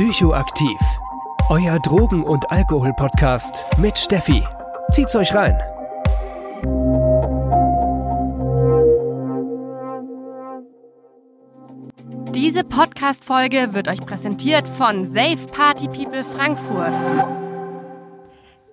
Psychoaktiv. 0.00 0.80
Euer 1.50 1.78
Drogen- 1.78 2.22
und 2.22 2.50
Alkohol-Podcast 2.50 3.66
mit 3.76 3.98
Steffi. 3.98 4.42
Zieht's 4.92 5.14
euch 5.14 5.34
rein. 5.34 5.58
Diese 12.32 12.64
Podcast-Folge 12.64 13.74
wird 13.74 13.88
euch 13.88 14.00
präsentiert 14.00 14.66
von 14.66 15.04
Safe 15.04 15.46
Party 15.52 15.86
People 15.88 16.24
Frankfurt. 16.24 16.94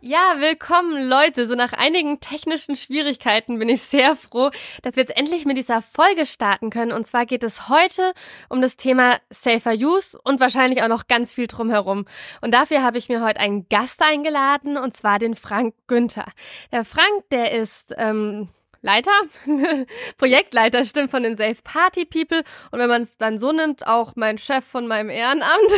Ja, 0.01 0.35
willkommen 0.37 1.09
Leute. 1.09 1.47
So 1.47 1.55
nach 1.55 1.73
einigen 1.73 2.19
technischen 2.19 2.75
Schwierigkeiten 2.75 3.57
bin 3.57 3.67
ich 3.67 3.81
sehr 3.81 4.15
froh, 4.15 4.51
dass 4.83 4.95
wir 4.95 5.01
jetzt 5.01 5.17
endlich 5.17 5.45
mit 5.45 5.57
dieser 5.57 5.81
Folge 5.81 6.27
starten 6.27 6.69
können. 6.69 6.91
Und 6.91 7.07
zwar 7.07 7.25
geht 7.25 7.43
es 7.43 7.67
heute 7.67 8.13
um 8.47 8.61
das 8.61 8.77
Thema 8.77 9.17
Safer 9.31 9.73
Use 9.73 10.17
und 10.23 10.39
wahrscheinlich 10.39 10.83
auch 10.83 10.87
noch 10.87 11.07
ganz 11.07 11.33
viel 11.33 11.47
drumherum. 11.47 12.05
Und 12.41 12.53
dafür 12.53 12.83
habe 12.83 12.99
ich 12.99 13.09
mir 13.09 13.23
heute 13.23 13.39
einen 13.39 13.67
Gast 13.69 14.03
eingeladen, 14.03 14.77
und 14.77 14.95
zwar 14.95 15.17
den 15.17 15.35
Frank 15.35 15.73
Günther. 15.87 16.27
Der 16.71 16.85
Frank, 16.85 17.29
der 17.31 17.51
ist 17.53 17.95
ähm, 17.97 18.49
Leiter, 18.81 19.11
Projektleiter 20.17 20.85
stimmt 20.85 21.11
von 21.11 21.23
den 21.23 21.37
Safe 21.37 21.57
Party 21.63 22.05
People 22.05 22.43
und 22.71 22.79
wenn 22.79 22.89
man 22.89 23.01
es 23.01 23.17
dann 23.17 23.37
so 23.37 23.51
nimmt, 23.51 23.87
auch 23.87 24.13
mein 24.15 24.37
Chef 24.37 24.65
von 24.65 24.87
meinem 24.87 25.09
Ehrenamt. 25.09 25.71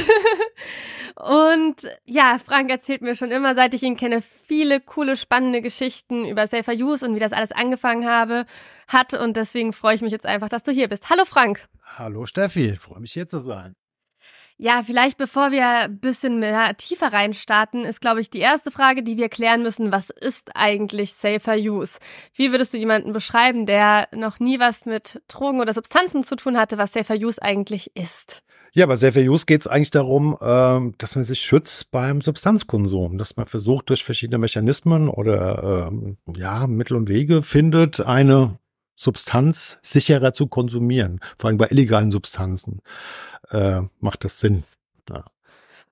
und 1.16 1.76
ja, 2.06 2.38
Frank 2.44 2.70
erzählt 2.70 3.02
mir 3.02 3.16
schon 3.16 3.32
immer, 3.32 3.56
seit 3.56 3.74
ich 3.74 3.84
ihn 3.84 3.98
kenne, 3.98 4.22
viele 4.22 4.80
coole, 4.80 5.18
spannende 5.18 5.62
Geschichten 5.62 6.26
über 6.26 6.48
Safer 6.48 6.74
Use 6.74 7.06
und 7.06 7.16
wie 7.16 7.20
das 7.20 7.34
alles 7.34 7.52
angefangen 7.52 8.08
habe, 8.08 8.46
hat 8.88 9.14
und 9.14 9.38
deswegen 9.38 9.74
freue 9.74 9.96
ich 9.96 10.02
mich 10.02 10.12
jetzt 10.12 10.26
einfach, 10.26 10.50
dass 10.50 10.64
du 10.64 10.72
hier 10.72 10.88
bist. 10.88 11.10
Hallo 11.10 11.26
Frank. 11.26 11.66
Hallo 11.84 12.26
Steffi, 12.26 12.76
freue 12.76 13.00
mich 13.00 13.14
hier 13.14 13.28
zu 13.28 13.40
sein. 13.40 13.76
Ja, 14.62 14.84
vielleicht 14.86 15.18
bevor 15.18 15.52
wir 15.52 15.66
ein 15.86 16.00
bisschen 16.00 16.40
mehr 16.40 16.76
tiefer 16.76 17.14
reinstarten, 17.14 17.86
ist, 17.86 18.02
glaube 18.02 18.20
ich, 18.20 18.30
die 18.30 18.40
erste 18.40 18.72
Frage, 18.72 19.04
die 19.04 19.16
wir 19.16 19.30
klären 19.30 19.64
müssen, 19.64 19.94
was 19.94 20.10
ist 20.10 20.52
eigentlich 20.54 21.14
Safer 21.14 21.56
Use? 21.56 21.98
Wie 22.34 22.52
würdest 22.52 22.74
du 22.74 22.78
jemanden 22.78 23.14
beschreiben, 23.14 23.66
der 23.66 24.10
noch 24.14 24.42
nie 24.42 24.60
was 24.60 24.86
mit 24.86 25.22
Drogen 25.30 25.62
oder 25.62 25.74
Substanzen 25.74 26.26
zu 26.26 26.36
tun 26.36 26.58
hatte, 26.58 26.78
was 26.78 26.92
Safer 26.92 27.16
Use 27.16 27.42
eigentlich 27.42 27.96
ist? 27.96 28.44
Ja, 28.74 28.86
bei 28.86 28.98
Safer 28.98 29.22
Use 29.22 29.46
geht 29.46 29.62
es 29.62 29.68
eigentlich 29.68 29.92
darum, 29.92 30.38
ähm, 30.42 30.94
dass 30.98 31.16
man 31.16 31.24
sich 31.24 31.40
schützt 31.40 31.90
beim 31.92 32.20
Substanzkonsum, 32.20 33.18
dass 33.18 33.38
man 33.38 33.46
versucht, 33.46 33.90
durch 33.90 34.04
verschiedene 34.04 34.40
Mechanismen 34.40 35.08
oder 35.08 35.88
ähm, 35.90 36.18
ja, 36.36 36.68
Mittel 36.68 36.98
und 36.98 37.08
Wege 37.08 37.44
findet, 37.44 38.02
eine 38.02 38.60
Substanz 39.00 39.80
sicherer 39.82 40.34
zu 40.34 40.48
konsumieren, 40.48 41.22
vor 41.38 41.48
allem 41.48 41.58
bei 41.58 41.68
illegalen 41.70 42.12
Substanzen 42.12 42.82
äh, 43.50 43.82
macht 44.02 44.26
das 44.26 44.42
Sinn. 44.42 44.64
Ja. 45.10 45.24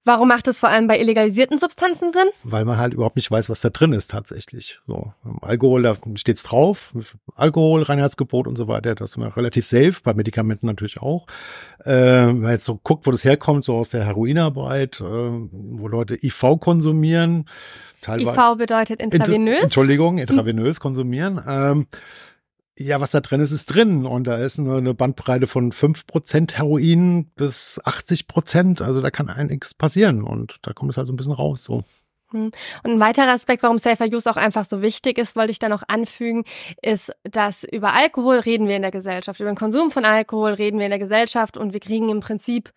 Warum 0.04 0.28
macht 0.28 0.50
es 0.50 0.60
vor 0.60 0.68
allem 0.68 0.88
bei 0.88 1.00
illegalisierten 1.00 1.58
Substanzen 1.58 2.12
Sinn? 2.12 2.28
Weil 2.44 2.66
man 2.66 2.78
halt 2.78 2.94
überhaupt 2.94 3.16
nicht 3.16 3.32
weiß, 3.32 3.50
was 3.50 3.62
da 3.62 3.70
drin 3.70 3.94
ist 3.94 4.12
tatsächlich. 4.12 4.82
So, 4.88 5.14
Alkohol, 5.42 5.84
da 5.84 5.96
steht's 6.16 6.44
drauf, 6.44 6.94
Alkohol, 7.36 7.84
Reinheitsgebot 7.84 8.46
und 8.46 8.58
so 8.58 8.68
weiter, 8.68 8.94
das 8.94 9.16
ist 9.16 9.38
relativ 9.38 9.66
safe, 9.66 9.96
bei 10.04 10.14
Medikamenten 10.14 10.66
natürlich 10.66 11.02
auch. 11.02 11.28
Äh, 11.86 11.94
wenn 11.94 12.42
man 12.42 12.52
jetzt 12.52 12.66
so 12.66 12.76
guckt, 12.76 13.08
wo 13.08 13.12
das 13.12 13.24
herkommt, 13.24 13.64
so 13.64 13.78
aus 13.78 13.90
der 13.90 14.04
Heroinarbeit, 14.04 15.00
äh, 15.00 15.04
wo 15.04 15.88
Leute 15.88 16.22
IV 16.22 16.60
konsumieren. 16.60 17.46
Teilweise, 18.02 18.38
IV 18.38 18.58
bedeutet 18.58 19.02
intravenös? 19.02 19.64
Entschuldigung, 19.64 20.18
intravenös 20.18 20.82
konsumieren. 20.82 21.42
Ähm, 21.48 21.88
ja, 22.78 23.02
was 23.02 23.11
da 23.11 23.22
drin 23.22 23.42
ist, 23.42 23.52
ist 23.52 23.67
drin. 23.67 24.06
Und 24.06 24.25
da 24.25 24.38
ist 24.38 24.59
nur 24.59 24.78
eine 24.78 24.94
Bandbreite 24.94 25.47
von 25.47 25.72
fünf 25.72 26.06
Prozent 26.06 26.58
Heroin 26.58 27.26
bis 27.36 27.82
80%. 27.83 28.27
Prozent. 28.27 28.82
Also 28.82 29.02
da 29.02 29.10
kann 29.10 29.30
einiges 29.30 29.73
passieren. 29.73 30.23
Und 30.23 30.58
da 30.61 30.73
kommt 30.73 30.92
es 30.92 30.98
halt 30.98 31.08
so 31.08 31.14
ein 31.14 31.16
bisschen 31.16 31.33
raus. 31.33 31.64
So. 31.64 31.83
Hm. 32.32 32.52
Und 32.83 32.92
ein 32.92 32.99
weiterer 32.99 33.30
Aspekt, 33.30 33.64
warum 33.64 33.80
Safer 33.80 34.05
Use 34.05 34.30
auch 34.30 34.37
einfach 34.37 34.66
so 34.66 34.82
wichtig 34.82 35.17
ist, 35.17 35.36
wollte 35.36 35.52
ich 35.52 35.60
da 35.60 35.70
noch 35.70 35.83
anfügen, 35.87 36.43
ist, 36.82 37.11
dass 37.23 37.64
über 37.64 37.93
Alkohol 37.93 38.39
reden 38.39 38.67
wir 38.67 38.76
in 38.76 38.82
der 38.82 38.92
Gesellschaft. 38.92 39.39
Über 39.39 39.49
den 39.49 39.58
Konsum 39.58 39.89
von 39.89 40.05
Alkohol 40.05 40.54
reden 40.54 40.77
wir 40.77 40.86
in 40.86 40.92
der 40.92 40.99
Gesellschaft 40.99 41.58
und 41.58 41.73
wir 41.73 41.80
kriegen 41.80 42.10
im 42.10 42.20
Prinzip 42.20 42.71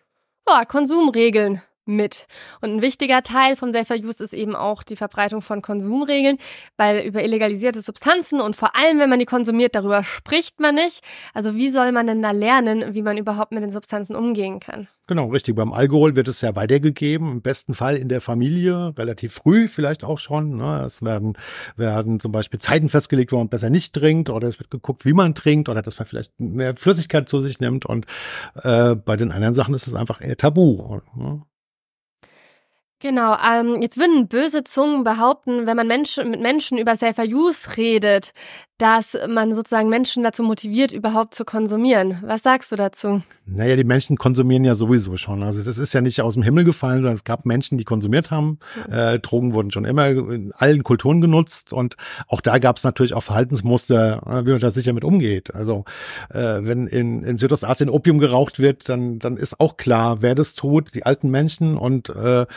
ja, 0.47 0.65
Konsumregeln 0.65 1.61
mit. 1.85 2.27
Und 2.61 2.75
ein 2.75 2.81
wichtiger 2.81 3.23
Teil 3.23 3.55
vom 3.55 3.71
Safer 3.71 3.95
Use 3.95 4.23
ist 4.23 4.33
eben 4.33 4.55
auch 4.55 4.83
die 4.83 4.95
Verbreitung 4.95 5.41
von 5.41 5.61
Konsumregeln, 5.61 6.37
weil 6.77 7.05
über 7.05 7.23
illegalisierte 7.23 7.81
Substanzen 7.81 8.41
und 8.41 8.55
vor 8.55 8.75
allem, 8.75 8.99
wenn 8.99 9.09
man 9.09 9.19
die 9.19 9.25
konsumiert, 9.25 9.75
darüber 9.75 10.03
spricht 10.03 10.59
man 10.59 10.75
nicht. 10.75 11.01
Also 11.33 11.55
wie 11.55 11.69
soll 11.69 11.91
man 11.91 12.07
denn 12.07 12.21
da 12.21 12.31
lernen, 12.31 12.93
wie 12.93 13.01
man 13.01 13.17
überhaupt 13.17 13.51
mit 13.51 13.63
den 13.63 13.71
Substanzen 13.71 14.15
umgehen 14.15 14.59
kann? 14.59 14.87
Genau, 15.07 15.27
richtig. 15.27 15.55
Beim 15.55 15.73
Alkohol 15.73 16.15
wird 16.15 16.29
es 16.29 16.39
ja 16.39 16.55
weitergegeben, 16.55 17.29
im 17.31 17.41
besten 17.41 17.73
Fall 17.73 17.97
in 17.97 18.07
der 18.07 18.21
Familie, 18.21 18.93
relativ 18.97 19.33
früh 19.33 19.67
vielleicht 19.67 20.05
auch 20.05 20.19
schon. 20.19 20.55
Ne? 20.55 20.83
Es 20.85 21.01
werden, 21.01 21.37
werden 21.75 22.19
zum 22.21 22.31
Beispiel 22.31 22.59
Zeiten 22.61 22.87
festgelegt, 22.87 23.33
wo 23.33 23.37
man 23.37 23.49
besser 23.49 23.69
nicht 23.69 23.93
trinkt 23.93 24.29
oder 24.29 24.47
es 24.47 24.59
wird 24.59 24.69
geguckt, 24.69 25.03
wie 25.03 25.13
man 25.13 25.35
trinkt 25.35 25.67
oder 25.67 25.81
dass 25.81 25.99
man 25.99 26.05
vielleicht 26.05 26.39
mehr 26.39 26.75
Flüssigkeit 26.75 27.27
zu 27.27 27.41
sich 27.41 27.59
nimmt. 27.59 27.85
Und 27.85 28.05
äh, 28.63 28.95
bei 28.95 29.17
den 29.17 29.31
anderen 29.31 29.53
Sachen 29.53 29.73
ist 29.73 29.87
es 29.87 29.95
einfach 29.95 30.21
eher 30.21 30.37
tabu. 30.37 31.01
Ne? 31.15 31.41
Genau, 33.01 33.35
ähm, 33.43 33.81
jetzt 33.81 33.97
würden 33.97 34.27
böse 34.27 34.63
Zungen 34.63 35.03
behaupten, 35.03 35.65
wenn 35.65 35.75
man 35.75 35.87
Menschen, 35.87 36.29
mit 36.29 36.39
Menschen 36.39 36.77
über 36.77 36.95
Safer 36.95 37.23
Use 37.23 37.75
redet, 37.75 38.31
dass 38.81 39.15
man 39.29 39.53
sozusagen 39.53 39.89
Menschen 39.89 40.23
dazu 40.23 40.41
motiviert, 40.41 40.91
überhaupt 40.91 41.35
zu 41.35 41.45
konsumieren. 41.45 42.17
Was 42.23 42.41
sagst 42.41 42.71
du 42.71 42.75
dazu? 42.75 43.21
Naja, 43.45 43.75
die 43.75 43.83
Menschen 43.83 44.17
konsumieren 44.17 44.63
ja 44.63 44.73
sowieso 44.73 45.17
schon. 45.17 45.43
Also 45.43 45.61
das 45.61 45.77
ist 45.77 45.93
ja 45.93 46.01
nicht 46.01 46.19
aus 46.21 46.33
dem 46.33 46.41
Himmel 46.41 46.63
gefallen, 46.63 46.97
sondern 46.97 47.13
es 47.13 47.23
gab 47.23 47.45
Menschen, 47.45 47.77
die 47.77 47.83
konsumiert 47.83 48.31
haben. 48.31 48.57
Mhm. 48.87 48.93
Äh, 48.93 49.19
Drogen 49.19 49.53
wurden 49.53 49.69
schon 49.69 49.85
immer 49.85 50.07
in 50.07 50.51
allen 50.53 50.81
Kulturen 50.81 51.21
genutzt 51.21 51.73
und 51.73 51.95
auch 52.27 52.41
da 52.41 52.57
gab 52.57 52.77
es 52.77 52.83
natürlich 52.83 53.13
auch 53.13 53.21
Verhaltensmuster, 53.21 54.23
äh, 54.25 54.45
wie 54.47 54.51
man 54.51 54.59
da 54.59 54.71
sicher 54.71 54.93
mit 54.93 55.03
umgeht. 55.03 55.53
Also 55.53 55.85
äh, 56.31 56.39
wenn 56.39 56.87
in, 56.87 57.23
in 57.23 57.37
Südostasien 57.37 57.89
Opium 57.89 58.17
geraucht 58.17 58.57
wird, 58.57 58.89
dann, 58.89 59.19
dann 59.19 59.37
ist 59.37 59.59
auch 59.59 59.77
klar, 59.77 60.23
wer 60.23 60.33
das 60.33 60.55
tut, 60.55 60.95
die 60.95 61.05
alten 61.05 61.29
Menschen 61.29 61.77
und 61.77 62.09
äh, 62.09 62.47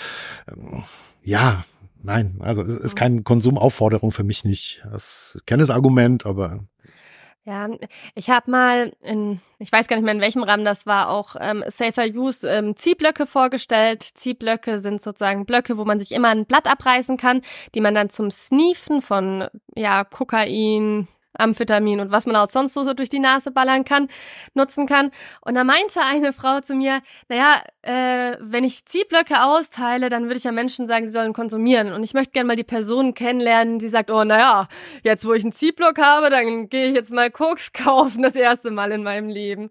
ja, 1.23 1.65
Nein, 2.05 2.37
also 2.41 2.61
es 2.61 2.81
ist 2.81 2.97
keine 2.97 3.23
Konsumaufforderung 3.23 4.13
für 4.13 4.25
mich 4.25 4.45
nicht. 4.45 4.83
Das 4.93 5.41
kenne 5.47 5.63
das 5.63 5.71
Argument, 5.71 6.27
aber 6.27 6.61
ja, 7.47 7.69
ich 8.15 8.31
habe 8.31 8.51
mal 8.51 8.93
in, 9.03 9.41
ich 9.59 9.71
weiß 9.71 9.87
gar 9.87 9.97
nicht 9.97 10.05
mehr 10.05 10.15
in 10.15 10.21
welchem 10.21 10.43
Rahmen 10.43 10.65
das 10.65 10.87
war, 10.87 11.11
auch 11.11 11.37
ähm, 11.41 11.63
Safer 11.69 12.07
Use 12.07 12.49
ähm, 12.49 12.77
Ziehblöcke 12.77 13.27
vorgestellt. 13.27 14.03
Ziehblöcke 14.03 14.79
sind 14.79 15.03
sozusagen 15.03 15.45
Blöcke, 15.47 15.77
wo 15.79 15.85
man 15.85 15.99
sich 15.99 16.13
immer 16.13 16.29
ein 16.29 16.47
Blatt 16.47 16.67
abreißen 16.67 17.17
kann, 17.17 17.41
die 17.75 17.81
man 17.81 17.95
dann 17.95 18.09
zum 18.09 18.31
Sneefen 18.31 19.03
von 19.03 19.47
ja 19.75 20.05
Kokain, 20.05 21.09
Amphetamin 21.39 22.01
und 22.01 22.11
was 22.11 22.27
man 22.27 22.37
auch 22.37 22.49
sonst 22.49 22.75
so, 22.75 22.83
so 22.83 22.95
durch 22.95 23.09
die 23.09 23.19
Nase 23.19 23.51
ballern 23.51 23.85
kann, 23.85 24.09
nutzen 24.55 24.87
kann. 24.87 25.11
Und 25.41 25.55
da 25.55 25.65
meinte 25.65 26.01
eine 26.01 26.33
Frau 26.33 26.61
zu 26.61 26.75
mir, 26.75 27.01
naja, 27.29 27.63
äh, 27.83 28.37
wenn 28.41 28.65
ich 28.65 28.87
Ziehblöcke 28.87 29.43
austeile, 29.45 30.09
dann 30.09 30.25
würde 30.25 30.37
ich 30.37 30.45
ja 30.45 30.53
Menschen 30.53 30.87
sagen, 30.87 31.07
sie 31.07 31.13
sollen 31.13 31.33
konsumieren. 31.33 31.93
Und 31.93 32.03
ich 32.03 32.15
möchte 32.15 32.33
gerne 32.33 32.47
mal 32.49 32.57
die 32.57 32.65
Person 32.65 33.15
kennenlernen, 33.15 33.79
die 33.79 33.89
sagt, 33.89 34.11
oh, 34.11 34.25
naja, 34.25 34.69
jetzt 35.03 35.27
wo 35.27 35.33
ich 35.33 35.43
einen 35.43 35.53
Ziehblock 35.53 35.99
habe, 35.99 36.31
dann 36.31 36.69
gehe 36.69 36.89
ich 36.89 36.95
jetzt 36.95 37.13
mal 37.13 37.31
Koks 37.31 37.73
kaufen, 37.75 38.23
das 38.23 38.35
erste 38.35 38.71
Mal 38.71 38.93
in 38.93 39.03
meinem 39.03 39.29
Leben. 39.29 39.71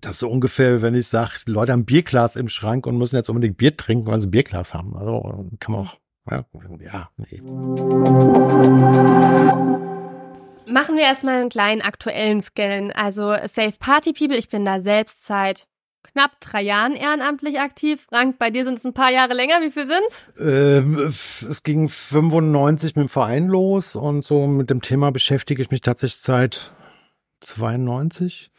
Das 0.00 0.12
ist 0.12 0.20
so 0.20 0.30
ungefähr, 0.30 0.80
wenn 0.80 0.94
ich 0.94 1.08
sage, 1.08 1.32
Leute 1.46 1.72
haben 1.72 1.84
Bierglas 1.84 2.36
im 2.36 2.48
Schrank 2.48 2.86
und 2.86 2.96
müssen 2.96 3.16
jetzt 3.16 3.28
unbedingt 3.28 3.58
Bier 3.58 3.76
trinken, 3.76 4.06
weil 4.06 4.20
sie 4.20 4.28
Bierglas 4.28 4.72
haben. 4.72 4.96
Also 4.96 5.50
kann 5.60 5.72
man 5.72 5.82
auch, 5.82 5.96
ja, 6.30 6.44
ja 6.80 7.10
nee. 7.16 7.42
Machen 10.66 10.96
wir 10.96 11.04
erstmal 11.04 11.40
einen 11.40 11.48
kleinen 11.48 11.82
aktuellen 11.82 12.40
Scan. 12.40 12.92
Also 12.92 13.34
Safe 13.46 13.74
Party 13.78 14.12
People, 14.12 14.36
ich 14.36 14.48
bin 14.48 14.64
da 14.64 14.80
selbst 14.80 15.24
seit 15.24 15.66
knapp 16.12 16.32
drei 16.40 16.62
Jahren 16.62 16.92
ehrenamtlich 16.92 17.60
aktiv. 17.60 18.06
Frank, 18.08 18.38
bei 18.38 18.50
dir 18.50 18.64
sind 18.64 18.78
es 18.78 18.84
ein 18.84 18.94
paar 18.94 19.10
Jahre 19.10 19.34
länger. 19.34 19.60
Wie 19.62 19.70
viel 19.70 19.86
sind's? 19.86 20.24
Ähm, 20.40 21.12
es 21.48 21.62
ging 21.62 21.88
95 21.88 22.96
mit 22.96 23.06
dem 23.06 23.08
Verein 23.08 23.48
los 23.48 23.96
und 23.96 24.24
so 24.24 24.46
mit 24.46 24.70
dem 24.70 24.82
Thema 24.82 25.10
beschäftige 25.10 25.62
ich 25.62 25.70
mich 25.70 25.80
tatsächlich 25.80 26.22
seit 26.22 26.74
92. 27.40 28.50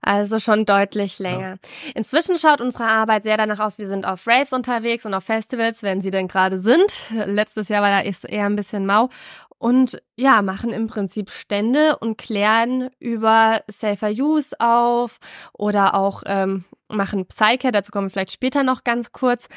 Also 0.00 0.38
schon 0.38 0.64
deutlich 0.64 1.18
länger. 1.18 1.58
Ja. 1.60 1.90
Inzwischen 1.94 2.38
schaut 2.38 2.60
unsere 2.60 2.84
Arbeit 2.84 3.24
sehr 3.24 3.36
danach 3.36 3.58
aus, 3.58 3.78
wir 3.78 3.88
sind 3.88 4.06
auf 4.06 4.26
Raves 4.26 4.52
unterwegs 4.52 5.04
und 5.04 5.14
auf 5.14 5.24
Festivals, 5.24 5.82
wenn 5.82 6.00
sie 6.00 6.10
denn 6.10 6.28
gerade 6.28 6.58
sind. 6.58 7.10
Letztes 7.26 7.68
Jahr 7.68 7.82
war 7.82 7.90
da 7.90 8.02
eher 8.02 8.46
ein 8.46 8.56
bisschen 8.56 8.86
mau 8.86 9.08
und 9.58 10.00
ja, 10.16 10.42
machen 10.42 10.72
im 10.72 10.86
Prinzip 10.86 11.30
Stände 11.30 11.98
und 11.98 12.16
klären 12.16 12.90
über 12.98 13.60
Safer 13.68 14.10
Use 14.10 14.54
auf 14.58 15.18
oder 15.52 15.94
auch 15.94 16.22
ähm, 16.26 16.64
machen 16.88 17.26
Psyche, 17.26 17.70
dazu 17.72 17.92
kommen 17.92 18.06
wir 18.06 18.10
vielleicht 18.10 18.32
später 18.32 18.62
noch 18.62 18.84
ganz 18.84 19.12
kurz. 19.12 19.48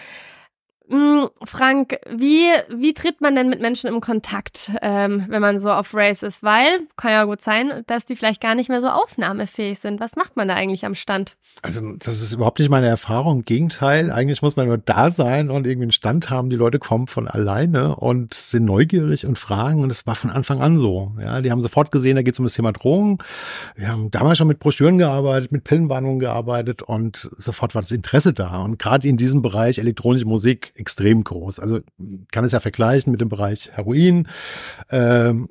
Mm, 0.87 1.25
Frank, 1.43 1.97
wie, 2.09 2.47
wie 2.69 2.93
tritt 2.93 3.21
man 3.21 3.35
denn 3.35 3.49
mit 3.49 3.61
Menschen 3.61 3.87
im 3.87 4.01
Kontakt, 4.01 4.71
ähm, 4.81 5.25
wenn 5.29 5.41
man 5.41 5.59
so 5.59 5.71
auf 5.71 5.93
Raves 5.93 6.21
ist? 6.21 6.43
Weil, 6.43 6.81
kann 6.97 7.11
ja 7.11 7.23
gut 7.23 7.41
sein, 7.41 7.83
dass 7.87 8.05
die 8.05 8.15
vielleicht 8.15 8.41
gar 8.41 8.55
nicht 8.55 8.69
mehr 8.69 8.81
so 8.81 8.89
aufnahmefähig 8.89 9.79
sind. 9.79 10.01
Was 10.01 10.17
macht 10.17 10.35
man 10.35 10.49
da 10.49 10.55
eigentlich 10.55 10.85
am 10.85 10.95
Stand? 10.95 11.37
Also, 11.61 11.93
das 11.97 12.21
ist 12.21 12.33
überhaupt 12.33 12.59
nicht 12.59 12.69
meine 12.69 12.87
Erfahrung. 12.87 13.37
Im 13.37 13.45
Gegenteil, 13.45 14.11
eigentlich 14.11 14.41
muss 14.41 14.55
man 14.55 14.67
nur 14.67 14.77
da 14.77 15.11
sein 15.11 15.49
und 15.49 15.65
irgendwie 15.65 15.85
einen 15.85 15.91
Stand 15.91 16.29
haben. 16.29 16.49
Die 16.49 16.55
Leute 16.55 16.79
kommen 16.79 17.07
von 17.07 17.27
alleine 17.27 17.95
und 17.95 18.33
sind 18.33 18.65
neugierig 18.65 19.25
und 19.25 19.37
fragen. 19.37 19.83
Und 19.83 19.89
das 19.89 20.05
war 20.07 20.15
von 20.15 20.29
Anfang 20.29 20.61
an 20.61 20.77
so. 20.77 21.13
Ja, 21.21 21.41
die 21.41 21.51
haben 21.51 21.61
sofort 21.61 21.91
gesehen, 21.91 22.15
da 22.15 22.21
geht 22.21 22.33
es 22.33 22.39
um 22.39 22.45
das 22.45 22.53
Thema 22.53 22.73
Drogen. 22.73 23.19
Wir 23.75 23.89
haben 23.89 24.11
damals 24.11 24.37
schon 24.37 24.47
mit 24.47 24.59
Broschüren 24.59 24.97
gearbeitet, 24.97 25.51
mit 25.51 25.63
Pillenwarnungen 25.63 26.19
gearbeitet 26.19 26.81
und 26.81 27.29
sofort 27.37 27.75
war 27.75 27.81
das 27.81 27.91
Interesse 27.91 28.33
da. 28.33 28.57
Und 28.59 28.77
gerade 28.79 29.07
in 29.07 29.17
diesem 29.17 29.41
Bereich 29.41 29.77
elektronische 29.77 30.25
Musik 30.25 30.70
extrem 30.75 31.23
groß. 31.23 31.59
Also 31.59 31.79
kann 32.31 32.43
es 32.43 32.51
ja 32.51 32.59
vergleichen 32.59 33.11
mit 33.11 33.21
dem 33.21 33.29
Bereich 33.29 33.71
Heroin, 33.71 34.27
ähm, 34.89 35.49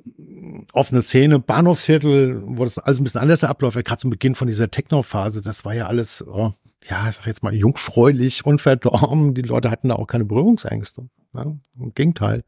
offene 0.73 1.01
Szene, 1.01 1.39
Bahnhofsviertel, 1.39 2.41
wo 2.45 2.63
das 2.63 2.77
alles 2.77 2.99
ein 2.99 3.03
bisschen 3.03 3.21
anders 3.21 3.43
abläuft, 3.43 3.83
gerade 3.83 3.99
zum 3.99 4.09
Beginn 4.09 4.35
von 4.35 4.47
dieser 4.47 4.71
Techno-Phase, 4.71 5.41
das 5.41 5.65
war 5.65 5.73
ja 5.73 5.87
alles, 5.87 6.25
oh, 6.27 6.53
ja, 6.89 7.07
ich 7.09 7.15
sag 7.15 7.27
jetzt 7.27 7.43
mal 7.43 7.53
jungfräulich, 7.53 8.45
unverdorben. 8.45 9.33
Die 9.33 9.43
Leute 9.43 9.69
hatten 9.69 9.89
da 9.89 9.95
auch 9.95 10.07
keine 10.07 10.25
Berührungsängste. 10.25 11.07
Ja, 11.33 11.43
Im 11.79 11.93
Gegenteil. 11.93 12.43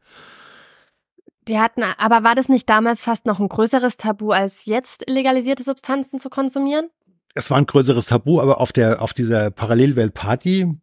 Die 1.46 1.58
hatten, 1.58 1.82
aber 1.98 2.24
war 2.24 2.34
das 2.34 2.48
nicht 2.48 2.68
damals 2.68 3.02
fast 3.02 3.26
noch 3.26 3.38
ein 3.38 3.48
größeres 3.48 3.96
Tabu, 3.96 4.30
als 4.30 4.64
jetzt 4.64 5.08
legalisierte 5.08 5.62
Substanzen 5.62 6.18
zu 6.18 6.30
konsumieren? 6.30 6.88
Es 7.34 7.50
war 7.50 7.58
ein 7.58 7.66
größeres 7.66 8.06
Tabu, 8.06 8.40
aber 8.40 8.60
auf 8.60 8.72
der, 8.72 9.02
auf 9.02 9.12
dieser 9.12 9.50
Parallelwelt-Party, 9.50 10.74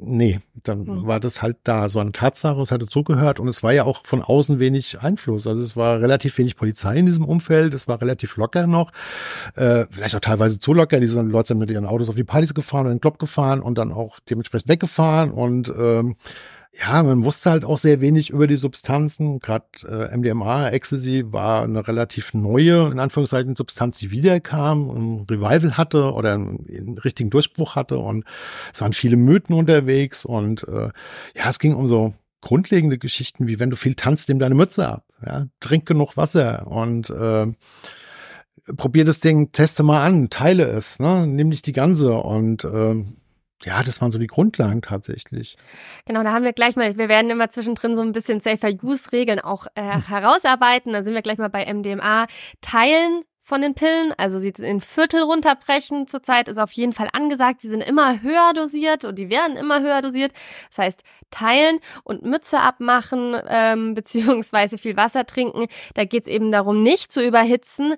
nee, 0.00 0.40
dann 0.62 0.84
mhm. 0.84 1.06
war 1.06 1.20
das 1.20 1.42
halt 1.42 1.58
da. 1.64 1.86
Es 1.86 1.94
war 1.94 2.02
eine 2.02 2.12
Tatsache, 2.12 2.60
es 2.60 2.70
hatte 2.70 2.86
zugehört 2.86 3.40
und 3.40 3.48
es 3.48 3.62
war 3.62 3.72
ja 3.72 3.84
auch 3.84 4.04
von 4.04 4.22
außen 4.22 4.58
wenig 4.58 5.00
Einfluss. 5.00 5.46
Also 5.46 5.62
es 5.62 5.76
war 5.76 6.00
relativ 6.00 6.38
wenig 6.38 6.56
Polizei 6.56 6.96
in 6.96 7.06
diesem 7.06 7.24
Umfeld, 7.24 7.74
es 7.74 7.88
war 7.88 8.00
relativ 8.00 8.36
locker 8.36 8.66
noch, 8.66 8.92
äh, 9.56 9.86
vielleicht 9.90 10.14
auch 10.16 10.20
teilweise 10.20 10.58
zu 10.58 10.72
locker. 10.72 11.00
Diese 11.00 11.20
Leute 11.20 11.48
sind 11.48 11.58
mit 11.58 11.70
ihren 11.70 11.86
Autos 11.86 12.08
auf 12.08 12.14
die 12.14 12.24
Partys 12.24 12.54
gefahren 12.54 12.86
und 12.86 12.92
in 12.92 12.96
den 12.96 13.00
Club 13.02 13.18
gefahren 13.18 13.60
und 13.60 13.78
dann 13.78 13.92
auch 13.92 14.20
dementsprechend 14.20 14.68
weggefahren 14.68 15.30
und 15.30 15.72
ähm, 15.76 16.16
ja, 16.72 17.02
man 17.02 17.24
wusste 17.24 17.50
halt 17.50 17.64
auch 17.64 17.78
sehr 17.78 18.00
wenig 18.00 18.30
über 18.30 18.46
die 18.46 18.56
Substanzen. 18.56 19.40
Gerade 19.40 19.66
äh, 19.86 20.16
MDMA, 20.16 20.70
Ecstasy 20.70 21.24
war 21.26 21.64
eine 21.64 21.86
relativ 21.86 22.32
neue, 22.32 22.90
in 22.90 23.00
Anführungszeichen, 23.00 23.56
Substanz, 23.56 23.98
die 23.98 24.10
wiederkam, 24.10 24.88
ein 24.90 25.26
Revival 25.28 25.76
hatte 25.76 26.12
oder 26.12 26.34
einen, 26.34 26.66
einen 26.68 26.98
richtigen 26.98 27.30
Durchbruch 27.30 27.74
hatte. 27.74 27.98
Und 27.98 28.24
es 28.72 28.80
waren 28.80 28.92
viele 28.92 29.16
Mythen 29.16 29.56
unterwegs. 29.56 30.24
Und 30.24 30.66
äh, 30.68 30.90
ja, 31.34 31.50
es 31.50 31.58
ging 31.58 31.74
um 31.74 31.88
so 31.88 32.14
grundlegende 32.40 32.98
Geschichten, 32.98 33.46
wie 33.46 33.58
wenn 33.58 33.70
du 33.70 33.76
viel 33.76 33.94
tanzt, 33.94 34.28
nimm 34.28 34.38
deine 34.38 34.54
Mütze 34.54 34.88
ab. 34.88 35.04
Ja, 35.24 35.46
trink 35.58 35.86
genug 35.86 36.16
Wasser 36.16 36.66
und 36.66 37.10
äh, 37.10 37.46
probier 38.76 39.04
das 39.04 39.20
Ding, 39.20 39.52
teste 39.52 39.82
mal 39.82 40.02
an, 40.04 40.30
teile 40.30 40.64
es, 40.64 40.98
ne? 40.98 41.26
nimm 41.26 41.48
nicht 41.48 41.66
die 41.66 41.72
ganze 41.72 42.14
und 42.14 42.64
äh, 42.64 43.04
ja, 43.64 43.82
das 43.82 44.00
waren 44.00 44.10
so 44.10 44.18
die 44.18 44.26
Grundlagen 44.26 44.82
tatsächlich. 44.82 45.56
Genau, 46.06 46.22
da 46.22 46.32
haben 46.32 46.44
wir 46.44 46.52
gleich 46.52 46.76
mal, 46.76 46.96
wir 46.96 47.08
werden 47.08 47.30
immer 47.30 47.48
zwischendrin 47.50 47.94
so 47.94 48.02
ein 48.02 48.12
bisschen 48.12 48.40
Safer 48.40 48.70
Use 48.82 49.12
Regeln 49.12 49.40
auch 49.40 49.66
äh, 49.74 49.94
hm. 49.94 50.08
herausarbeiten. 50.08 50.92
Da 50.92 51.02
sind 51.02 51.14
wir 51.14 51.22
gleich 51.22 51.38
mal 51.38 51.50
bei 51.50 51.72
MDMA. 51.72 52.26
Teilen 52.62 53.24
von 53.50 53.62
den 53.62 53.74
Pillen, 53.74 54.14
also 54.16 54.38
sie 54.38 54.52
in 54.58 54.80
Viertel 54.80 55.22
runterbrechen 55.22 56.06
zurzeit 56.06 56.46
ist 56.46 56.58
auf 56.58 56.70
jeden 56.70 56.92
Fall 56.92 57.08
angesagt. 57.12 57.60
Sie 57.60 57.68
sind 57.68 57.82
immer 57.82 58.22
höher 58.22 58.52
dosiert 58.54 59.04
und 59.04 59.18
die 59.18 59.28
werden 59.28 59.56
immer 59.56 59.80
höher 59.80 60.02
dosiert. 60.02 60.32
Das 60.68 60.78
heißt, 60.78 61.02
teilen 61.32 61.80
und 62.04 62.22
Mütze 62.22 62.60
abmachen, 62.60 63.36
ähm, 63.48 63.94
beziehungsweise 63.96 64.78
viel 64.78 64.96
Wasser 64.96 65.26
trinken. 65.26 65.66
Da 65.94 66.04
geht's 66.04 66.28
eben 66.28 66.52
darum, 66.52 66.84
nicht 66.84 67.10
zu 67.10 67.26
überhitzen, 67.26 67.94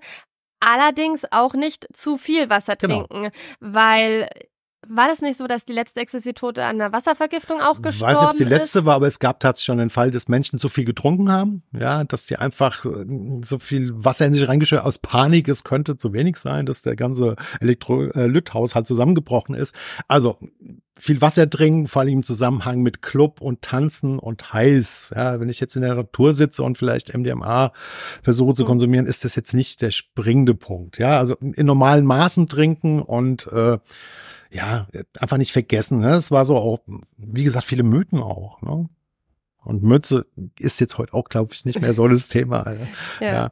allerdings 0.59 1.23
auch 1.31 1.53
nicht 1.53 1.85
zu 1.95 2.17
viel 2.17 2.49
Wasser 2.49 2.75
genau. 2.75 3.05
trinken, 3.05 3.29
weil 3.59 4.27
war 4.87 5.07
das 5.07 5.21
nicht 5.21 5.37
so, 5.37 5.47
dass 5.47 5.65
die 5.65 5.73
letzte 5.73 6.01
Ecstasy-Tote 6.01 6.63
an 6.63 6.81
einer 6.81 6.93
Wasservergiftung 6.93 7.61
auch 7.61 7.81
gestorben 7.81 7.91
ist? 7.91 7.95
Ich 7.95 8.01
weiß 8.01 8.15
nicht, 8.15 8.23
ob 8.23 8.31
es 8.31 8.37
die 8.37 8.43
letzte 8.43 8.79
ist? 8.79 8.85
war, 8.85 8.95
aber 8.95 9.07
es 9.07 9.19
gab 9.19 9.39
tatsächlich 9.39 9.65
schon 9.65 9.77
den 9.77 9.89
Fall, 9.89 10.11
dass 10.11 10.27
Menschen 10.27 10.59
zu 10.59 10.69
viel 10.69 10.85
getrunken 10.85 11.31
haben. 11.31 11.63
Ja, 11.71 12.03
dass 12.03 12.25
die 12.25 12.37
einfach 12.37 12.85
äh, 12.85 13.05
so 13.43 13.59
viel 13.59 13.91
Wasser 13.93 14.25
in 14.25 14.33
sich 14.33 14.47
reingeschüttet 14.47 14.85
aus 14.85 14.99
Panik. 14.99 15.47
Es 15.47 15.63
könnte 15.63 15.97
zu 15.97 16.13
wenig 16.13 16.37
sein, 16.37 16.65
dass 16.65 16.81
der 16.81 16.95
ganze 16.95 17.35
Elektrolythaushalt 17.59 18.87
zusammengebrochen 18.87 19.55
ist. 19.55 19.75
Also 20.07 20.37
viel 20.97 21.21
Wasser 21.21 21.49
trinken, 21.49 21.87
vor 21.87 22.01
allem 22.01 22.13
im 22.13 22.23
Zusammenhang 22.23 22.81
mit 22.81 23.01
Club 23.01 23.41
und 23.41 23.61
Tanzen 23.61 24.19
und 24.19 24.53
heiß. 24.53 25.13
Ja, 25.15 25.39
wenn 25.39 25.49
ich 25.49 25.59
jetzt 25.59 25.75
in 25.75 25.81
der 25.81 25.95
Natur 25.95 26.33
sitze 26.33 26.63
und 26.63 26.77
vielleicht 26.77 27.15
MDMA 27.15 27.71
versuche 28.21 28.53
zu 28.53 28.63
hm. 28.63 28.67
konsumieren, 28.67 29.05
ist 29.05 29.25
das 29.25 29.35
jetzt 29.35 29.53
nicht 29.53 29.81
der 29.81 29.91
springende 29.91 30.53
Punkt. 30.53 30.99
Ja, 30.99 31.17
also 31.17 31.35
in 31.35 31.65
normalen 31.65 32.05
Maßen 32.05 32.47
trinken 32.47 33.01
und 33.01 33.47
äh, 33.47 33.79
ja, 34.53 34.87
einfach 35.19 35.37
nicht 35.37 35.51
vergessen. 35.51 35.99
Ne? 35.99 36.11
Es 36.11 36.31
war 36.31 36.45
so 36.45 36.55
auch, 36.55 36.79
wie 37.17 37.43
gesagt, 37.43 37.65
viele 37.65 37.83
Mythen 37.83 38.21
auch. 38.21 38.61
Ne? 38.61 38.87
Und 39.63 39.83
Mütze 39.83 40.27
ist 40.59 40.79
jetzt 40.79 40.97
heute 40.97 41.13
auch, 41.13 41.25
glaube 41.25 41.53
ich, 41.53 41.65
nicht 41.65 41.81
mehr 41.81 41.93
so 41.93 42.07
das 42.07 42.27
Thema. 42.27 42.65
ja. 43.19 43.33
ja. 43.33 43.51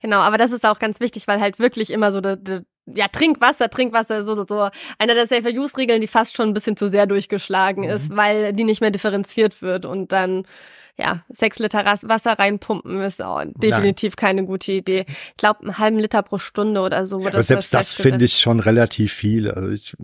Genau, 0.00 0.18
aber 0.18 0.36
das 0.36 0.52
ist 0.52 0.66
auch 0.66 0.78
ganz 0.78 1.00
wichtig, 1.00 1.28
weil 1.28 1.40
halt 1.40 1.58
wirklich 1.58 1.90
immer 1.90 2.12
so 2.12 2.20
de, 2.20 2.36
de, 2.36 2.60
ja, 2.86 3.08
Trinkwasser, 3.08 3.70
Trinkwasser, 3.70 4.24
so, 4.24 4.44
so 4.46 4.68
einer 4.98 5.14
der 5.14 5.26
Safer-Use-Regeln, 5.26 6.00
die 6.00 6.06
fast 6.06 6.36
schon 6.36 6.48
ein 6.48 6.54
bisschen 6.54 6.76
zu 6.76 6.88
sehr 6.88 7.06
durchgeschlagen 7.06 7.84
mhm. 7.84 7.90
ist, 7.90 8.14
weil 8.14 8.52
die 8.52 8.64
nicht 8.64 8.80
mehr 8.80 8.90
differenziert 8.90 9.62
wird 9.62 9.86
und 9.86 10.12
dann 10.12 10.46
ja, 10.96 11.24
sechs 11.28 11.58
Liter 11.58 11.84
Wasser 11.84 12.38
reinpumpen 12.38 13.02
ist 13.02 13.20
auch 13.20 13.42
definitiv 13.56 14.12
Nein. 14.12 14.20
keine 14.20 14.44
gute 14.44 14.72
Idee. 14.72 15.04
Ich 15.08 15.36
glaube, 15.36 15.60
einen 15.60 15.78
halben 15.78 15.98
Liter 15.98 16.22
pro 16.22 16.38
Stunde 16.38 16.80
oder 16.80 17.06
so. 17.06 17.20
Ja, 17.20 17.28
aber 17.28 17.42
selbst 17.42 17.74
das 17.74 17.94
finde 17.94 18.24
ich 18.24 18.38
schon 18.38 18.60
relativ 18.60 19.12
viel. 19.12 19.50
Also 19.50 19.70
ich, 19.70 19.96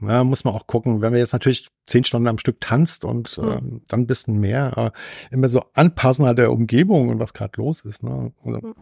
ja, 0.00 0.22
muss 0.22 0.44
man 0.44 0.54
auch 0.54 0.66
gucken, 0.68 1.00
wenn 1.00 1.12
wir 1.12 1.18
jetzt 1.18 1.32
natürlich 1.32 1.68
zehn 1.86 2.04
Stunden 2.04 2.28
am 2.28 2.38
Stück 2.38 2.60
tanzt 2.60 3.04
und 3.04 3.36
mhm. 3.38 3.48
äh, 3.48 3.80
dann 3.88 4.00
ein 4.00 4.06
bisschen 4.06 4.38
mehr, 4.38 4.72
äh, 4.76 5.34
immer 5.34 5.48
so 5.48 5.64
anpassen 5.74 6.24
an 6.24 6.36
der 6.36 6.52
Umgebung 6.52 7.08
und 7.08 7.18
was 7.18 7.32
gerade 7.32 7.52
los 7.56 7.80
ist. 7.82 8.04
Ne? 8.04 8.32
Also, 8.44 8.58
mhm. 8.58 8.74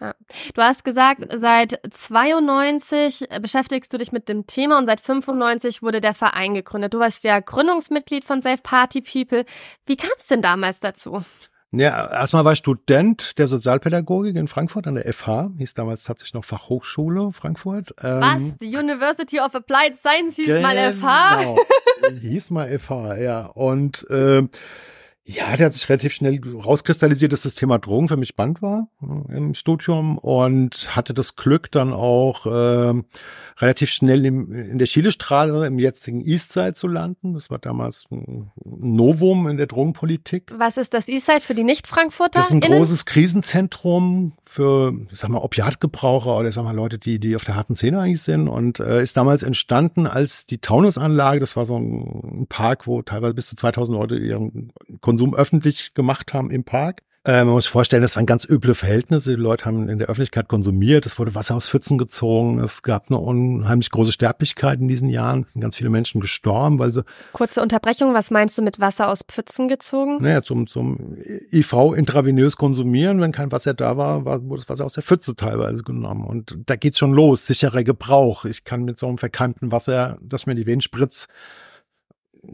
Ja. 0.00 0.14
Du 0.54 0.62
hast 0.62 0.84
gesagt, 0.84 1.26
seit 1.34 1.80
92 1.90 3.28
beschäftigst 3.40 3.92
du 3.92 3.98
dich 3.98 4.12
mit 4.12 4.28
dem 4.28 4.46
Thema 4.46 4.78
und 4.78 4.86
seit 4.86 5.00
95 5.00 5.82
wurde 5.82 6.00
der 6.00 6.14
Verein 6.14 6.54
gegründet. 6.54 6.94
Du 6.94 7.00
warst 7.00 7.24
ja 7.24 7.40
Gründungsmitglied 7.40 8.24
von 8.24 8.42
Safe 8.42 8.62
Party 8.62 9.00
People. 9.00 9.44
Wie 9.86 9.96
kam 9.96 10.10
es 10.16 10.26
denn 10.26 10.42
damals 10.42 10.80
dazu? 10.80 11.24
Ja, 11.70 12.10
erstmal 12.10 12.46
war 12.46 12.52
ich 12.52 12.60
Student 12.60 13.36
der 13.36 13.46
Sozialpädagogik 13.46 14.36
in 14.36 14.48
Frankfurt 14.48 14.86
an 14.86 14.94
der 14.94 15.12
FH, 15.12 15.50
hieß 15.58 15.74
damals 15.74 16.04
tatsächlich 16.04 16.32
noch 16.32 16.44
Fachhochschule 16.44 17.30
Frankfurt. 17.32 17.94
Ähm, 18.02 18.20
Was? 18.20 18.56
Die 18.58 18.74
University 18.74 19.38
of 19.38 19.54
Applied 19.54 19.98
Science 19.98 20.36
hieß 20.36 20.46
genau, 20.46 20.62
mal 20.62 20.94
FH? 20.94 21.56
hieß 22.22 22.50
mal 22.52 22.78
FH, 22.78 23.18
ja. 23.18 23.46
Und 23.46 24.08
äh, 24.08 24.44
ja, 25.30 25.54
der 25.56 25.66
hat 25.66 25.74
sich 25.74 25.86
relativ 25.90 26.14
schnell 26.14 26.40
rauskristallisiert, 26.42 27.34
dass 27.34 27.42
das 27.42 27.54
Thema 27.54 27.78
Drogen 27.78 28.08
für 28.08 28.16
mich 28.16 28.30
spannend 28.30 28.62
war 28.62 28.88
äh, 29.02 29.36
im 29.36 29.52
Studium 29.52 30.16
und 30.16 30.96
hatte 30.96 31.12
das 31.12 31.36
Glück 31.36 31.70
dann 31.70 31.92
auch 31.92 32.46
äh, 32.46 33.02
relativ 33.58 33.90
schnell 33.90 34.24
im, 34.24 34.50
in 34.50 34.78
der 34.78 34.86
Chilestraße 34.86 35.66
im 35.66 35.78
jetzigen 35.78 36.22
Eastside 36.22 36.72
zu 36.72 36.86
landen. 36.86 37.34
Das 37.34 37.50
war 37.50 37.58
damals 37.58 38.06
ein 38.10 38.50
Novum 38.64 39.48
in 39.48 39.58
der 39.58 39.66
Drogenpolitik. 39.66 40.50
Was 40.56 40.78
ist 40.78 40.94
das 40.94 41.08
Eastside 41.08 41.42
für 41.42 41.54
die 41.54 41.64
Nicht-Frankfurter? 41.64 42.38
Das 42.38 42.46
ist 42.46 42.54
ein 42.54 42.60
großes 42.60 43.04
Krisenzentrum 43.04 44.32
für, 44.46 44.94
ich 45.12 45.18
sag 45.18 45.28
mal, 45.28 45.42
Opiatgebraucher 45.42 46.38
oder 46.38 46.48
ich 46.48 46.54
sag 46.54 46.64
mal 46.64 46.74
Leute, 46.74 46.96
die, 46.96 47.18
die 47.18 47.36
auf 47.36 47.44
der 47.44 47.54
harten 47.54 47.74
Szene 47.74 48.00
eigentlich 48.00 48.22
sind 48.22 48.48
und 48.48 48.80
äh, 48.80 49.02
ist 49.02 49.14
damals 49.18 49.42
entstanden 49.42 50.06
als 50.06 50.46
die 50.46 50.56
Taunusanlage. 50.58 51.38
Das 51.38 51.54
war 51.54 51.66
so 51.66 51.76
ein, 51.76 52.40
ein 52.42 52.46
Park, 52.48 52.86
wo 52.86 53.02
teilweise 53.02 53.34
bis 53.34 53.48
zu 53.48 53.56
2000 53.56 53.98
Leute 53.98 54.16
ihren 54.16 54.72
Konsum 55.02 55.17
öffentlich 55.34 55.94
gemacht 55.94 56.32
haben 56.34 56.50
im 56.50 56.64
Park. 56.64 57.02
Äh, 57.28 57.44
man 57.44 57.52
muss 57.52 57.64
sich 57.64 57.72
vorstellen, 57.72 58.00
das 58.00 58.16
waren 58.16 58.24
ganz 58.24 58.48
üble 58.48 58.74
Verhältnisse. 58.74 59.36
Die 59.36 59.42
Leute 59.42 59.66
haben 59.66 59.90
in 59.90 59.98
der 59.98 60.08
Öffentlichkeit 60.08 60.48
konsumiert. 60.48 61.04
Es 61.04 61.18
wurde 61.18 61.34
Wasser 61.34 61.56
aus 61.56 61.68
Pfützen 61.68 61.98
gezogen. 61.98 62.58
Es 62.58 62.82
gab 62.82 63.10
eine 63.10 63.18
unheimlich 63.18 63.90
große 63.90 64.12
Sterblichkeit 64.12 64.80
in 64.80 64.88
diesen 64.88 65.10
Jahren. 65.10 65.44
Es 65.46 65.52
sind 65.52 65.60
ganz 65.60 65.76
viele 65.76 65.90
Menschen 65.90 66.22
gestorben, 66.22 66.78
weil 66.78 66.90
sie. 66.90 67.04
Kurze 67.34 67.60
Unterbrechung. 67.60 68.14
Was 68.14 68.30
meinst 68.30 68.56
du 68.56 68.62
mit 68.62 68.80
Wasser 68.80 69.10
aus 69.10 69.24
Pfützen 69.28 69.68
gezogen? 69.68 70.22
Naja, 70.22 70.42
zum, 70.42 70.68
zum 70.68 71.18
IV 71.52 71.74
intravenös 71.96 72.56
konsumieren. 72.56 73.20
Wenn 73.20 73.32
kein 73.32 73.52
Wasser 73.52 73.74
da 73.74 73.98
war, 73.98 74.24
war 74.24 74.42
wurde 74.44 74.62
das 74.62 74.68
Wasser 74.70 74.86
aus 74.86 74.94
der 74.94 75.02
Pfütze 75.02 75.36
teilweise 75.36 75.82
genommen. 75.82 76.24
Und 76.24 76.56
da 76.64 76.76
geht's 76.76 76.98
schon 76.98 77.12
los. 77.12 77.46
Sicherer 77.46 77.84
Gebrauch. 77.84 78.46
Ich 78.46 78.64
kann 78.64 78.84
mit 78.84 78.98
so 78.98 79.06
einem 79.06 79.18
verkeimten 79.18 79.70
Wasser, 79.70 80.16
das 80.22 80.46
mir 80.46 80.54
die 80.54 80.66
Venen 80.66 80.80
spritzt, 80.80 81.28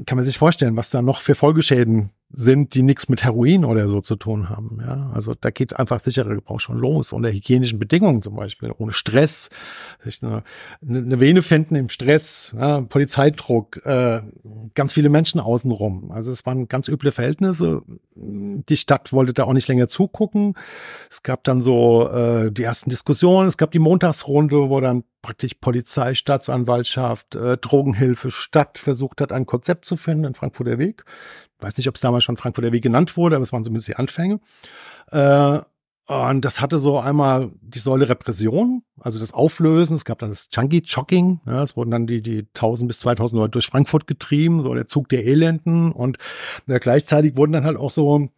kann 0.07 0.17
man 0.17 0.25
sich 0.25 0.39
vorstellen, 0.39 0.77
was 0.77 0.91
da 0.91 1.03
noch 1.03 1.21
für 1.21 1.35
Folgeschäden 1.35 2.11
sind, 2.37 2.75
die 2.75 2.83
nichts 2.83 3.09
mit 3.09 3.23
Heroin 3.23 3.65
oder 3.65 3.89
so 3.89 4.01
zu 4.01 4.17
tun 4.17 4.49
haben. 4.49 4.81
Ja, 4.81 5.11
also 5.15 5.35
da 5.39 5.51
geht 5.51 5.79
einfach 5.79 6.01
sicherer 6.01 6.35
Gebrauch 6.35 6.61
schon 6.61 6.79
los 6.79 7.13
unter 7.13 7.31
hygienischen 7.31 7.79
Bedingungen 7.79 8.23
zum 8.23 8.35
Beispiel, 8.35 8.73
ohne 8.77 8.93
Stress, 8.93 9.51
sich 10.01 10.23
eine, 10.23 10.43
eine 10.87 11.21
Vene 11.21 11.43
finden 11.43 11.77
im 11.77 11.89
Stress, 11.89 12.55
ja, 12.59 12.81
Polizeidruck, 12.81 13.85
äh, 13.87 14.23
ganz 14.75 14.93
viele 14.93 15.09
Menschen 15.09 15.41
außenrum. 15.41 16.11
Also 16.11 16.33
es 16.33 16.45
waren 16.45 16.69
ganz 16.69 16.89
üble 16.89 17.13
Verhältnisse. 17.13 17.83
Die 18.17 18.77
Stadt 18.77 19.13
wollte 19.13 19.33
da 19.33 19.45
auch 19.45 19.53
nicht 19.53 19.69
länger 19.69 19.89
zugucken. 19.89 20.55
Es 21.11 21.23
gab 21.23 21.45
dann 21.45 21.61
so 21.61 22.09
äh, 22.09 22.51
die 22.51 22.63
ersten 22.63 22.91
Diskussionen. 22.91 23.49
Es 23.49 23.57
gab 23.57 23.71
die 23.71 23.79
Montagsrunde, 23.79 24.71
wo 24.71 24.81
dann 24.81 25.05
praktisch 25.23 25.55
Polizei, 25.61 26.15
Staatsanwaltschaft, 26.15 27.35
äh, 27.35 27.57
Drogenhilfe, 27.57 28.31
Stadt 28.31 28.79
versucht 28.79 29.21
hat, 29.21 29.33
ein 29.33 29.47
Konzept 29.47 29.87
zu 29.87 29.97
finden 29.97 30.25
in 30.25 30.35
Frankfurter 30.35 30.79
Weg 30.79 31.05
weiß 31.59 31.77
nicht, 31.77 31.89
ob 31.89 31.95
es 31.95 32.01
damals 32.01 32.25
schon 32.25 32.37
Frankfurter 32.37 32.73
Weg 32.73 32.83
genannt 32.83 33.17
wurde, 33.17 33.37
aber 33.37 33.43
es 33.43 33.53
waren 33.53 33.65
zumindest 33.65 33.89
die 33.89 33.97
Anfänge. 33.97 34.41
Äh, 35.11 35.61
und 36.07 36.45
das 36.45 36.61
hatte 36.61 36.79
so 36.79 36.99
einmal 36.99 37.51
die 37.63 37.79
Säule 37.79 38.09
Repression, 38.11 38.83
also 39.01 39.19
das 39.19 39.33
Auflösen. 39.33 39.97
Es 39.97 40.05
gab 40.05 40.19
dann 40.19 40.29
das 40.29 40.49
Junkie 40.53 40.83
Jogging. 40.85 41.41
Ja, 41.47 41.63
es 41.63 41.79
wurden 41.79 41.91
dann 41.91 42.07
die, 42.07 42.21
die 42.21 42.41
1000 42.41 42.89
bis 42.89 42.99
2000 43.01 43.39
Leute 43.39 43.53
durch 43.53 43.67
Frankfurt 43.67 44.07
getrieben, 44.07 44.61
so 44.61 44.75
der 44.75 44.87
Zug 44.87 45.09
der 45.09 45.25
Elenden. 45.25 45.93
Und 45.93 46.19
ja, 46.67 46.77
gleichzeitig 46.77 47.37
wurden 47.37 47.53
dann 47.53 47.65
halt 47.65 47.79
auch 47.79 47.91
so 47.91 48.29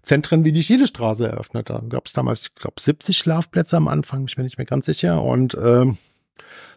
Zentren 0.00 0.46
wie 0.46 0.52
die 0.52 0.62
Schielestraße 0.62 1.28
eröffnet. 1.28 1.68
Da 1.68 1.82
gab 1.90 2.06
es 2.06 2.14
damals, 2.14 2.42
ich 2.42 2.54
glaube, 2.54 2.80
70 2.80 3.18
Schlafplätze 3.18 3.76
am 3.76 3.88
Anfang, 3.88 4.26
ich 4.26 4.36
bin 4.36 4.44
nicht 4.44 4.56
mehr 4.56 4.66
ganz 4.66 4.86
sicher. 4.86 5.22
Und 5.22 5.58
ähm, 5.62 5.98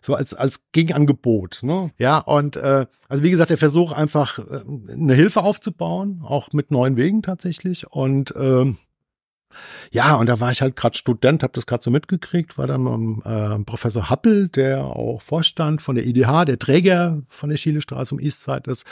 so 0.01 0.15
als 0.15 0.33
als 0.33 0.61
Gegenangebot. 0.71 1.59
Ne? 1.61 1.91
Ja, 1.97 2.19
und 2.19 2.55
äh, 2.57 2.85
also 3.07 3.23
wie 3.23 3.31
gesagt, 3.31 3.49
der 3.49 3.57
Versuch 3.57 3.91
einfach 3.91 4.39
äh, 4.39 4.61
eine 4.91 5.13
Hilfe 5.13 5.43
aufzubauen, 5.43 6.21
auch 6.23 6.51
mit 6.53 6.71
neuen 6.71 6.97
Wegen 6.97 7.21
tatsächlich. 7.21 7.87
Und 7.91 8.33
ähm, 8.37 8.77
ja, 9.91 10.15
und 10.15 10.27
da 10.27 10.39
war 10.39 10.51
ich 10.51 10.61
halt 10.61 10.75
gerade 10.75 10.97
Student, 10.97 11.43
habe 11.43 11.53
das 11.53 11.65
gerade 11.65 11.83
so 11.83 11.91
mitgekriegt, 11.91 12.57
war 12.57 12.67
dann 12.67 13.21
äh, 13.23 13.63
Professor 13.63 14.09
Happel, 14.09 14.49
der 14.49 14.83
auch 14.83 15.21
Vorstand 15.21 15.81
von 15.81 15.95
der 15.95 16.05
IDH, 16.05 16.45
der 16.45 16.59
Träger 16.59 17.21
von 17.27 17.49
der 17.49 17.57
Schielestraße 17.57 18.15
um 18.15 18.19
Eastside 18.19 18.69
ist. 18.71 18.85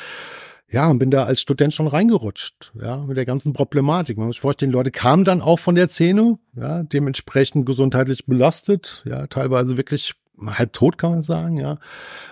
Ja, 0.69 0.89
und 0.89 0.99
bin 0.99 1.11
da 1.11 1.25
als 1.25 1.41
Student 1.41 1.73
schon 1.73 1.87
reingerutscht, 1.87 2.71
ja, 2.81 2.97
mit 2.97 3.17
der 3.17 3.25
ganzen 3.25 3.51
Problematik. 3.51 4.17
Man 4.17 4.27
muss 4.27 4.35
sich 4.37 4.41
vorstellen, 4.41 4.71
die 4.71 4.77
Leute 4.77 4.91
kamen 4.91 5.25
dann 5.25 5.41
auch 5.41 5.59
von 5.59 5.75
der 5.75 5.89
Szene, 5.89 6.39
ja, 6.55 6.83
dementsprechend 6.83 7.65
gesundheitlich 7.65 8.25
belastet, 8.25 9.03
ja, 9.05 9.27
teilweise 9.27 9.75
wirklich 9.75 10.13
halb 10.45 10.73
tot, 10.73 10.97
kann 10.97 11.11
man 11.11 11.21
sagen, 11.21 11.57
ja. 11.57 11.77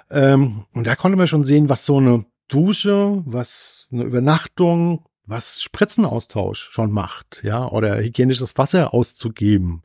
Ähm, 0.10 0.66
und 0.74 0.88
da 0.88 0.96
konnte 0.96 1.18
man 1.18 1.28
schon 1.28 1.44
sehen, 1.44 1.70
was 1.70 1.86
so 1.86 1.98
eine 1.98 2.25
Dusche, 2.48 3.22
was 3.25 3.88
eine 3.92 4.04
Übernachtung, 4.04 5.06
was 5.30 5.62
Spritzenaustausch 5.62 6.70
schon 6.72 6.92
macht, 6.92 7.42
ja, 7.44 7.68
oder 7.68 7.98
hygienisches 8.00 8.58
Wasser 8.58 8.94
auszugeben, 8.94 9.84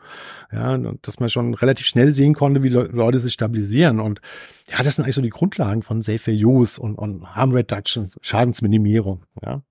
ja, 0.51 0.79
dass 1.03 1.21
man 1.21 1.29
schon 1.29 1.53
relativ 1.55 1.87
schnell 1.87 2.13
sehen 2.13 2.35
konnte, 2.35 2.63
wie 2.63 2.71
Leute 2.71 3.19
sich 3.19 3.35
stabilisieren 3.35 4.01
und 4.01 4.21
ja, 4.71 4.83
das 4.83 4.97
sind 4.97 5.05
eigentlich 5.05 5.17
so 5.17 5.21
die 5.21 5.29
Grundlagen 5.29 5.83
von 5.83 6.01
Safer 6.01 6.33
Use 6.33 6.81
und, 6.81 6.97
und 6.97 7.37
Harm 7.37 7.53
Reduction, 7.53 8.09
Schadensminimierung, 8.23 9.25
ja. 9.45 9.63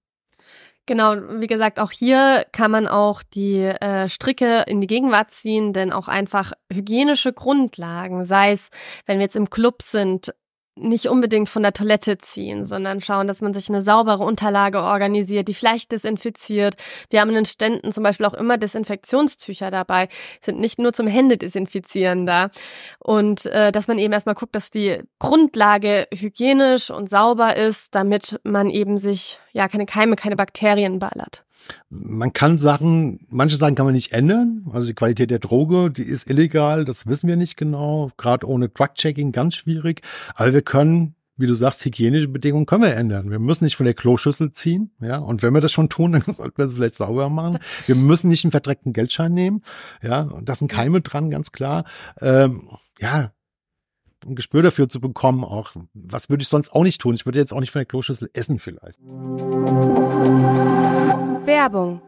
Genau, 0.85 1.15
wie 1.39 1.47
gesagt, 1.47 1.79
auch 1.79 1.91
hier 1.91 2.45
kann 2.51 2.69
man 2.69 2.87
auch 2.87 3.23
die 3.23 3.61
äh, 3.61 4.09
Stricke 4.09 4.65
in 4.67 4.81
die 4.81 4.87
Gegenwart 4.87 5.31
ziehen, 5.31 5.71
denn 5.71 5.93
auch 5.93 6.09
einfach 6.09 6.51
hygienische 6.71 7.31
Grundlagen, 7.31 8.25
sei 8.25 8.51
es, 8.51 8.69
wenn 9.05 9.17
wir 9.17 9.23
jetzt 9.23 9.37
im 9.37 9.49
Club 9.49 9.81
sind, 9.81 10.33
nicht 10.75 11.07
unbedingt 11.07 11.49
von 11.49 11.61
der 11.61 11.73
Toilette 11.73 12.17
ziehen, 12.17 12.65
sondern 12.65 13.01
schauen, 13.01 13.27
dass 13.27 13.41
man 13.41 13.53
sich 13.53 13.69
eine 13.69 13.81
saubere 13.81 14.23
Unterlage 14.23 14.81
organisiert, 14.81 15.47
die 15.47 15.53
vielleicht 15.53 15.91
desinfiziert. 15.91 16.75
Wir 17.09 17.21
haben 17.21 17.29
in 17.29 17.35
den 17.35 17.45
Ständen 17.45 17.91
zum 17.91 18.03
Beispiel 18.03 18.25
auch 18.25 18.33
immer 18.33 18.57
Desinfektionstücher 18.57 19.69
dabei, 19.69 20.07
sind 20.41 20.59
nicht 20.59 20.79
nur 20.79 20.93
zum 20.93 21.07
Hände 21.07 21.37
desinfizieren 21.37 22.25
da. 22.25 22.49
Und 22.99 23.45
äh, 23.45 23.71
dass 23.71 23.87
man 23.87 23.99
eben 23.99 24.13
erstmal 24.13 24.35
guckt, 24.35 24.55
dass 24.55 24.71
die 24.71 24.99
Grundlage 25.19 26.07
hygienisch 26.13 26.89
und 26.89 27.09
sauber 27.09 27.55
ist, 27.55 27.93
damit 27.93 28.39
man 28.43 28.69
eben 28.69 28.97
sich 28.97 29.39
ja 29.51 29.67
keine 29.67 29.85
Keime, 29.85 30.15
keine 30.15 30.35
Bakterien 30.35 30.99
ballert. 30.99 31.42
Man 31.89 32.33
kann 32.33 32.57
Sachen, 32.57 33.19
manche 33.29 33.57
Sachen 33.57 33.75
kann 33.75 33.85
man 33.85 33.95
nicht 33.95 34.11
ändern. 34.11 34.65
Also 34.71 34.87
die 34.87 34.93
Qualität 34.93 35.31
der 35.31 35.39
Droge, 35.39 35.91
die 35.91 36.03
ist 36.03 36.29
illegal, 36.29 36.85
das 36.85 37.07
wissen 37.07 37.27
wir 37.27 37.35
nicht 37.35 37.57
genau. 37.57 38.11
Gerade 38.17 38.47
ohne 38.47 38.69
Drug-Checking 38.69 39.31
ganz 39.31 39.55
schwierig. 39.55 40.01
Aber 40.35 40.53
wir 40.53 40.61
können 40.61 41.15
wie 41.35 41.47
du 41.47 41.55
sagst, 41.55 41.83
hygienische 41.83 42.27
Bedingungen 42.27 42.65
können 42.65 42.83
wir 42.83 42.95
ändern. 42.95 43.31
Wir 43.31 43.39
müssen 43.39 43.63
nicht 43.63 43.75
von 43.75 43.85
der 43.85 43.95
Kloschüssel 43.95 44.51
ziehen, 44.51 44.91
ja. 45.01 45.17
Und 45.17 45.41
wenn 45.41 45.53
wir 45.53 45.61
das 45.61 45.71
schon 45.71 45.89
tun, 45.89 46.11
dann 46.25 46.35
sollten 46.35 46.57
wir 46.57 46.65
es 46.65 46.73
vielleicht 46.73 46.95
sauber 46.95 47.29
machen. 47.29 47.59
Wir 47.87 47.95
müssen 47.95 48.29
nicht 48.29 48.45
einen 48.45 48.51
verdreckten 48.51 48.93
Geldschein 48.93 49.33
nehmen, 49.33 49.61
ja. 50.01 50.21
Und 50.21 50.49
da 50.49 50.55
sind 50.55 50.69
Keime 50.69 51.01
dran, 51.01 51.31
ganz 51.31 51.51
klar. 51.51 51.85
Ähm, 52.21 52.69
ja, 52.99 53.31
ein 54.25 54.35
Gespür 54.35 54.61
dafür 54.61 54.87
zu 54.87 55.01
bekommen, 55.01 55.43
auch 55.43 55.73
was 55.93 56.29
würde 56.29 56.43
ich 56.43 56.47
sonst 56.47 56.71
auch 56.73 56.83
nicht 56.83 57.01
tun. 57.01 57.15
Ich 57.15 57.25
würde 57.25 57.39
jetzt 57.39 57.51
auch 57.51 57.59
nicht 57.59 57.71
von 57.71 57.79
der 57.79 57.87
Kloschüssel 57.87 58.29
essen 58.33 58.59
vielleicht. 58.59 58.99
Werbung. 61.45 62.01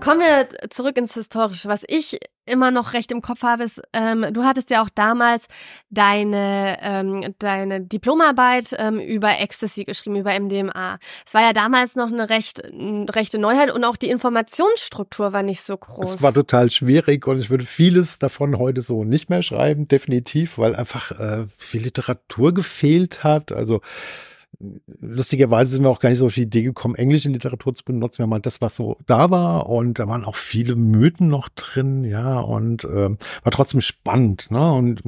Kommen 0.00 0.20
wir 0.20 0.48
zurück 0.70 0.96
ins 0.96 1.14
Historische. 1.14 1.68
Was 1.68 1.82
ich 1.86 2.18
immer 2.44 2.70
noch 2.70 2.92
recht 2.92 3.12
im 3.12 3.22
Kopf 3.22 3.42
habe, 3.42 3.62
ist, 3.62 3.80
ähm, 3.92 4.26
du 4.32 4.42
hattest 4.42 4.70
ja 4.70 4.82
auch 4.82 4.88
damals 4.92 5.46
deine, 5.90 6.76
ähm, 6.80 7.34
deine 7.38 7.82
Diplomarbeit 7.82 8.74
ähm, 8.78 8.98
über 8.98 9.38
Ecstasy 9.38 9.84
geschrieben, 9.84 10.16
über 10.16 10.38
MDMA. 10.38 10.98
Es 11.24 11.34
war 11.34 11.42
ja 11.42 11.52
damals 11.52 11.94
noch 11.94 12.10
eine 12.10 12.30
recht, 12.30 12.64
eine 12.64 13.14
rechte 13.14 13.38
Neuheit 13.38 13.70
und 13.70 13.84
auch 13.84 13.96
die 13.96 14.10
Informationsstruktur 14.10 15.32
war 15.32 15.42
nicht 15.44 15.60
so 15.62 15.76
groß. 15.76 16.16
Es 16.16 16.22
war 16.22 16.34
total 16.34 16.70
schwierig 16.70 17.26
und 17.28 17.38
ich 17.38 17.50
würde 17.50 17.64
vieles 17.64 18.18
davon 18.18 18.58
heute 18.58 18.82
so 18.82 19.04
nicht 19.04 19.30
mehr 19.30 19.42
schreiben, 19.42 19.86
definitiv, 19.86 20.58
weil 20.58 20.74
einfach 20.74 21.12
äh, 21.12 21.46
viel 21.58 21.82
Literatur 21.82 22.52
gefehlt 22.52 23.22
hat. 23.22 23.52
Also 23.52 23.82
lustigerweise 25.00 25.74
sind 25.74 25.84
wir 25.84 25.90
auch 25.90 25.98
gar 25.98 26.10
nicht 26.10 26.18
so 26.18 26.26
auf 26.26 26.34
die 26.34 26.42
Idee 26.42 26.62
gekommen, 26.62 26.94
englische 26.94 27.30
Literatur 27.30 27.74
zu 27.74 27.84
benutzen. 27.84 28.18
Wir 28.18 28.22
haben 28.24 28.34
halt 28.34 28.46
das, 28.46 28.60
was 28.60 28.76
so 28.76 28.96
da 29.06 29.30
war 29.30 29.68
und 29.68 29.98
da 29.98 30.08
waren 30.08 30.24
auch 30.24 30.36
viele 30.36 30.76
Mythen 30.76 31.28
noch 31.28 31.48
drin, 31.48 32.04
ja, 32.04 32.40
und 32.40 32.84
äh, 32.84 33.10
war 33.10 33.52
trotzdem 33.52 33.80
spannend. 33.80 34.50
Ne? 34.50 34.72
Und 34.72 35.02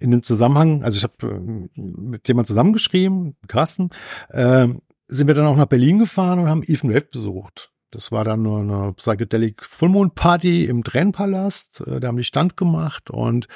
in 0.00 0.10
dem 0.10 0.22
Zusammenhang, 0.22 0.82
also 0.84 0.96
ich 0.96 1.04
habe 1.04 1.14
äh, 1.26 1.80
mit 1.80 2.28
jemand 2.28 2.48
zusammengeschrieben, 2.48 3.36
Carsten, 3.48 3.90
äh, 4.28 4.68
sind 5.08 5.26
wir 5.26 5.34
dann 5.34 5.46
auch 5.46 5.56
nach 5.56 5.66
Berlin 5.66 5.98
gefahren 5.98 6.38
und 6.38 6.48
haben 6.48 6.62
Ethan 6.66 6.92
Webb 6.92 7.10
besucht. 7.10 7.72
Das 7.90 8.10
war 8.10 8.24
dann 8.24 8.42
nur 8.42 8.60
eine 8.60 8.94
Psychedelic 8.94 9.62
Full 9.64 9.90
Moon 9.90 10.10
Party 10.12 10.64
im 10.64 10.82
Trennpalast. 10.82 11.82
Äh, 11.86 12.00
da 12.00 12.08
haben 12.08 12.16
die 12.16 12.24
Stand 12.24 12.56
gemacht 12.56 13.10
und 13.10 13.48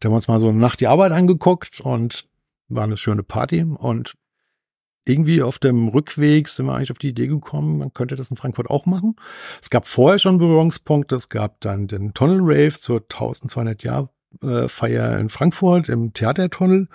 da 0.00 0.06
haben 0.06 0.12
wir 0.12 0.16
uns 0.16 0.28
mal 0.28 0.40
so 0.40 0.48
eine 0.48 0.58
Nacht 0.58 0.80
die 0.80 0.86
Arbeit 0.86 1.12
angeguckt 1.12 1.80
und 1.80 2.26
war 2.68 2.84
eine 2.84 2.96
schöne 2.96 3.22
Party 3.22 3.62
und 3.62 4.14
irgendwie 5.06 5.42
auf 5.42 5.58
dem 5.58 5.88
Rückweg 5.88 6.48
sind 6.48 6.66
wir 6.66 6.74
eigentlich 6.74 6.90
auf 6.90 6.98
die 6.98 7.10
Idee 7.10 7.26
gekommen, 7.26 7.78
man 7.78 7.92
könnte 7.92 8.16
das 8.16 8.30
in 8.30 8.36
Frankfurt 8.36 8.70
auch 8.70 8.86
machen. 8.86 9.16
Es 9.62 9.70
gab 9.70 9.86
vorher 9.86 10.18
schon 10.18 10.38
Berührungspunkte. 10.38 11.16
Es 11.16 11.28
gab 11.28 11.60
dann 11.60 11.86
den 11.86 12.14
Tunnel 12.14 12.40
Rave 12.40 12.72
zur 12.72 13.00
1200 13.00 13.82
Jahr 13.82 14.08
Feier 14.68 15.18
in 15.18 15.28
Frankfurt 15.28 15.88
im 15.88 16.12
Theatertunnel. 16.12 16.88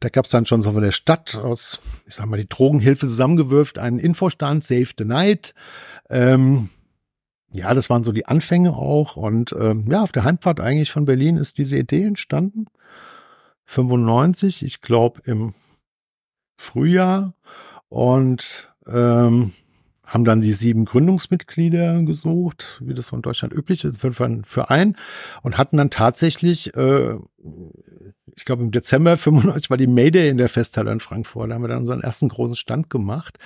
Da 0.00 0.08
gab 0.08 0.24
es 0.24 0.30
dann 0.30 0.46
schon 0.46 0.62
so 0.62 0.72
von 0.72 0.82
der 0.82 0.92
Stadt 0.92 1.36
aus, 1.36 1.80
ich 2.06 2.14
sag 2.14 2.26
mal, 2.26 2.36
die 2.36 2.48
Drogenhilfe 2.48 3.06
zusammengewürft, 3.06 3.78
einen 3.78 3.98
Infostand, 3.98 4.64
Save 4.64 4.88
the 4.96 5.04
Night. 5.04 5.54
Ähm, 6.08 6.70
ja, 7.52 7.74
das 7.74 7.90
waren 7.90 8.04
so 8.04 8.12
die 8.12 8.26
Anfänge 8.26 8.74
auch. 8.74 9.16
Und 9.16 9.54
ähm, 9.58 9.88
ja, 9.90 10.02
auf 10.02 10.12
der 10.12 10.24
Heimfahrt 10.24 10.60
eigentlich 10.60 10.90
von 10.90 11.04
Berlin 11.04 11.36
ist 11.36 11.58
diese 11.58 11.76
Idee 11.76 12.04
entstanden. 12.04 12.66
95, 13.66 14.64
ich 14.64 14.80
glaube 14.80 15.20
im 15.24 15.54
Frühjahr 16.60 17.34
und 17.88 18.70
ähm, 18.86 19.52
haben 20.04 20.24
dann 20.24 20.40
die 20.40 20.52
sieben 20.52 20.84
Gründungsmitglieder 20.84 22.02
gesucht, 22.02 22.82
wie 22.84 22.94
das 22.94 23.08
von 23.08 23.22
Deutschland 23.22 23.54
üblich 23.54 23.84
ist, 23.84 23.98
für 24.00 24.24
einen 24.24 24.44
Verein 24.44 24.96
und 25.42 25.56
hatten 25.56 25.78
dann 25.78 25.90
tatsächlich, 25.90 26.74
äh, 26.76 27.14
ich 28.36 28.44
glaube 28.44 28.62
im 28.62 28.72
Dezember 28.72 29.16
95 29.16 29.70
war 29.70 29.76
die 29.76 29.86
Mayday 29.86 30.28
in 30.28 30.36
der 30.36 30.48
Festhalle 30.48 30.92
in 30.92 31.00
Frankfurt, 31.00 31.50
da 31.50 31.54
haben 31.54 31.62
wir 31.62 31.68
dann 31.68 31.78
unseren 31.78 32.02
ersten 32.02 32.28
großen 32.28 32.56
Stand 32.56 32.90
gemacht 32.90 33.38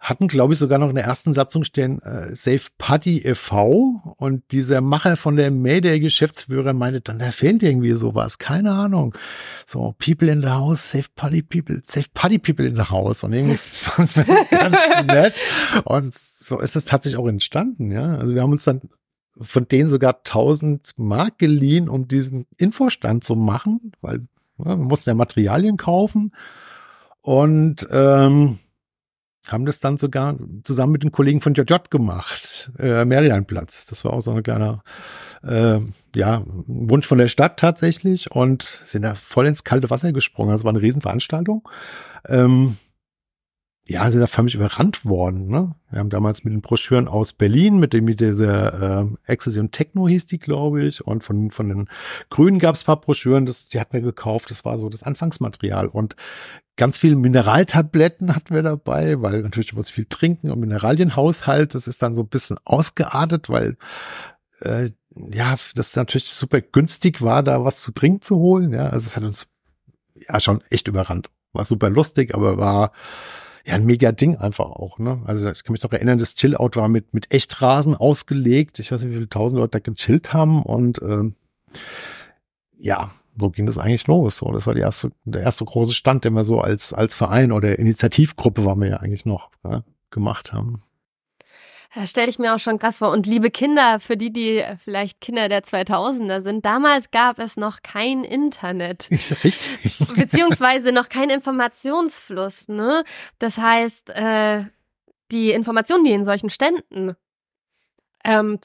hatten, 0.00 0.28
glaube 0.28 0.54
ich, 0.54 0.58
sogar 0.58 0.78
noch 0.78 0.88
in 0.88 0.94
der 0.94 1.04
ersten 1.04 1.34
Satzung 1.34 1.62
stehen, 1.62 2.00
äh, 2.00 2.34
Safe 2.34 2.62
Party 2.78 3.18
e.V. 3.18 4.00
Und 4.16 4.50
dieser 4.50 4.80
Macher 4.80 5.18
von 5.18 5.36
der 5.36 5.50
Mayday-Geschäftsführer 5.50 6.72
meinte 6.72 7.02
dann, 7.02 7.18
da 7.18 7.30
fehlt 7.32 7.62
irgendwie 7.62 7.92
sowas, 7.92 8.38
keine 8.38 8.72
Ahnung. 8.72 9.14
So, 9.66 9.94
People 9.98 10.32
in 10.32 10.40
the 10.40 10.48
House, 10.48 10.90
Safe 10.90 11.08
Party 11.14 11.42
People, 11.42 11.82
Safe 11.86 12.06
Party 12.14 12.38
People 12.38 12.66
in 12.66 12.76
the 12.76 12.84
House. 12.84 13.22
Und 13.24 13.34
irgendwie 13.34 13.56
fand 13.60 14.16
ich 14.16 14.24
das 14.24 14.50
ganz 14.50 14.78
nett. 15.06 15.34
Und 15.84 16.14
so 16.14 16.58
ist 16.58 16.76
es 16.76 16.86
tatsächlich 16.86 17.20
auch 17.20 17.28
entstanden, 17.28 17.92
ja. 17.92 18.16
Also 18.16 18.34
wir 18.34 18.40
haben 18.40 18.52
uns 18.52 18.64
dann 18.64 18.80
von 19.38 19.68
denen 19.68 19.90
sogar 19.90 20.16
1000 20.16 20.92
Mark 20.96 21.38
geliehen, 21.38 21.90
um 21.90 22.08
diesen 22.08 22.46
Infostand 22.56 23.22
zu 23.22 23.36
machen, 23.36 23.92
weil 24.00 24.22
ja, 24.58 24.76
wir 24.78 24.84
mussten 24.84 25.10
ja 25.10 25.14
Materialien 25.14 25.76
kaufen. 25.76 26.32
und 27.20 27.86
ähm, 27.90 28.58
haben 29.46 29.66
das 29.66 29.80
dann 29.80 29.96
sogar 29.96 30.36
zusammen 30.62 30.92
mit 30.92 31.02
den 31.02 31.10
Kollegen 31.10 31.40
von 31.40 31.54
JJ 31.54 31.74
gemacht, 31.90 32.70
äh, 32.78 33.04
Merianplatz. 33.04 33.86
Das 33.86 34.04
war 34.04 34.12
auch 34.12 34.20
so 34.20 34.32
ein 34.32 34.42
kleiner 34.42 34.82
äh, 35.42 35.80
ja, 36.14 36.42
Wunsch 36.46 37.06
von 37.06 37.18
der 37.18 37.28
Stadt 37.28 37.58
tatsächlich 37.58 38.30
und 38.30 38.62
sind 38.62 39.02
da 39.02 39.14
voll 39.14 39.46
ins 39.46 39.64
kalte 39.64 39.90
Wasser 39.90 40.12
gesprungen. 40.12 40.52
Das 40.52 40.64
war 40.64 40.70
eine 40.70 40.82
Riesenveranstaltung. 40.82 41.68
Ähm, 42.28 42.76
ja, 43.90 44.08
sind 44.08 44.20
da 44.20 44.28
förmlich 44.28 44.54
überrannt 44.54 45.04
worden. 45.04 45.48
Ne? 45.48 45.74
Wir 45.90 45.98
haben 45.98 46.10
damals 46.10 46.44
mit 46.44 46.54
den 46.54 46.60
Broschüren 46.60 47.08
aus 47.08 47.32
Berlin, 47.32 47.80
mit 47.80 47.92
dem 47.92 48.04
mit 48.04 48.20
dieser 48.20 49.00
äh, 49.00 49.06
Ecstasy 49.26 49.58
und 49.58 49.72
Techno 49.72 50.06
hieß 50.06 50.26
die, 50.26 50.38
glaube 50.38 50.84
ich, 50.84 51.04
und 51.04 51.24
von 51.24 51.50
von 51.50 51.68
den 51.68 51.88
Grünen 52.28 52.60
gab 52.60 52.76
es 52.76 52.84
paar 52.84 53.00
Broschüren, 53.00 53.46
das 53.46 53.66
die 53.66 53.80
hat 53.80 53.92
mir 53.92 54.00
gekauft. 54.00 54.52
Das 54.52 54.64
war 54.64 54.78
so 54.78 54.88
das 54.88 55.02
Anfangsmaterial 55.02 55.88
und 55.88 56.14
ganz 56.76 56.98
viele 56.98 57.16
Mineraltabletten 57.16 58.32
hatten 58.32 58.54
wir 58.54 58.62
dabei, 58.62 59.20
weil 59.22 59.42
natürlich 59.42 59.72
muss 59.72 59.90
viel 59.90 60.06
trinken 60.08 60.52
und 60.52 60.60
Mineralienhaushalt. 60.60 61.74
Das 61.74 61.88
ist 61.88 62.00
dann 62.00 62.14
so 62.14 62.22
ein 62.22 62.28
bisschen 62.28 62.58
ausgeartet, 62.64 63.50
weil 63.50 63.76
äh, 64.60 64.90
ja, 65.16 65.56
das 65.74 65.96
natürlich 65.96 66.28
super 66.28 66.60
günstig 66.60 67.22
war, 67.22 67.42
da 67.42 67.64
was 67.64 67.80
zu 67.80 67.90
trinken 67.90 68.22
zu 68.22 68.36
holen. 68.36 68.72
Ja, 68.72 68.86
also 68.90 69.08
es 69.08 69.16
hat 69.16 69.24
uns 69.24 69.48
ja 70.28 70.38
schon 70.38 70.62
echt 70.70 70.86
überrannt. 70.86 71.28
War 71.52 71.64
super 71.64 71.90
lustig, 71.90 72.36
aber 72.36 72.56
war 72.56 72.92
ja 73.64 73.74
ein 73.74 73.84
mega 73.84 74.12
Ding 74.12 74.36
einfach 74.36 74.66
auch. 74.66 74.98
Ne? 74.98 75.20
Also 75.26 75.50
ich 75.50 75.64
kann 75.64 75.72
mich 75.72 75.82
noch 75.82 75.92
erinnern, 75.92 76.18
das 76.18 76.34
Chill-Out 76.34 76.76
war 76.76 76.88
mit, 76.88 77.14
mit 77.14 77.30
Echtrasen 77.30 77.94
ausgelegt. 77.94 78.78
Ich 78.78 78.92
weiß 78.92 79.02
nicht, 79.02 79.10
wie 79.10 79.16
viele 79.16 79.28
tausend 79.28 79.58
Leute 79.58 79.80
da 79.80 79.90
gechillt 79.90 80.32
haben 80.32 80.62
und 80.62 81.00
ähm, 81.02 81.34
ja, 82.78 83.10
wo 83.34 83.50
ging 83.50 83.66
das 83.66 83.78
eigentlich 83.78 84.06
los? 84.06 84.38
So, 84.38 84.50
das 84.52 84.66
war 84.66 84.74
die 84.74 84.80
erste, 84.80 85.12
der 85.24 85.42
erste 85.42 85.64
große 85.64 85.94
Stand, 85.94 86.24
den 86.24 86.34
wir 86.34 86.44
so 86.44 86.60
als, 86.60 86.92
als 86.92 87.14
Verein 87.14 87.52
oder 87.52 87.78
Initiativgruppe 87.78 88.64
waren 88.64 88.80
wir 88.80 88.88
ja 88.88 88.96
eigentlich 88.98 89.24
noch 89.24 89.50
ja, 89.64 89.82
gemacht 90.10 90.52
haben. 90.52 90.82
Da 91.94 92.06
stelle 92.06 92.28
ich 92.28 92.38
mir 92.38 92.54
auch 92.54 92.60
schon 92.60 92.78
krass 92.78 92.98
vor. 92.98 93.10
Und 93.10 93.26
liebe 93.26 93.50
Kinder, 93.50 93.98
für 93.98 94.16
die, 94.16 94.32
die 94.32 94.64
vielleicht 94.82 95.20
Kinder 95.20 95.48
der 95.48 95.64
2000er 95.64 96.40
sind, 96.40 96.64
damals 96.64 97.10
gab 97.10 97.40
es 97.40 97.56
noch 97.56 97.82
kein 97.82 98.22
Internet. 98.22 99.08
Richtig. 99.44 99.98
Beziehungsweise 100.14 100.92
noch 100.92 101.08
kein 101.08 101.30
Informationsfluss. 101.30 102.68
Ne? 102.68 103.02
Das 103.40 103.58
heißt, 103.58 104.10
äh, 104.10 104.64
die 105.32 105.50
Informationen, 105.50 106.04
die 106.04 106.12
in 106.12 106.24
solchen 106.24 106.50
Ständen 106.50 107.16
ähm, 108.24 108.58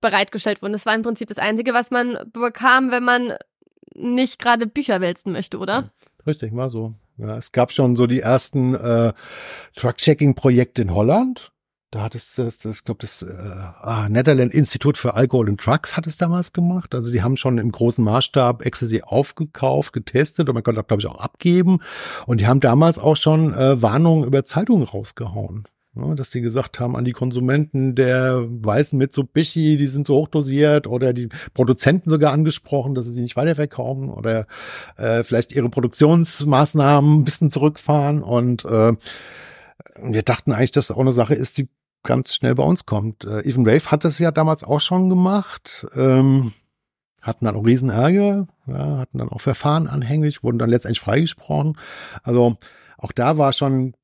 bereitgestellt 0.00 0.60
wurden, 0.60 0.72
das 0.72 0.86
war 0.86 0.94
im 0.94 1.02
Prinzip 1.02 1.28
das 1.28 1.38
Einzige, 1.38 1.74
was 1.74 1.92
man 1.92 2.18
bekam, 2.32 2.90
wenn 2.90 3.04
man 3.04 3.34
nicht 3.94 4.40
gerade 4.40 4.66
Bücher 4.66 5.00
wälzen 5.00 5.32
möchte, 5.32 5.58
oder? 5.58 5.92
Richtig, 6.26 6.54
war 6.56 6.68
so. 6.68 6.94
Ja, 7.16 7.36
es 7.36 7.52
gab 7.52 7.70
schon 7.70 7.94
so 7.94 8.08
die 8.08 8.20
ersten 8.20 8.74
äh, 8.74 9.12
Truck-Checking-Projekte 9.76 10.82
in 10.82 10.94
Holland. 10.94 11.52
Da 11.92 12.04
hat 12.04 12.14
es, 12.14 12.36
das, 12.36 12.56
das 12.56 12.78
ich 12.78 12.84
glaube, 12.86 13.02
das 13.02 13.20
äh, 13.20 13.26
ah, 13.28 14.08
Netherland 14.08 14.54
Institut 14.54 14.96
für 14.96 15.12
Alkohol 15.12 15.50
und 15.50 15.64
Drugs 15.64 15.94
hat 15.94 16.06
es 16.06 16.16
damals 16.16 16.54
gemacht. 16.54 16.94
Also 16.94 17.12
die 17.12 17.20
haben 17.20 17.36
schon 17.36 17.58
im 17.58 17.70
großen 17.70 18.02
Maßstab 18.02 18.64
Ecstasy 18.64 19.02
aufgekauft, 19.02 19.92
getestet 19.92 20.48
und 20.48 20.54
man 20.54 20.62
konnte, 20.64 20.82
glaube 20.82 21.02
ich, 21.02 21.06
auch 21.06 21.20
abgeben. 21.20 21.80
Und 22.24 22.40
die 22.40 22.46
haben 22.46 22.60
damals 22.60 22.98
auch 22.98 23.16
schon 23.16 23.52
äh, 23.52 23.82
Warnungen 23.82 24.24
über 24.24 24.42
Zeitungen 24.46 24.84
rausgehauen. 24.84 25.68
Ne, 25.92 26.14
dass 26.14 26.30
die 26.30 26.40
gesagt 26.40 26.80
haben 26.80 26.96
an 26.96 27.04
die 27.04 27.12
Konsumenten 27.12 27.94
der 27.94 28.42
weißen 28.48 28.98
Mitsubishi, 28.98 29.76
die 29.76 29.88
sind 29.88 30.06
so 30.06 30.16
hochdosiert 30.16 30.86
oder 30.86 31.12
die 31.12 31.28
Produzenten 31.52 32.08
sogar 32.08 32.32
angesprochen, 32.32 32.94
dass 32.94 33.04
sie 33.04 33.14
die 33.14 33.20
nicht 33.20 33.36
weiterverkaufen 33.36 34.08
oder 34.08 34.46
äh, 34.96 35.22
vielleicht 35.24 35.52
ihre 35.52 35.68
Produktionsmaßnahmen 35.68 37.18
ein 37.18 37.24
bisschen 37.24 37.50
zurückfahren 37.50 38.22
und 38.22 38.64
äh, 38.64 38.94
wir 40.02 40.22
dachten 40.22 40.52
eigentlich, 40.52 40.72
dass 40.72 40.86
das 40.86 40.96
auch 40.96 41.00
eine 41.00 41.12
Sache 41.12 41.34
ist, 41.34 41.58
die 41.58 41.68
ganz 42.02 42.34
schnell 42.34 42.54
bei 42.54 42.64
uns 42.64 42.86
kommt. 42.86 43.24
Äh, 43.24 43.48
Even 43.48 43.66
Rave 43.66 43.90
hat 43.90 44.04
das 44.04 44.18
ja 44.18 44.30
damals 44.30 44.64
auch 44.64 44.80
schon 44.80 45.08
gemacht, 45.08 45.86
ähm, 45.94 46.52
hatten 47.20 47.44
dann 47.44 47.56
auch 47.56 47.64
Riesenärger, 47.64 48.48
ja, 48.66 48.98
hatten 48.98 49.18
dann 49.18 49.28
auch 49.28 49.40
Verfahren 49.40 49.86
anhängig, 49.86 50.42
wurden 50.42 50.58
dann 50.58 50.70
letztendlich 50.70 51.00
freigesprochen. 51.00 51.78
Also 52.22 52.56
auch 52.98 53.12
da 53.12 53.38
war 53.38 53.52
schon 53.52 53.94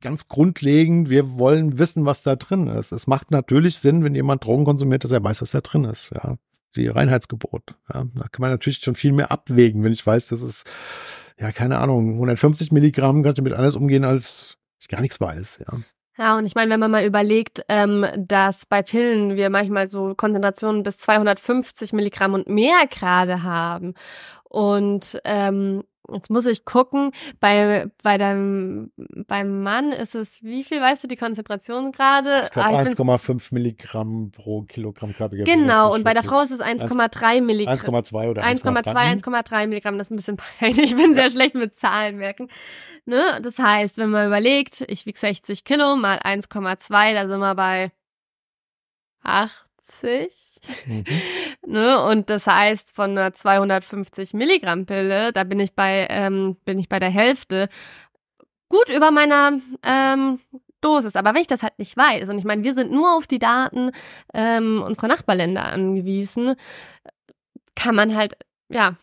ganz 0.00 0.28
grundlegend, 0.28 1.10
wir 1.10 1.38
wollen 1.38 1.78
wissen, 1.78 2.04
was 2.04 2.22
da 2.22 2.36
drin 2.36 2.68
ist. 2.68 2.92
Es 2.92 3.06
macht 3.06 3.30
natürlich 3.30 3.78
Sinn, 3.78 4.04
wenn 4.04 4.14
jemand 4.14 4.44
Drogen 4.44 4.64
konsumiert, 4.64 5.04
dass 5.04 5.12
er 5.12 5.22
weiß, 5.22 5.42
was 5.42 5.50
da 5.50 5.60
drin 5.60 5.84
ist. 5.84 6.10
Ja, 6.14 6.36
die 6.76 6.88
Reinheitsgebot. 6.88 7.74
Ja, 7.92 8.04
da 8.14 8.28
kann 8.28 8.40
man 8.40 8.50
natürlich 8.50 8.78
schon 8.78 8.94
viel 8.94 9.12
mehr 9.12 9.32
abwägen, 9.32 9.82
wenn 9.82 9.92
ich 9.92 10.06
weiß, 10.06 10.28
dass 10.28 10.42
es 10.42 10.64
ja 11.38 11.52
keine 11.52 11.78
Ahnung 11.78 12.14
150 12.14 12.72
Milligramm 12.72 13.22
kann 13.22 13.32
ich 13.32 13.36
damit 13.36 13.52
anders 13.52 13.76
umgehen 13.76 14.04
als 14.04 14.58
ich 14.80 14.88
gar 14.88 15.00
nichts 15.00 15.20
weiß. 15.20 15.60
Ja. 15.66 15.78
Ja, 16.18 16.36
und 16.36 16.44
ich 16.46 16.56
meine, 16.56 16.70
wenn 16.72 16.80
man 16.80 16.90
mal 16.90 17.04
überlegt, 17.04 17.64
ähm, 17.68 18.04
dass 18.16 18.66
bei 18.66 18.82
Pillen 18.82 19.36
wir 19.36 19.50
manchmal 19.50 19.86
so 19.86 20.14
Konzentrationen 20.16 20.82
bis 20.82 20.98
250 20.98 21.92
Milligramm 21.92 22.34
und 22.34 22.48
mehr 22.48 22.86
gerade 22.90 23.44
haben. 23.44 23.94
Und 24.42 25.20
ähm, 25.24 25.84
Jetzt 26.12 26.30
muss 26.30 26.46
ich 26.46 26.64
gucken, 26.64 27.12
bei, 27.38 27.90
bei 28.02 28.16
deinem, 28.16 28.92
beim 29.26 29.62
Mann 29.62 29.92
ist 29.92 30.14
es, 30.14 30.42
wie 30.42 30.64
viel 30.64 30.80
weißt 30.80 31.04
du 31.04 31.08
die 31.08 31.16
Konzentration 31.16 31.92
gerade? 31.92 32.42
Ich 32.44 32.50
glaube 32.50 32.68
ah, 32.68 32.82
1,5 32.82 33.52
Milligramm 33.52 34.30
pro 34.30 34.62
Kilogramm 34.62 35.14
Körpergewicht. 35.14 35.52
Genau, 35.52 35.92
und 35.92 36.04
bei 36.04 36.14
der 36.14 36.22
Frau 36.22 36.40
ist 36.40 36.50
es 36.50 36.60
1,3 36.60 37.42
Milligramm. 37.42 37.76
1,2 37.76 38.30
oder 38.30 38.42
1,2, 38.42 39.22
1,3 39.22 39.66
Milligramm, 39.66 39.98
das 39.98 40.06
ist 40.06 40.10
ein 40.12 40.16
bisschen 40.16 40.36
peinlich. 40.36 40.92
Ich 40.92 40.96
bin 40.96 41.14
sehr 41.14 41.30
schlecht 41.30 41.54
mit 41.54 41.76
Zahlen 41.76 42.16
merken. 42.16 42.48
Ne? 43.04 43.22
Das 43.42 43.58
heißt, 43.58 43.98
wenn 43.98 44.10
man 44.10 44.26
überlegt, 44.26 44.84
ich 44.88 45.04
wiege 45.04 45.18
60 45.18 45.64
Kilo 45.64 45.96
mal 45.96 46.18
1,2, 46.18 47.14
da 47.14 47.28
sind 47.28 47.40
wir 47.40 47.54
bei 47.54 47.92
80. 49.88 50.60
Mhm. 50.86 51.04
ne? 51.66 52.02
Und 52.04 52.30
das 52.30 52.46
heißt, 52.46 52.94
von 52.94 53.10
einer 53.10 53.32
250 53.32 54.34
Milligramm 54.34 54.86
Pille, 54.86 55.32
da 55.32 55.44
bin 55.44 55.60
ich 55.60 55.74
bei, 55.74 56.06
ähm, 56.10 56.56
bin 56.64 56.78
ich 56.78 56.88
bei 56.88 56.98
der 56.98 57.10
Hälfte 57.10 57.68
gut 58.68 58.88
über 58.88 59.10
meiner 59.10 59.60
ähm, 59.82 60.40
Dosis. 60.80 61.16
Aber 61.16 61.34
wenn 61.34 61.40
ich 61.40 61.46
das 61.46 61.62
halt 61.62 61.78
nicht 61.78 61.96
weiß, 61.96 62.28
und 62.28 62.38
ich 62.38 62.44
meine, 62.44 62.64
wir 62.64 62.74
sind 62.74 62.92
nur 62.92 63.16
auf 63.16 63.26
die 63.26 63.38
Daten 63.38 63.90
ähm, 64.34 64.82
unserer 64.82 65.08
Nachbarländer 65.08 65.64
angewiesen, 65.64 66.54
kann 67.74 67.94
man 67.94 68.14
halt, 68.14 68.34
ja, 68.68 68.96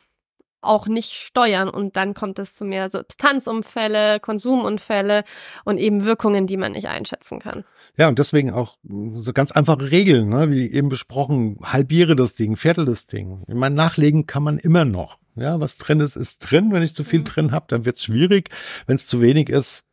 auch 0.65 0.87
nicht 0.87 1.13
steuern 1.13 1.69
und 1.69 1.95
dann 1.95 2.13
kommt 2.13 2.39
es 2.39 2.55
zu 2.55 2.65
mehr 2.65 2.89
Substanzunfälle, 2.89 4.19
Konsumunfälle 4.19 5.23
und 5.63 5.77
eben 5.77 6.05
Wirkungen, 6.05 6.47
die 6.47 6.57
man 6.57 6.73
nicht 6.73 6.87
einschätzen 6.87 7.39
kann. 7.39 7.63
Ja, 7.97 8.07
und 8.07 8.19
deswegen 8.19 8.51
auch 8.51 8.77
so 8.83 9.33
ganz 9.33 9.51
einfache 9.51 9.91
Regeln, 9.91 10.29
ne? 10.29 10.51
wie 10.51 10.71
eben 10.71 10.89
besprochen, 10.89 11.59
halbiere 11.63 12.15
das 12.15 12.33
Ding, 12.33 12.57
viertel 12.57 12.85
das 12.85 13.07
Ding. 13.07 13.43
Ich 13.47 13.55
meine, 13.55 13.75
nachlegen 13.75 14.25
kann 14.27 14.43
man 14.43 14.57
immer 14.57 14.85
noch. 14.85 15.17
Ja, 15.35 15.59
was 15.59 15.77
drin 15.77 15.99
ist, 15.99 16.15
ist 16.15 16.39
drin. 16.39 16.71
Wenn 16.71 16.83
ich 16.83 16.95
zu 16.95 17.03
viel 17.03 17.19
mhm. 17.19 17.25
drin 17.25 17.51
habe, 17.51 17.65
dann 17.67 17.85
wird 17.85 17.97
es 17.97 18.03
schwierig. 18.03 18.49
Wenn 18.87 18.95
es 18.95 19.07
zu 19.07 19.21
wenig 19.21 19.49
ist, 19.49 19.83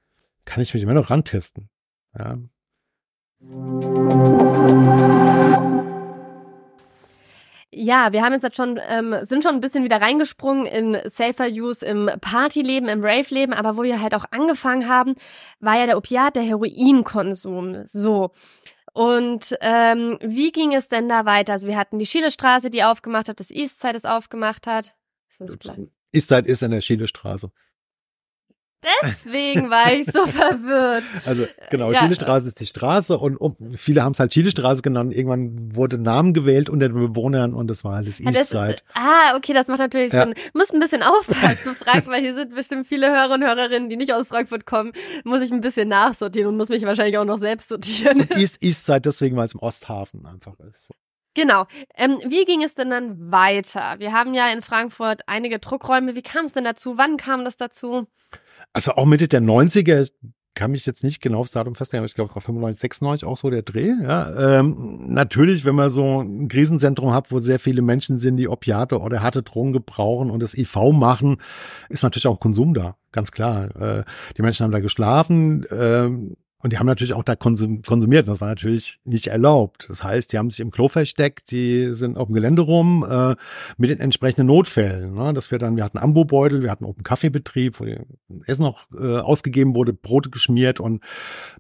kann 0.45 0.63
ich 0.63 0.73
mich 0.73 0.83
immer 0.83 0.95
noch 0.95 1.11
rantesten. 1.11 1.69
Ja. 2.17 2.39
Ja, 7.75 8.13
wir 8.13 8.23
haben 8.23 8.35
jetzt 8.35 8.55
schon, 8.55 8.79
ähm, 8.89 9.17
sind 9.23 9.43
schon 9.43 9.55
ein 9.55 9.63
bisschen 9.63 9.83
wieder 9.83 10.01
reingesprungen 10.01 10.67
in 10.67 10.99
Safer 11.09 11.49
Use 11.49 11.85
im 11.85 12.11
Partyleben, 12.21 12.89
im 12.89 13.03
Rave-Leben, 13.03 13.55
aber 13.55 13.79
wo 13.79 13.83
wir 13.83 14.03
halt 14.03 14.15
auch 14.15 14.27
angefangen 14.31 14.89
haben, 14.89 15.15
war 15.59 15.79
ja 15.79 15.87
der 15.87 15.97
Opiat, 15.97 16.37
der 16.37 16.43
Heroinkonsum. 16.43 17.87
So. 17.87 18.33
Und 18.93 19.57
ähm, 19.63 20.19
wie 20.21 20.53
ging 20.53 20.75
es 20.75 20.89
denn 20.89 21.09
da 21.09 21.25
weiter? 21.25 21.55
Also 21.55 21.67
wir 21.67 21.79
hatten 21.79 21.99
die 21.99 22.05
Schielestraße, 22.05 22.69
die 22.69 22.85
aufgemacht 22.85 23.31
hat, 23.31 23.41
das 23.41 23.51
Eastside 23.51 23.97
es 23.97 24.05
aufgemacht 24.05 24.67
hat. 24.67 24.95
Ist 25.31 25.41
das 25.65 25.79
Eastside 26.13 26.47
ist 26.47 26.63
an 26.63 26.73
der 26.73 26.83
Schielestraße. 26.83 27.51
Deswegen 29.03 29.71
war 29.71 29.92
ich 29.92 30.07
so 30.07 30.27
verwirrt. 30.27 31.05
Also 31.25 31.47
genau, 31.71 31.92
ja. 31.92 32.01
Chilestraße 32.01 32.49
ist 32.49 32.61
die 32.61 32.66
Straße 32.66 33.16
und 33.16 33.37
um, 33.37 33.55
viele 33.77 34.03
haben 34.03 34.12
es 34.12 34.21
halt 34.21 34.33
Chilestraße 34.33 34.83
genannt. 34.83 35.14
Irgendwann 35.14 35.77
wurde 35.77 35.99
Namen 35.99 36.35
gewählt 36.35 36.68
unter 36.68 36.88
den 36.88 36.95
Bewohnern 36.95 37.55
und 37.55 37.68
das 37.68 37.85
war 37.85 37.97
halt 37.97 38.09
das 38.09 38.18
ja, 38.18 38.31
Eastside. 38.31 38.77
Ah, 38.95 39.37
okay, 39.37 39.53
das 39.53 39.68
macht 39.68 39.79
natürlich 39.79 40.12
ja. 40.12 40.25
Sinn. 40.25 40.35
Muss 40.55 40.73
ein 40.73 40.81
bisschen 40.81 41.03
aufpassen, 41.03 41.75
fragt, 41.77 42.09
weil 42.09 42.21
hier 42.21 42.35
sind 42.35 42.55
bestimmt 42.55 42.87
viele 42.87 43.11
Hörer 43.11 43.35
und 43.35 43.45
Hörerinnen, 43.45 43.88
die 43.88 43.97
nicht 43.97 44.12
aus 44.12 44.29
Frankfurt 44.29 44.66
kommen. 44.66 44.92
Muss 45.25 45.42
ich 45.42 45.53
ein 45.53 45.61
bisschen 45.61 45.88
nachsortieren 45.88 46.49
und 46.49 46.57
muss 46.57 46.68
mich 46.68 46.85
wahrscheinlich 46.85 47.18
auch 47.18 47.25
noch 47.25 47.38
selbst 47.38 47.68
sortieren. 47.68 48.27
East, 48.37 48.62
Eastside 48.62 49.03
deswegen, 49.03 49.37
weil 49.37 49.47
es 49.47 49.55
im 49.55 49.61
Osthafen 49.61 50.27
einfach 50.27 50.59
ist. 50.68 50.90
Genau. 51.35 51.66
Ähm, 51.97 52.18
wie 52.27 52.45
ging 52.45 52.62
es 52.62 52.75
denn 52.75 52.90
dann 52.90 53.31
weiter? 53.31 53.95
Wir 53.99 54.12
haben 54.12 54.35
ja 54.35 54.53
in 54.53 54.61
Frankfurt 54.61 55.23
einige 55.27 55.59
Druckräume. 55.59 56.14
Wie 56.14 56.23
kam 56.23 56.45
es 56.45 56.53
denn 56.53 56.64
dazu? 56.64 56.99
Wann 56.99 57.16
kam 57.16 57.45
das 57.45 57.57
dazu? 57.57 58.07
Also 58.72 58.92
auch 58.92 59.07
Mitte 59.07 59.29
der 59.29 59.42
90er 59.42 60.11
kann 60.55 60.70
mich 60.70 60.85
jetzt 60.85 61.03
nicht 61.03 61.22
genau 61.22 61.40
aufs 61.40 61.53
Datum 61.53 61.75
festlegen, 61.75 62.01
aber 62.01 62.07
ich 62.07 62.14
glaube, 62.14 62.31
es 62.31 62.35
war 62.35 62.42
95, 62.42 62.81
96 62.81 63.27
auch 63.27 63.37
so 63.37 63.48
der 63.48 63.62
Dreh. 63.62 63.92
Ja, 64.03 64.59
ähm, 64.61 65.07
natürlich, 65.07 65.64
wenn 65.64 65.75
man 65.75 65.90
so 65.90 66.20
ein 66.20 66.48
Krisenzentrum 66.48 67.12
hat, 67.12 67.31
wo 67.31 67.40
sehr 67.40 67.59
viele 67.59 67.81
Menschen 67.81 68.18
sind, 68.18 68.37
die 68.37 68.48
Opiate 68.48 69.01
oder 69.01 69.22
harte 69.22 69.42
Drogen 69.42 69.72
gebrauchen 69.72 70.31
und 70.31 70.42
das 70.42 70.57
IV 70.57 70.92
machen, 70.92 71.38
ist 71.88 72.03
natürlich 72.03 72.27
auch 72.27 72.38
Konsum 72.38 72.75
da, 72.75 72.96
ganz 73.12 73.33
klar. 73.33 73.75
Äh, 73.77 74.05
die 74.37 74.42
Menschen 74.42 74.64
haben 74.64 74.72
da 74.72 74.81
geschlafen, 74.81 75.64
äh, 75.64 76.11
und 76.62 76.72
die 76.72 76.79
haben 76.79 76.87
natürlich 76.87 77.12
auch 77.12 77.25
da 77.25 77.35
konsumiert. 77.35 77.90
Und 77.90 78.29
das 78.29 78.40
war 78.40 78.48
natürlich 78.48 79.01
nicht 79.05 79.27
erlaubt. 79.27 79.87
Das 79.88 80.05
heißt, 80.05 80.33
die 80.33 80.38
haben 80.38 80.48
sich 80.48 80.61
im 80.61 80.70
Klo 80.70 80.88
versteckt, 80.88 81.51
die 81.51 81.92
sind 81.92 82.16
auf 82.16 82.29
dem 82.29 82.35
Gelände 82.35 82.62
rum 82.62 83.05
äh, 83.09 83.35
mit 83.79 83.90
den 83.90 83.98
entsprechenden 83.98 84.46
Notfällen. 84.46 85.14
Ne? 85.14 85.33
Dass 85.35 85.51
wir 85.51 85.59
dann, 85.59 85.77
wir 85.77 85.83
hatten 85.83 85.98
Ambobeutel, 85.98 86.62
wir 86.62 86.70
hatten 86.70 86.85
Open 86.85 87.03
Kaffeebetrieb, 87.03 87.81
wo 87.81 87.87
Essen 88.46 88.62
noch 88.62 88.87
äh, 88.96 89.18
ausgegeben 89.18 89.75
wurde, 89.75 89.92
Brote 89.92 90.31
geschmiert 90.31 90.79
und 90.79 91.03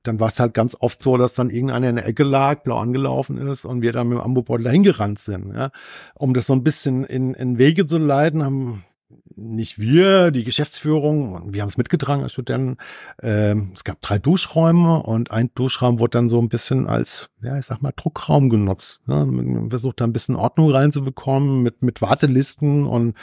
dann 0.04 0.20
war 0.20 0.28
es 0.28 0.38
halt 0.38 0.54
ganz 0.54 0.76
oft 0.78 1.02
so, 1.02 1.16
dass 1.16 1.34
dann 1.34 1.50
irgendeiner 1.50 1.88
in 1.88 1.96
der 1.96 2.06
Ecke 2.06 2.22
lag, 2.22 2.62
blau 2.62 2.78
angelaufen 2.78 3.38
ist 3.38 3.64
und 3.64 3.82
wir 3.82 3.90
dann 3.90 4.08
mit 4.08 4.18
dem 4.18 4.22
Ambobeutel 4.22 4.64
dahin 4.64 4.84
gerannt 4.84 5.18
sind. 5.18 5.52
Ja? 5.52 5.70
Um 6.14 6.32
das 6.32 6.46
so 6.46 6.52
ein 6.52 6.62
bisschen 6.62 7.04
in, 7.04 7.34
in 7.34 7.58
Wege 7.58 7.88
zu 7.88 7.98
leiten, 7.98 8.44
haben 8.44 8.84
nicht 9.36 9.78
wir, 9.78 10.30
die 10.30 10.44
Geschäftsführung, 10.44 11.52
wir 11.52 11.62
haben 11.62 11.68
es 11.68 11.76
mitgetragen 11.76 12.22
als 12.22 12.32
Studenten. 12.32 12.76
Ähm, 13.22 13.72
es 13.74 13.84
gab 13.84 14.00
drei 14.00 14.18
Duschräume 14.18 15.02
und 15.02 15.30
ein 15.30 15.50
Duschraum 15.54 15.98
wurde 15.98 16.18
dann 16.18 16.28
so 16.28 16.40
ein 16.40 16.48
bisschen 16.48 16.86
als, 16.86 17.28
ja, 17.42 17.58
ich 17.58 17.66
sag 17.66 17.82
mal, 17.82 17.92
Druckraum 17.94 18.50
genutzt. 18.50 19.00
Ne? 19.06 19.24
Man 19.24 19.70
versucht 19.70 20.00
da 20.00 20.04
ein 20.04 20.12
bisschen 20.12 20.36
Ordnung 20.36 20.70
reinzubekommen 20.70 21.62
mit, 21.62 21.82
mit 21.82 22.02
Wartelisten 22.02 22.86
und 22.86 23.14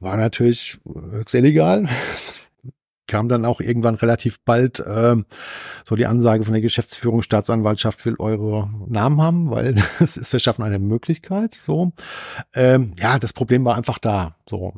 war 0.00 0.16
natürlich 0.16 0.78
höchst 0.84 1.34
illegal. 1.34 1.88
kam 3.06 3.28
dann 3.28 3.44
auch 3.44 3.60
irgendwann 3.60 3.94
relativ 3.94 4.40
bald 4.40 4.80
äh, 4.80 5.16
so 5.84 5.96
die 5.96 6.06
Ansage 6.06 6.44
von 6.44 6.52
der 6.52 6.62
Geschäftsführung, 6.62 7.22
Staatsanwaltschaft 7.22 8.04
will 8.04 8.16
eure 8.18 8.68
Namen 8.88 9.20
haben, 9.20 9.50
weil 9.50 9.76
es 10.00 10.16
ist, 10.16 10.32
wir 10.32 10.40
schaffen 10.40 10.62
eine 10.62 10.78
Möglichkeit. 10.78 11.54
So, 11.54 11.92
ähm, 12.54 12.94
ja, 12.98 13.18
das 13.18 13.32
Problem 13.32 13.64
war 13.64 13.76
einfach 13.76 13.98
da. 13.98 14.36
So, 14.48 14.74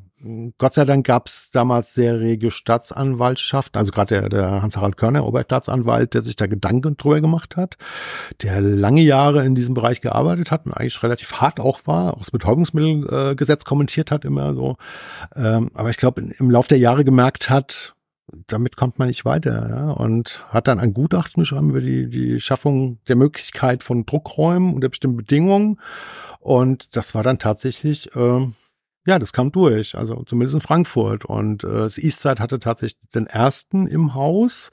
Gott 0.56 0.74
sei 0.74 0.84
Dank 0.84 1.06
gab 1.06 1.28
es 1.28 1.50
damals 1.52 1.94
sehr 1.94 2.18
rege 2.18 2.50
Staatsanwaltschaft, 2.50 3.76
also 3.76 3.92
gerade 3.92 4.20
der, 4.20 4.28
der 4.28 4.62
Hans-Harald 4.62 4.96
Körner, 4.96 5.24
Oberstaatsanwalt, 5.24 6.14
der 6.14 6.22
sich 6.22 6.34
da 6.34 6.46
Gedanken 6.46 6.96
drüber 6.96 7.20
gemacht 7.20 7.56
hat, 7.56 7.76
der 8.42 8.60
lange 8.60 9.02
Jahre 9.02 9.44
in 9.44 9.54
diesem 9.54 9.74
Bereich 9.74 10.00
gearbeitet 10.00 10.50
hat 10.50 10.66
und 10.66 10.72
eigentlich 10.72 11.02
relativ 11.04 11.34
hart 11.34 11.60
auch 11.60 11.82
war, 11.84 12.14
auch 12.14 12.18
das 12.18 12.32
Betäubungsmittelgesetz 12.32 13.64
kommentiert 13.64 14.10
hat 14.10 14.24
immer 14.24 14.54
so. 14.54 14.76
Ähm, 15.36 15.70
aber 15.74 15.90
ich 15.90 15.98
glaube, 15.98 16.20
im 16.20 16.50
Lauf 16.50 16.66
der 16.66 16.78
Jahre 16.78 17.04
gemerkt 17.04 17.48
hat, 17.48 17.94
damit 18.46 18.76
kommt 18.76 18.98
man 18.98 19.08
nicht 19.08 19.24
weiter. 19.24 19.68
Ja? 19.68 19.90
Und 19.90 20.44
hat 20.48 20.68
dann 20.68 20.80
ein 20.80 20.94
Gutachten 20.94 21.42
geschrieben 21.42 21.70
über 21.70 21.80
die, 21.80 22.08
die 22.08 22.40
Schaffung 22.40 22.98
der 23.08 23.16
Möglichkeit 23.16 23.82
von 23.82 24.06
Druckräumen 24.06 24.74
unter 24.74 24.88
bestimmten 24.88 25.16
Bedingungen. 25.16 25.80
Und 26.40 26.96
das 26.96 27.14
war 27.14 27.22
dann 27.22 27.38
tatsächlich, 27.38 28.14
äh, 28.14 28.46
ja, 29.06 29.18
das 29.18 29.32
kam 29.32 29.52
durch, 29.52 29.96
also 29.96 30.22
zumindest 30.24 30.56
in 30.56 30.60
Frankfurt. 30.60 31.24
Und 31.24 31.64
äh, 31.64 31.68
das 31.68 31.98
Eastside 31.98 32.42
hatte 32.42 32.58
tatsächlich 32.58 33.00
den 33.14 33.26
ersten 33.26 33.86
im 33.86 34.14
Haus. 34.14 34.70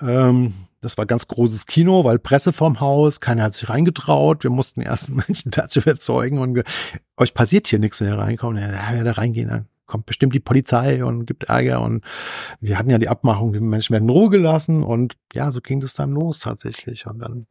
Ähm, 0.00 0.54
das 0.82 0.96
war 0.96 1.04
ganz 1.04 1.28
großes 1.28 1.66
Kino, 1.66 2.04
weil 2.04 2.18
Presse 2.18 2.54
vorm 2.54 2.80
Haus, 2.80 3.20
keiner 3.20 3.42
hat 3.42 3.54
sich 3.54 3.68
reingetraut. 3.68 4.44
Wir 4.44 4.50
mussten 4.50 4.80
die 4.80 4.86
ersten 4.86 5.16
Menschen 5.28 5.50
dazu 5.50 5.80
überzeugen 5.80 6.38
und 6.38 6.62
euch 7.16 7.34
passiert 7.34 7.66
hier 7.68 7.78
nichts, 7.78 8.00
wenn 8.00 8.08
ihr 8.08 8.18
reinkommt. 8.18 8.58
Ja, 8.58 8.94
ja, 8.94 9.04
da 9.04 9.12
reingehen, 9.12 9.48
dann 9.48 9.66
kommt 9.90 10.06
bestimmt 10.06 10.34
die 10.34 10.40
Polizei 10.40 11.04
und 11.04 11.26
gibt 11.26 11.44
Ärger. 11.44 11.82
Und 11.82 12.04
wir 12.60 12.78
hatten 12.78 12.90
ja 12.90 12.98
die 12.98 13.08
Abmachung, 13.08 13.52
die 13.52 13.60
Menschen 13.60 13.92
werden 13.92 14.08
Ruhe 14.08 14.30
gelassen. 14.30 14.82
Und 14.82 15.16
ja, 15.34 15.50
so 15.50 15.60
ging 15.60 15.80
das 15.80 15.94
dann 15.94 16.12
los 16.12 16.38
tatsächlich. 16.38 17.06
Und 17.06 17.18
dann 17.18 17.46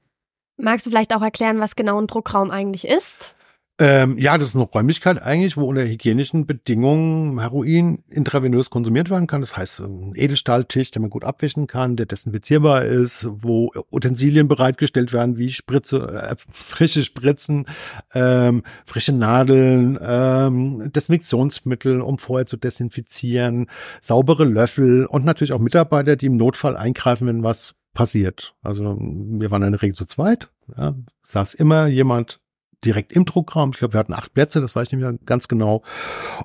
Magst 0.57 0.85
du 0.85 0.89
vielleicht 0.89 1.15
auch 1.15 1.21
erklären, 1.21 1.59
was 1.59 1.75
genau 1.75 1.99
ein 1.99 2.07
Druckraum 2.07 2.51
eigentlich 2.51 2.87
ist? 2.87 3.35
Ähm, 3.81 4.17
ja, 4.17 4.37
das 4.37 4.49
ist 4.49 4.55
eine 4.55 4.65
Räumlichkeit 4.65 5.21
eigentlich, 5.21 5.55
wo 5.55 5.63
unter 5.63 5.85
hygienischen 5.85 6.45
Bedingungen 6.45 7.39
Heroin 7.39 8.03
intravenös 8.09 8.69
konsumiert 8.69 9.09
werden 9.09 9.25
kann. 9.25 9.39
Das 9.39 9.55
heißt, 9.55 9.79
ein 9.79 10.11
Edelstahltisch, 10.15 10.91
den 10.91 11.03
man 11.03 11.09
gut 11.09 11.23
abwischen 11.23 11.65
kann, 11.65 11.95
der 11.95 12.05
desinfizierbar 12.05 12.83
ist, 12.83 13.29
wo 13.31 13.71
Utensilien 13.89 14.49
bereitgestellt 14.49 15.13
werden, 15.13 15.37
wie 15.37 15.49
Spritze, 15.49 16.11
äh, 16.11 16.35
frische 16.51 17.05
Spritzen, 17.05 17.67
ähm, 18.13 18.63
frische 18.85 19.13
Nadeln, 19.13 19.97
ähm, 20.05 20.91
Desinfektionsmittel, 20.91 22.01
um 22.01 22.17
vorher 22.17 22.45
zu 22.45 22.57
desinfizieren, 22.57 23.67
saubere 24.01 24.43
Löffel 24.43 25.05
und 25.05 25.23
natürlich 25.23 25.53
auch 25.53 25.59
Mitarbeiter, 25.59 26.17
die 26.17 26.25
im 26.25 26.35
Notfall 26.35 26.75
eingreifen, 26.75 27.27
wenn 27.27 27.43
was 27.43 27.75
passiert. 27.93 28.55
Also 28.61 28.97
wir 28.99 29.51
waren 29.51 29.63
in 29.63 29.71
der 29.71 29.81
Regel 29.81 29.95
zu 29.95 30.05
zweit. 30.05 30.49
Ja, 30.77 30.95
saß 31.23 31.53
immer 31.53 31.87
jemand 31.87 32.41
direkt 32.85 33.11
im 33.13 33.25
Druckraum. 33.25 33.71
Ich 33.71 33.79
glaube, 33.79 33.93
wir 33.93 33.99
hatten 33.99 34.13
acht 34.13 34.33
Plätze, 34.33 34.61
das 34.61 34.75
weiß 34.75 34.87
ich 34.87 34.93
nicht 34.93 35.01
mehr 35.01 35.17
ganz 35.25 35.47
genau. 35.47 35.83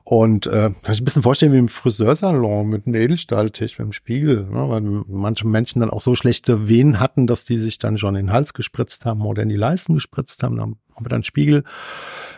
Und 0.04 0.46
äh, 0.46 0.70
kann 0.82 0.94
ich 0.94 1.00
ein 1.00 1.04
bisschen 1.04 1.22
vorstellen 1.22 1.52
wie 1.52 1.58
im 1.58 1.68
Friseursalon 1.68 2.68
mit 2.68 2.86
einem 2.86 2.96
Edelstahltisch, 2.96 3.78
mit 3.78 3.84
einem 3.84 3.92
Spiegel, 3.92 4.44
ne? 4.44 4.68
weil 4.68 4.80
manche 4.80 5.46
Menschen 5.46 5.80
dann 5.80 5.90
auch 5.90 6.00
so 6.00 6.14
schlechte 6.14 6.68
Wehen 6.68 7.00
hatten, 7.00 7.26
dass 7.26 7.44
die 7.44 7.58
sich 7.58 7.78
dann 7.78 7.98
schon 7.98 8.16
in 8.16 8.26
den 8.26 8.32
Hals 8.32 8.54
gespritzt 8.54 9.04
haben 9.04 9.22
oder 9.22 9.42
in 9.42 9.48
die 9.48 9.56
Leisten 9.56 9.94
gespritzt 9.94 10.42
haben. 10.42 10.56
Dann 10.56 10.76
haben 10.94 11.08
dann 11.08 11.22
Spiegel. 11.22 11.64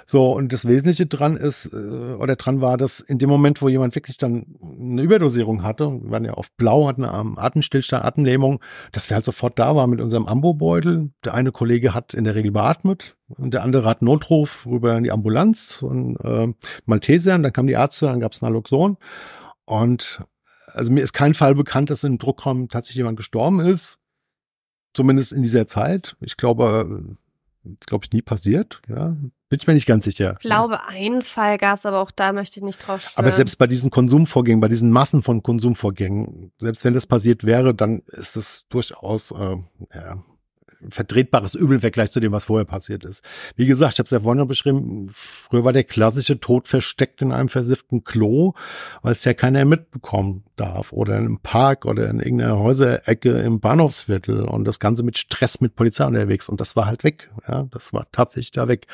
So, 0.08 0.32
und 0.32 0.52
das 0.52 0.68
Wesentliche 0.68 1.06
dran 1.06 1.36
ist, 1.36 1.72
äh, 1.72 1.76
oder 1.76 2.36
dran 2.36 2.60
war, 2.60 2.76
dass 2.76 3.00
in 3.00 3.18
dem 3.18 3.28
Moment, 3.28 3.60
wo 3.60 3.68
jemand 3.68 3.96
wirklich 3.96 4.18
dann 4.18 4.56
eine 4.62 5.02
Überdosierung 5.02 5.64
hatte, 5.64 5.90
wir 6.00 6.10
waren 6.10 6.24
ja 6.24 6.34
auf 6.34 6.52
Blau, 6.52 6.86
hatten 6.86 7.04
eine 7.04 7.38
Atemstillstand, 7.38 8.04
Atemlähmung, 8.04 8.60
dass 8.92 9.10
wir 9.10 9.16
halt 9.16 9.24
sofort 9.24 9.58
da 9.58 9.74
waren 9.74 9.90
mit 9.90 10.00
unserem 10.00 10.26
Ambobeutel. 10.26 11.10
Der 11.24 11.34
eine 11.34 11.50
Kollege 11.50 11.92
hat 11.92 12.14
in 12.14 12.22
der 12.22 12.36
Regel 12.36 12.52
beatmet 12.52 13.16
und 13.28 13.52
der 13.52 13.64
andere 13.64 13.88
hat 13.88 14.00
Notruf 14.00 14.64
rüber 14.66 14.96
in 14.96 15.02
die 15.02 15.10
Ambulanz 15.10 15.82
und 15.82 16.16
äh, 16.20 16.52
Maltesern, 16.84 17.42
dann 17.42 17.52
kamen 17.52 17.66
die 17.66 17.74
Ärzte, 17.74 18.06
dann 18.06 18.20
gab 18.20 18.32
es 18.32 18.42
Naloxon. 18.42 18.98
Und 19.64 20.22
also 20.66 20.92
mir 20.92 21.02
ist 21.02 21.14
kein 21.14 21.34
Fall 21.34 21.56
bekannt, 21.56 21.90
dass 21.90 22.04
im 22.04 22.18
Druckraum 22.18 22.68
tatsächlich 22.68 22.98
jemand 22.98 23.16
gestorben 23.16 23.58
ist. 23.58 23.98
Zumindest 24.94 25.32
in 25.32 25.42
dieser 25.42 25.66
Zeit. 25.66 26.16
Ich 26.20 26.36
glaube, 26.36 27.16
glaube 27.86 28.04
ich, 28.04 28.12
nie 28.12 28.22
passiert. 28.22 28.80
Ja, 28.88 29.16
bin 29.48 29.58
ich 29.60 29.66
mir 29.66 29.74
nicht 29.74 29.86
ganz 29.86 30.04
sicher. 30.04 30.36
Ich 30.40 30.46
glaube, 30.46 30.86
einen 30.88 31.22
Fall 31.22 31.58
gab 31.58 31.76
es, 31.76 31.86
aber 31.86 32.00
auch 32.00 32.10
da 32.10 32.32
möchte 32.32 32.58
ich 32.58 32.64
nicht 32.64 32.78
drauf 32.78 33.00
schwören. 33.00 33.14
Aber 33.16 33.30
selbst 33.30 33.56
bei 33.56 33.66
diesen 33.66 33.90
Konsumvorgängen, 33.90 34.60
bei 34.60 34.68
diesen 34.68 34.90
Massen 34.90 35.22
von 35.22 35.42
Konsumvorgängen, 35.42 36.52
selbst 36.58 36.84
wenn 36.84 36.94
das 36.94 37.06
passiert 37.06 37.44
wäre, 37.44 37.74
dann 37.74 38.00
ist 38.08 38.36
es 38.36 38.64
durchaus 38.68 39.30
äh, 39.30 39.56
ja, 39.94 40.16
vertretbares 40.90 41.54
Übelvergleich 41.54 42.10
zu 42.10 42.20
dem, 42.20 42.32
was 42.32 42.44
vorher 42.44 42.64
passiert 42.64 43.04
ist. 43.04 43.22
Wie 43.56 43.66
gesagt, 43.66 43.94
ich 43.94 43.98
habe 43.98 44.06
es 44.06 44.10
ja 44.10 44.20
vorhin 44.20 44.38
noch 44.38 44.48
beschrieben, 44.48 45.08
früher 45.10 45.64
war 45.64 45.72
der 45.72 45.84
klassische 45.84 46.40
Tod 46.40 46.68
versteckt 46.68 47.22
in 47.22 47.32
einem 47.32 47.48
versifften 47.48 48.04
Klo, 48.04 48.54
weil 49.02 49.12
es 49.12 49.24
ja 49.24 49.34
keiner 49.34 49.64
mitbekommen 49.64 50.44
darf 50.56 50.92
oder 50.92 51.16
in 51.16 51.26
einem 51.26 51.38
Park 51.38 51.84
oder 51.84 52.08
in 52.08 52.18
irgendeiner 52.18 52.58
Häuserecke 52.58 53.30
im 53.30 53.60
Bahnhofsviertel 53.60 54.42
und 54.42 54.64
das 54.64 54.80
Ganze 54.80 55.02
mit 55.02 55.18
Stress 55.18 55.60
mit 55.60 55.74
Polizei 55.76 56.06
unterwegs 56.06 56.48
und 56.48 56.60
das 56.60 56.76
war 56.76 56.86
halt 56.86 57.04
weg. 57.04 57.30
Ja, 57.48 57.64
das 57.70 57.92
war 57.92 58.06
tatsächlich 58.12 58.52
da 58.52 58.68
weg. 58.68 58.86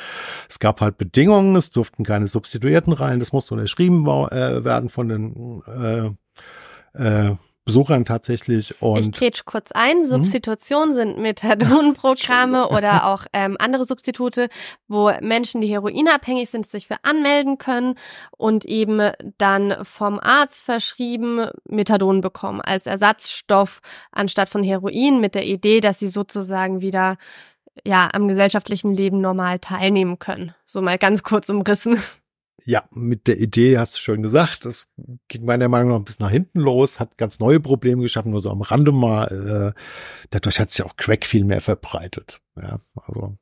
Es 0.49 0.59
gab 0.59 0.81
halt 0.81 0.99
Bedingungen, 0.99 1.57
es 1.57 1.71
durften 1.71 2.05
keine 2.05 2.29
Substituierten 2.29 2.93
rein, 2.93 3.21
das 3.21 3.33
musste 3.33 3.55
unterschrieben 3.55 4.07
äh, 4.07 4.65
werden 4.65 4.91
von 4.91 5.09
den 5.09 5.63
äh, 5.67 6.11
äh, 6.95 7.37
Besuchern 7.65 8.05
tatsächlich. 8.05 8.83
Und 8.83 8.99
ich 8.99 9.13
kretsch 9.13 9.45
kurz 9.45 9.71
ein. 9.71 9.99
Mhm. 9.99 10.05
Substitution 10.05 10.95
sind 10.95 11.19
Methadonprogramme 11.19 12.69
oder 12.71 13.07
auch 13.07 13.25
ähm, 13.33 13.57
andere 13.61 13.85
Substitute, 13.85 14.49
wo 14.89 15.13
Menschen, 15.21 15.61
die 15.61 15.69
heroinabhängig 15.69 16.51
sind, 16.51 16.67
sich 16.67 16.89
für 16.89 16.97
anmelden 17.05 17.59
können 17.59 17.95
und 18.37 18.65
eben 18.65 19.13
dann 19.39 19.77
vom 19.85 20.19
Arzt 20.19 20.65
verschrieben 20.65 21.47
Methadon 21.69 22.21
bekommen 22.21 22.61
als 22.61 22.87
Ersatzstoff 22.87 23.81
anstatt 24.11 24.49
von 24.49 24.65
Heroin 24.65 25.21
mit 25.21 25.37
der 25.37 25.47
Idee, 25.47 25.81
dass 25.81 26.01
sie 26.01 26.09
sozusagen 26.09 26.83
wieder 26.83 27.17
ja 27.87 28.09
am 28.13 28.27
gesellschaftlichen 28.27 28.93
Leben 28.93 29.21
normal 29.21 29.61
teilnehmen 29.61 30.19
können. 30.19 30.53
So 30.67 30.83
mal 30.83 30.99
ganz 30.99 31.23
kurz 31.23 31.49
umrissen. 31.49 32.03
Ja, 32.65 32.85
mit 32.93 33.27
der 33.27 33.41
Idee 33.41 33.79
hast 33.79 33.97
du 33.97 34.01
schon 34.01 34.23
gesagt, 34.23 34.65
das 34.65 34.87
ging 35.29 35.45
meiner 35.45 35.69
Meinung 35.69 35.91
nach 35.91 36.05
bis 36.05 36.21
nach 36.21 36.31
hinten 36.31 36.61
los, 36.61 37.01
hat 37.01 37.19
ganz 37.19 37.41
neue 37.41 37.59
Probleme 37.59 38.03
geschaffen, 38.03 38.31
nur 38.31 38.41
so 38.41 38.51
am 38.51 38.61
Rande 38.61 38.93
mal. 38.93 39.75
Äh, 39.75 39.81
dadurch 40.31 40.61
hat 40.61 40.71
sich 40.71 40.85
auch 40.85 40.97
Crack 40.97 41.27
viel 41.27 41.45
mehr 41.45 41.61
verbreitet. 41.61 42.41
Ja, 42.57 42.79
also. 42.95 43.37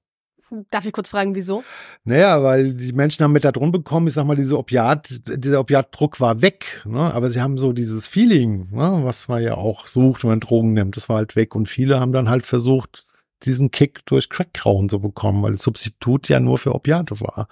Darf 0.70 0.84
ich 0.84 0.92
kurz 0.92 1.10
fragen, 1.10 1.36
wieso? 1.36 1.62
Naja, 2.02 2.42
weil 2.42 2.74
die 2.74 2.92
Menschen 2.92 3.22
haben 3.22 3.32
Methadon 3.32 3.70
bekommen, 3.70 4.08
ich 4.08 4.14
sag 4.14 4.26
mal, 4.26 4.34
diese 4.34 4.58
Opiat, 4.58 5.08
dieser 5.36 5.60
Opiatdruck 5.60 6.18
war 6.18 6.42
weg, 6.42 6.82
ne? 6.86 7.14
aber 7.14 7.30
sie 7.30 7.40
haben 7.40 7.56
so 7.56 7.72
dieses 7.72 8.08
Feeling, 8.08 8.68
ne? 8.72 9.00
was 9.04 9.28
man 9.28 9.42
ja 9.42 9.54
auch 9.54 9.86
sucht, 9.86 10.24
wenn 10.24 10.30
man 10.30 10.40
Drogen 10.40 10.72
nimmt, 10.72 10.96
das 10.96 11.08
war 11.08 11.18
halt 11.18 11.36
weg 11.36 11.54
und 11.54 11.68
viele 11.68 12.00
haben 12.00 12.12
dann 12.12 12.28
halt 12.28 12.46
versucht, 12.46 13.06
diesen 13.44 13.70
Kick 13.70 14.04
durch 14.06 14.28
Crack-Rauchen 14.28 14.88
zu 14.88 15.00
bekommen, 15.00 15.42
weil 15.42 15.52
das 15.52 15.62
Substitut 15.62 16.28
ja 16.28 16.40
nur 16.40 16.58
für 16.58 16.74
Opiate 16.74 17.20
war. 17.20 17.48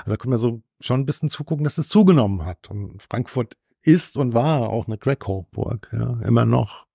Also 0.00 0.10
da 0.10 0.16
können 0.16 0.32
wir 0.32 0.38
so 0.38 0.62
schon 0.82 1.00
ein 1.00 1.06
bisschen 1.06 1.30
zugucken, 1.30 1.64
dass 1.64 1.78
es 1.78 1.88
zugenommen 1.88 2.44
hat. 2.44 2.70
Und 2.70 3.02
Frankfurt 3.02 3.56
ist 3.82 4.16
und 4.16 4.34
war 4.34 4.70
auch 4.70 4.86
eine 4.86 4.98
Crack-Hochburg, 4.98 5.88
ja, 5.92 6.18
immer 6.26 6.44
noch. 6.44 6.86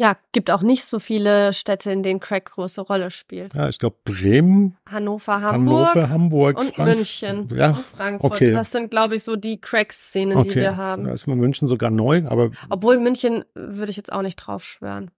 Ja, 0.00 0.16
gibt 0.32 0.50
auch 0.50 0.62
nicht 0.62 0.84
so 0.84 0.98
viele 0.98 1.52
Städte, 1.52 1.90
in 1.90 2.02
denen 2.02 2.20
Crack 2.20 2.52
große 2.52 2.80
Rolle 2.80 3.10
spielt. 3.10 3.52
Ja, 3.52 3.68
ich 3.68 3.78
glaube 3.78 3.96
Bremen, 4.04 4.78
Hannover, 4.88 5.42
Hamburg, 5.42 5.88
Hannover, 5.88 6.08
Hamburg 6.08 6.58
und 6.58 6.74
Frank 6.74 6.88
München 6.88 7.48
Ja, 7.54 7.70
und 7.72 7.84
Frankfurt. 7.84 8.32
okay. 8.32 8.52
Das 8.52 8.70
sind, 8.70 8.90
glaube 8.90 9.16
ich, 9.16 9.24
so 9.24 9.36
die 9.36 9.60
Crack-Szenen, 9.60 10.38
okay. 10.38 10.48
die 10.48 10.54
wir 10.54 10.76
haben. 10.78 11.04
Da 11.04 11.12
ist 11.12 11.26
mal 11.26 11.36
München 11.36 11.68
sogar 11.68 11.90
neu, 11.90 12.22
aber 12.26 12.50
Obwohl 12.70 12.98
München 12.98 13.44
würde 13.54 13.90
ich 13.90 13.98
jetzt 13.98 14.10
auch 14.10 14.22
nicht 14.22 14.36
drauf 14.36 14.64
schwören. 14.64 15.10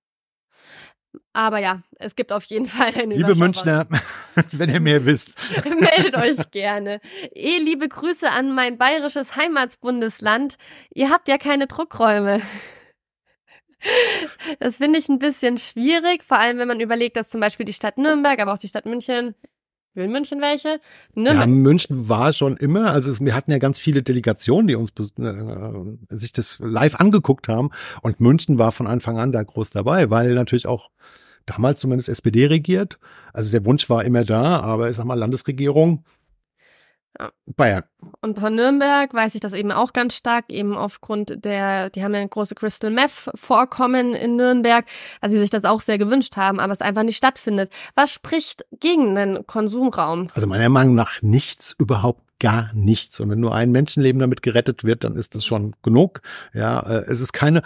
Aber 1.32 1.58
ja, 1.58 1.82
es 1.98 2.14
gibt 2.14 2.32
auf 2.32 2.44
jeden 2.44 2.66
Fall 2.66 2.92
eine 2.94 3.14
liebe 3.14 3.34
Münchner, 3.34 3.86
wenn 4.52 4.70
ihr 4.70 4.80
mehr 4.80 5.04
wisst. 5.04 5.32
Meldet 5.64 6.16
euch 6.16 6.50
gerne. 6.50 7.00
Eh, 7.34 7.58
liebe 7.58 7.88
Grüße 7.88 8.30
an 8.30 8.54
mein 8.54 8.78
bayerisches 8.78 9.36
Heimatsbundesland. 9.36 10.56
Ihr 10.94 11.10
habt 11.10 11.28
ja 11.28 11.38
keine 11.38 11.66
Druckräume. 11.66 12.40
Das 14.60 14.76
finde 14.76 14.98
ich 14.98 15.08
ein 15.08 15.18
bisschen 15.18 15.58
schwierig, 15.58 16.22
vor 16.22 16.38
allem 16.38 16.58
wenn 16.58 16.68
man 16.68 16.78
überlegt, 16.78 17.16
dass 17.16 17.30
zum 17.30 17.40
Beispiel 17.40 17.66
die 17.66 17.72
Stadt 17.72 17.98
Nürnberg, 17.98 18.38
aber 18.38 18.52
auch 18.52 18.58
die 18.58 18.68
Stadt 18.68 18.86
München, 18.86 19.34
will 19.94 20.08
München 20.08 20.40
welche? 20.40 20.80
Ja, 21.14 21.22
Nürnberg. 21.22 21.48
München 21.48 22.08
war 22.08 22.32
schon 22.32 22.56
immer, 22.56 22.92
also 22.92 23.10
es, 23.10 23.20
wir 23.20 23.34
hatten 23.34 23.50
ja 23.50 23.58
ganz 23.58 23.78
viele 23.78 24.02
Delegationen, 24.02 24.68
die 24.68 24.74
uns 24.74 24.92
äh, 25.18 26.16
sich 26.16 26.32
das 26.32 26.58
live 26.60 26.96
angeguckt 26.96 27.48
haben 27.48 27.70
und 28.02 28.20
München 28.20 28.58
war 28.58 28.72
von 28.72 28.86
Anfang 28.86 29.18
an 29.18 29.32
da 29.32 29.42
groß 29.42 29.70
dabei, 29.70 30.10
weil 30.10 30.34
natürlich 30.34 30.66
auch 30.66 30.90
damals 31.46 31.80
zumindest 31.80 32.08
SPD 32.08 32.46
regiert. 32.46 32.98
Also 33.32 33.50
der 33.50 33.64
Wunsch 33.64 33.88
war 33.90 34.04
immer 34.04 34.24
da, 34.24 34.60
aber 34.60 34.90
ich 34.90 34.96
sag 34.96 35.04
mal 35.04 35.18
Landesregierung 35.18 36.04
Ja. 37.18 37.30
Bayern. 37.46 37.84
Und 38.22 38.38
von 38.38 38.54
Nürnberg 38.54 39.12
weiß 39.12 39.34
ich 39.34 39.40
das 39.40 39.52
eben 39.52 39.70
auch 39.70 39.92
ganz 39.92 40.14
stark, 40.14 40.46
eben 40.48 40.76
aufgrund 40.76 41.44
der, 41.44 41.90
die 41.90 42.02
haben 42.02 42.14
ja 42.14 42.20
ein 42.20 42.30
große 42.30 42.54
Crystal 42.54 42.90
Meth 42.90 43.30
Vorkommen 43.34 44.14
in 44.14 44.36
Nürnberg, 44.36 44.86
also 45.20 45.34
sie 45.34 45.40
sich 45.40 45.50
das 45.50 45.64
auch 45.64 45.80
sehr 45.80 45.98
gewünscht 45.98 46.36
haben, 46.36 46.58
aber 46.58 46.72
es 46.72 46.80
einfach 46.80 47.02
nicht 47.02 47.16
stattfindet. 47.16 47.70
Was 47.94 48.12
spricht 48.12 48.64
gegen 48.80 49.14
den 49.14 49.46
Konsumraum? 49.46 50.28
Also 50.34 50.46
meiner 50.46 50.68
Meinung 50.70 50.94
nach 50.94 51.20
nichts, 51.20 51.74
überhaupt 51.78 52.22
gar 52.38 52.70
nichts. 52.74 53.20
Und 53.20 53.30
wenn 53.30 53.40
nur 53.40 53.54
ein 53.54 53.70
Menschenleben 53.70 54.18
damit 54.18 54.42
gerettet 54.42 54.82
wird, 54.82 55.04
dann 55.04 55.14
ist 55.14 55.34
das 55.34 55.44
schon 55.44 55.76
genug. 55.82 56.22
Ja, 56.54 56.80
äh, 56.80 57.04
es 57.08 57.20
ist 57.20 57.32
keine, 57.32 57.62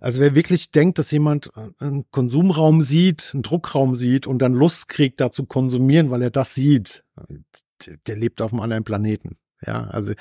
also 0.00 0.20
wer 0.20 0.34
wirklich 0.34 0.70
denkt, 0.70 0.98
dass 0.98 1.10
jemand 1.10 1.50
äh, 1.56 1.84
einen 1.84 2.10
Konsumraum 2.10 2.82
sieht, 2.82 3.30
einen 3.34 3.42
Druckraum 3.42 3.94
sieht 3.94 4.26
und 4.26 4.40
dann 4.40 4.54
Lust 4.54 4.88
kriegt, 4.88 5.20
da 5.20 5.30
zu 5.30 5.46
konsumieren, 5.46 6.10
weil 6.10 6.22
er 6.22 6.30
das 6.30 6.54
sieht, 6.54 7.04
der, 8.06 8.16
lebt 8.16 8.42
auf 8.42 8.52
einem 8.52 8.60
anderen 8.60 8.84
Planeten. 8.84 9.38
Ja, 9.66 9.88
also 9.88 10.12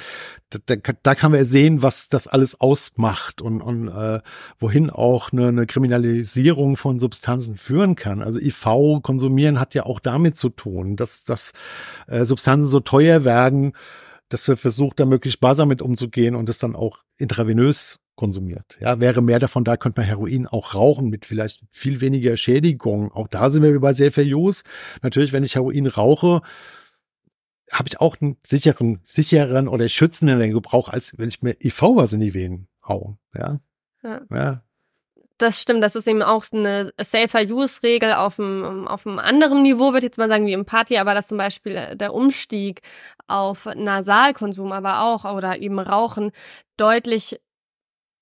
da, 0.49 0.59
da, 0.65 0.93
da 1.03 1.15
kann 1.15 1.31
man 1.31 1.45
sehen, 1.45 1.83
was 1.83 2.09
das 2.09 2.27
alles 2.27 2.59
ausmacht 2.59 3.39
und, 3.39 3.61
und 3.61 3.87
äh, 3.87 4.19
wohin 4.57 4.89
auch 4.89 5.31
eine, 5.31 5.49
eine 5.49 5.67
Kriminalisierung 5.67 6.75
von 6.75 6.97
Substanzen 6.97 7.55
führen 7.55 7.95
kann. 7.95 8.23
Also 8.23 8.39
IV 8.39 9.01
konsumieren 9.03 9.59
hat 9.59 9.75
ja 9.75 9.85
auch 9.85 9.99
damit 9.99 10.37
zu 10.37 10.49
tun, 10.49 10.95
dass, 10.95 11.23
dass 11.23 11.53
äh, 12.07 12.25
Substanzen 12.25 12.67
so 12.67 12.79
teuer 12.79 13.25
werden, 13.25 13.73
dass 14.29 14.47
wir 14.47 14.57
versucht, 14.57 14.99
da 14.99 15.05
möglichst 15.05 15.37
sparsam 15.37 15.67
mit 15.67 15.83
umzugehen 15.83 16.35
und 16.35 16.49
es 16.49 16.57
dann 16.57 16.75
auch 16.75 17.03
intravenös 17.17 17.99
konsumiert. 18.15 18.77
Ja, 18.81 18.99
wäre 18.99 19.21
mehr 19.21 19.39
davon 19.39 19.63
da, 19.63 19.77
könnte 19.77 20.01
man 20.01 20.07
Heroin 20.07 20.47
auch 20.47 20.73
rauchen 20.73 21.09
mit 21.09 21.27
vielleicht 21.27 21.61
viel 21.69 22.01
weniger 22.01 22.35
Schädigung. 22.35 23.11
Auch 23.11 23.27
da 23.27 23.51
sind 23.51 23.61
wir 23.61 23.79
bei 23.79 23.93
sehr 23.93 24.11
viel 24.11 24.33
Use. 24.33 24.63
Natürlich, 25.03 25.31
wenn 25.31 25.43
ich 25.43 25.55
Heroin 25.55 25.85
rauche, 25.85 26.41
habe 27.71 27.89
ich 27.89 27.99
auch 27.99 28.15
einen 28.21 28.37
sicheren, 28.45 28.99
sicheren 29.03 29.67
oder 29.67 29.89
schützenden 29.89 30.51
Gebrauch, 30.51 30.89
als 30.89 31.17
wenn 31.17 31.29
ich 31.29 31.41
mir 31.41 31.55
IV 31.61 31.81
was 31.81 32.13
in 32.13 32.21
die 32.21 32.33
Venen 32.33 32.67
hau. 32.87 33.17
Ja. 33.35 33.59
Ja. 34.03 34.21
ja. 34.31 34.63
Das 35.37 35.61
stimmt, 35.61 35.83
das 35.83 35.95
ist 35.95 36.07
eben 36.07 36.23
auch 36.23 36.43
eine 36.51 36.91
Safer-Use-Regel 36.99 38.13
auf 38.13 38.39
einem, 38.39 38.87
auf 38.87 39.05
einem 39.05 39.19
anderen 39.19 39.61
Niveau, 39.61 39.93
würde 39.93 39.99
ich 39.99 40.03
jetzt 40.05 40.17
mal 40.17 40.29
sagen, 40.29 40.47
wie 40.47 40.53
im 40.53 40.65
Party, 40.65 40.97
aber 40.97 41.13
dass 41.13 41.27
zum 41.27 41.37
Beispiel 41.37 41.75
äh, 41.75 41.95
der 41.95 42.13
Umstieg 42.13 42.81
auf 43.27 43.65
Nasalkonsum, 43.65 44.71
aber 44.71 45.03
auch 45.03 45.31
oder 45.31 45.59
eben 45.59 45.77
Rauchen 45.77 46.31
deutlich 46.75 47.39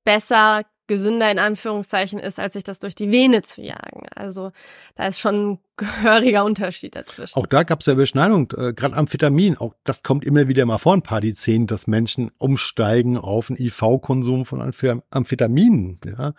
besser, 0.04 0.64
gesünder 0.88 1.32
in 1.32 1.40
Anführungszeichen 1.40 2.20
ist, 2.20 2.40
als 2.40 2.54
sich 2.54 2.64
das 2.64 2.80
durch 2.80 2.96
die 2.96 3.12
Vene 3.12 3.42
zu 3.42 3.62
jagen. 3.62 4.08
Also 4.14 4.52
da 4.96 5.08
ist 5.08 5.20
schon 5.20 5.60
gehöriger 5.78 6.46
Unterschied 6.46 6.96
dazwischen. 6.96 7.38
Auch 7.38 7.48
da 7.48 7.64
gab 7.64 7.82
es 7.82 7.86
ja 7.86 7.94
Überschneidung, 7.94 8.52
äh, 8.58 8.74
gerade 8.74 8.96
Amphetamin, 8.96 9.58
auch 9.58 9.74
das 9.84 10.04
kommt 10.04 10.26
immer 10.26 10.48
wieder 10.48 10.66
mal 10.66 10.78
vor 10.78 10.94
ein 10.94 11.02
paar 11.02 11.24
Jahrzehnten, 11.24 11.68
dass 11.68 11.88
Menschen 11.88 12.32
umsteigen 12.38 13.18
auf 13.18 13.50
einen 13.50 13.60
IV-Konsum 13.60 14.46
von 14.46 14.62
Amph- 14.62 15.02
Amphetaminen. 15.10 16.00
Ja, 16.06 16.34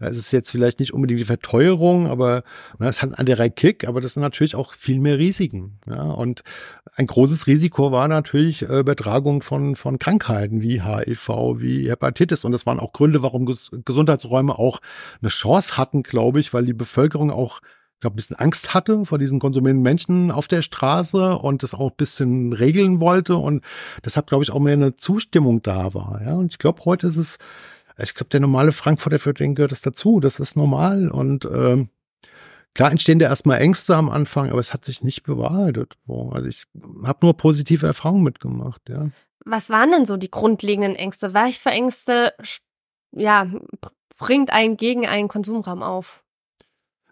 es 0.00 0.16
ist 0.16 0.32
jetzt 0.32 0.50
vielleicht 0.50 0.80
nicht 0.80 0.92
unbedingt 0.92 1.20
die 1.20 1.24
Verteuerung, 1.24 2.08
aber 2.08 2.42
na, 2.78 2.88
es 2.88 3.02
hat 3.02 3.10
einen 3.10 3.14
anderen 3.14 3.54
Kick, 3.54 3.86
aber 3.86 4.00
das 4.00 4.14
sind 4.14 4.22
natürlich 4.22 4.56
auch 4.56 4.72
viel 4.72 4.98
mehr 4.98 5.18
Risiken. 5.18 5.78
Ja, 5.86 6.02
und 6.02 6.42
ein 6.96 7.06
großes 7.06 7.46
Risiko 7.46 7.92
war 7.92 8.08
natürlich 8.08 8.62
äh, 8.62 8.80
Übertragung 8.80 9.42
von 9.42 9.76
von 9.76 9.98
Krankheiten 9.98 10.62
wie 10.62 10.82
HIV, 10.82 11.28
wie 11.58 11.88
Hepatitis, 11.88 12.44
und 12.44 12.52
das 12.52 12.66
waren 12.66 12.80
auch 12.80 12.92
Gründe, 12.92 13.22
warum 13.22 13.46
Ges 13.46 13.70
Gesundheitsräume 13.84 14.58
auch 14.58 14.80
eine 15.22 15.28
Chance 15.28 15.76
hatten, 15.76 16.02
glaube 16.02 16.40
ich, 16.40 16.52
weil 16.52 16.64
die 16.66 16.72
Bevölkerung 16.72 17.30
auch 17.30 17.60
glaube, 18.00 18.14
ein 18.14 18.16
bisschen 18.16 18.36
Angst 18.36 18.74
hatte 18.74 19.04
vor 19.04 19.18
diesen 19.18 19.38
konsumierenden 19.38 19.82
Menschen 19.82 20.30
auf 20.30 20.48
der 20.48 20.62
Straße 20.62 21.36
und 21.38 21.62
das 21.62 21.74
auch 21.74 21.90
ein 21.90 21.96
bisschen 21.96 22.52
regeln 22.52 23.00
wollte 23.00 23.36
und 23.36 23.62
deshalb, 24.04 24.26
glaube 24.26 24.42
ich, 24.44 24.50
auch 24.50 24.60
mehr 24.60 24.72
eine 24.74 24.96
Zustimmung 24.96 25.62
da 25.62 25.94
war. 25.94 26.20
Ja, 26.24 26.34
und 26.34 26.52
ich 26.52 26.58
glaube, 26.58 26.84
heute 26.84 27.06
ist 27.06 27.16
es, 27.16 27.38
ich 27.98 28.14
glaube, 28.14 28.30
der 28.30 28.40
normale 28.40 28.72
Frankfurter, 28.72 29.18
für 29.18 29.34
den 29.34 29.54
gehört 29.54 29.72
das 29.72 29.82
dazu. 29.82 30.20
Das 30.20 30.40
ist 30.40 30.56
normal 30.56 31.10
und 31.10 31.44
ähm, 31.44 31.90
klar 32.74 32.90
entstehen 32.90 33.18
da 33.18 33.26
erstmal 33.26 33.60
Ängste 33.60 33.94
am 33.96 34.08
Anfang, 34.08 34.50
aber 34.50 34.60
es 34.60 34.72
hat 34.72 34.84
sich 34.84 35.02
nicht 35.02 35.22
bewahrheitet. 35.24 35.96
So, 36.06 36.30
Also 36.32 36.48
ich 36.48 36.64
habe 37.04 37.18
nur 37.26 37.36
positive 37.36 37.86
Erfahrungen 37.86 38.24
mitgemacht, 38.24 38.82
ja. 38.88 39.10
Was 39.44 39.70
waren 39.70 39.90
denn 39.90 40.06
so 40.06 40.16
die 40.16 40.30
grundlegenden 40.30 40.96
Ängste? 40.96 41.32
Welche 41.34 41.70
Ängste, 41.70 42.34
sch- 42.42 42.60
ja, 43.12 43.44
br- 43.80 43.90
bringt 44.18 44.50
einen 44.52 44.76
gegen 44.76 45.06
einen 45.06 45.28
Konsumraum 45.28 45.82
auf? 45.82 46.22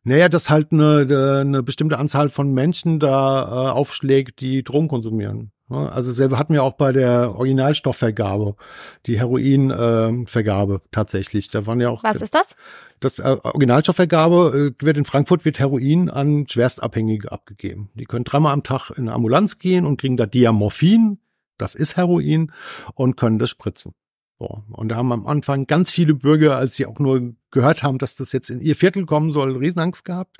Naja, 0.08 0.28
dass 0.28 0.48
halt 0.48 0.72
eine, 0.72 1.40
eine 1.42 1.62
bestimmte 1.62 1.98
Anzahl 1.98 2.30
von 2.30 2.54
Menschen 2.54 2.98
da 2.98 3.42
äh, 3.42 3.70
aufschlägt, 3.70 4.40
die 4.40 4.62
Drogen 4.62 4.88
konsumieren. 4.88 5.52
Also 5.68 6.12
selber 6.12 6.38
hatten 6.38 6.54
wir 6.54 6.64
auch 6.64 6.72
bei 6.72 6.92
der 6.92 7.34
Originalstoffvergabe, 7.34 8.56
die 9.04 9.18
Heroinvergabe 9.18 10.22
äh, 10.22 10.26
Vergabe 10.26 10.82
tatsächlich. 10.92 11.50
Da 11.50 11.66
waren 11.66 11.78
ja 11.78 11.90
auch 11.90 12.02
Was 12.04 12.22
ist 12.22 12.34
das? 12.34 12.56
das 13.00 13.18
äh, 13.18 13.36
Originalstoffvergabe 13.42 14.72
äh, 14.80 14.84
wird 14.84 14.96
in 14.96 15.04
Frankfurt 15.04 15.44
wird 15.44 15.58
Heroin 15.58 16.08
an 16.08 16.46
Schwerstabhängige 16.48 17.30
abgegeben. 17.30 17.90
Die 17.94 18.06
können 18.06 18.24
dreimal 18.24 18.54
am 18.54 18.62
Tag 18.62 18.90
in 18.90 19.04
eine 19.04 19.12
Ambulanz 19.12 19.58
gehen 19.58 19.84
und 19.84 20.00
kriegen 20.00 20.16
da 20.16 20.24
Diamorphin, 20.24 21.18
das 21.58 21.74
ist 21.74 21.98
Heroin, 21.98 22.50
und 22.94 23.18
können 23.18 23.38
das 23.38 23.50
spritzen. 23.50 23.92
So. 24.38 24.62
Und 24.70 24.88
da 24.88 24.96
haben 24.96 25.12
am 25.12 25.26
Anfang 25.26 25.66
ganz 25.66 25.90
viele 25.90 26.14
Bürger, 26.14 26.56
als 26.56 26.76
sie 26.76 26.86
auch 26.86 27.00
nur 27.00 27.34
gehört 27.50 27.82
haben, 27.82 27.98
dass 27.98 28.14
das 28.14 28.32
jetzt 28.32 28.50
in 28.50 28.60
ihr 28.60 28.76
Viertel 28.76 29.04
kommen 29.04 29.32
soll, 29.32 29.56
Riesenangst 29.56 30.04
gehabt. 30.04 30.36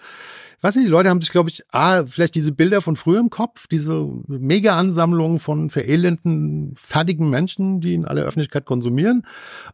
Ich 0.57 0.63
weiß 0.63 0.77
nicht, 0.77 0.87
die 0.87 0.91
Leute 0.91 1.09
haben 1.09 1.21
sich, 1.21 1.33
glaube 1.33 1.51
ich, 1.51 1.65
ah, 1.71 2.05
vielleicht 2.07 2.35
diese 2.35 2.53
Bilder 2.53 2.81
von 2.81 2.97
früher 2.97 3.19
im 3.19 3.31
Kopf, 3.31 3.67
diese 3.67 4.09
Mega-Ansammlung 4.27 5.41
von 5.41 5.71
verelenden, 5.71 6.75
fertigen 6.77 7.31
Menschen, 7.31 7.81
die 7.81 7.95
in 7.95 8.05
aller 8.05 8.23
Öffentlichkeit 8.23 8.67
konsumieren. 8.67 9.27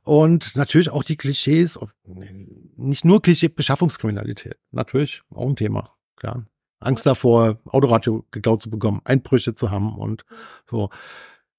Und 0.05 0.57
natürlich 0.57 0.91
auch 0.91 1.03
die 1.03 1.17
Klischees, 1.17 1.79
nicht 2.77 3.05
nur 3.05 3.21
Klischee, 3.21 3.49
Beschaffungskriminalität. 3.49 4.57
Natürlich 4.71 5.23
auch 5.31 5.49
ein 5.49 5.57
Thema, 5.57 5.91
klar. 6.17 6.47
Angst 6.81 7.07
davor, 7.07 7.61
Autoradio 7.67 8.27
geklaut 8.31 8.63
zu 8.63 8.71
bekommen, 8.71 9.01
Einbrüche 9.05 9.55
zu 9.55 9.71
haben 9.71 9.97
und 9.97 10.25
so. 10.69 10.91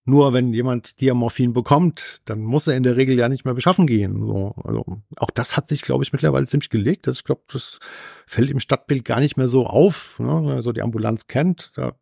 Nur 0.08 0.34
wenn 0.34 0.54
jemand 0.54 1.02
Diamorphin 1.02 1.54
bekommt, 1.54 2.22
dann 2.26 2.42
muss 2.42 2.68
er 2.68 2.78
in 2.78 2.84
der 2.84 2.96
Regel 2.96 3.18
ja 3.18 3.28
nicht 3.28 3.44
mehr 3.44 3.56
beschaffen 3.56 3.88
gehen. 3.88 4.22
So, 4.22 4.54
also 4.64 5.02
auch 5.18 5.32
das 5.32 5.58
hat 5.58 5.68
sich, 5.68 5.82
glaube 5.82 6.04
ich, 6.04 6.14
mittlerweile 6.14 6.46
ziemlich 6.46 6.70
gelegt. 6.70 7.08
Das, 7.08 7.18
ich 7.18 7.24
glaube, 7.24 7.42
das 7.52 7.80
fällt 8.28 8.52
im 8.52 8.60
Stadtbild 8.60 9.04
gar 9.04 9.20
nicht 9.20 9.36
mehr 9.36 9.48
so 9.48 9.66
auf. 9.66 10.20
Ne? 10.20 10.54
Also 10.54 10.72
die 10.72 10.84
Ambulanz 10.84 11.26
kennt. 11.26 11.72
Da, 11.76 11.96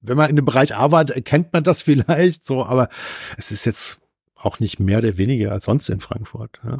wenn 0.00 0.16
man 0.16 0.30
in 0.30 0.36
dem 0.36 0.46
Bereich 0.46 0.74
arbeitet, 0.74 1.14
erkennt 1.14 1.52
man 1.52 1.62
das 1.62 1.82
vielleicht 1.84 2.46
so, 2.46 2.64
aber 2.64 2.88
es 3.36 3.50
ist 3.50 3.66
jetzt 3.66 4.00
auch 4.34 4.60
nicht 4.60 4.80
mehr 4.80 4.98
oder 4.98 5.18
weniger 5.18 5.52
als 5.52 5.64
sonst 5.64 5.90
in 5.90 6.00
Frankfurt. 6.00 6.58
Ja. 6.64 6.78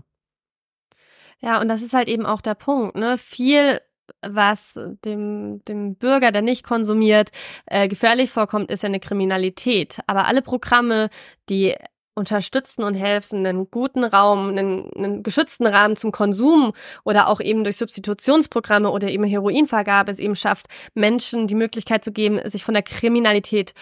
Ja, 1.43 1.61
und 1.61 1.69
das 1.69 1.83
ist 1.83 1.95
halt 1.95 2.09
eben 2.09 2.27
auch 2.27 2.43
der 2.43 2.55
Punkt, 2.55 2.97
ne? 2.97 3.17
Viel 3.17 3.81
was 4.27 4.79
dem, 5.05 5.65
dem 5.65 5.95
Bürger, 5.97 6.33
der 6.33 6.43
nicht 6.43 6.65
konsumiert, 6.65 7.31
äh, 7.67 7.89
gefährlich 7.89 8.31
vorkommt, 8.31 8.71
ist 8.71 8.83
ja 8.83 8.89
eine 8.89 9.01
Kriminalität. 9.01 9.99
Aber 10.07 10.27
alle 10.27 10.43
Programme, 10.43 11.09
die 11.49 11.75
unterstützen 12.15 12.83
und 12.83 12.95
helfen, 12.95 13.47
einen 13.47 13.71
guten 13.71 14.05
Raum, 14.05 14.51
einen, 14.51 14.91
einen 14.95 15.23
geschützten 15.23 15.67
Rahmen 15.67 15.97
zum 15.97 16.13
Konsum 16.13 16.73
oder 17.05 17.29
auch 17.29 17.41
eben 17.41 17.65
durch 17.65 17.77
Substitutionsprogramme 17.79 18.91
oder 18.91 19.09
eben 19.09 19.25
Heroinvergabe 19.25 20.11
es 20.11 20.19
eben 20.19 20.37
schafft, 20.37 20.67
Menschen 20.95 21.47
die 21.47 21.55
Möglichkeit 21.55 22.05
zu 22.05 22.13
geben, 22.13 22.41
sich 22.49 22.65
von 22.65 22.75
der 22.75 22.83
Kriminalität 22.83 23.75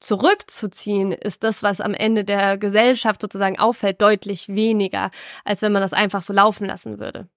zurückzuziehen, 0.00 1.12
ist 1.12 1.44
das, 1.44 1.62
was 1.62 1.80
am 1.80 1.92
Ende 1.92 2.24
der 2.24 2.56
Gesellschaft 2.56 3.20
sozusagen 3.20 3.58
auffällt, 3.58 4.00
deutlich 4.00 4.48
weniger, 4.48 5.10
als 5.44 5.60
wenn 5.60 5.72
man 5.72 5.82
das 5.82 5.92
einfach 5.92 6.22
so 6.22 6.32
laufen 6.32 6.66
lassen 6.66 6.98
würde. 6.98 7.28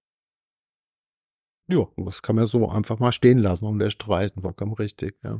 Ja, 1.67 1.87
das 1.97 2.21
kann 2.21 2.35
man 2.35 2.45
so 2.45 2.67
einfach 2.69 2.99
mal 2.99 3.11
stehen 3.11 3.39
lassen 3.39 3.65
um 3.65 3.79
der 3.79 3.89
Streiten, 3.89 4.41
vollkommen 4.41 4.73
richtig, 4.73 5.15
ja. 5.23 5.39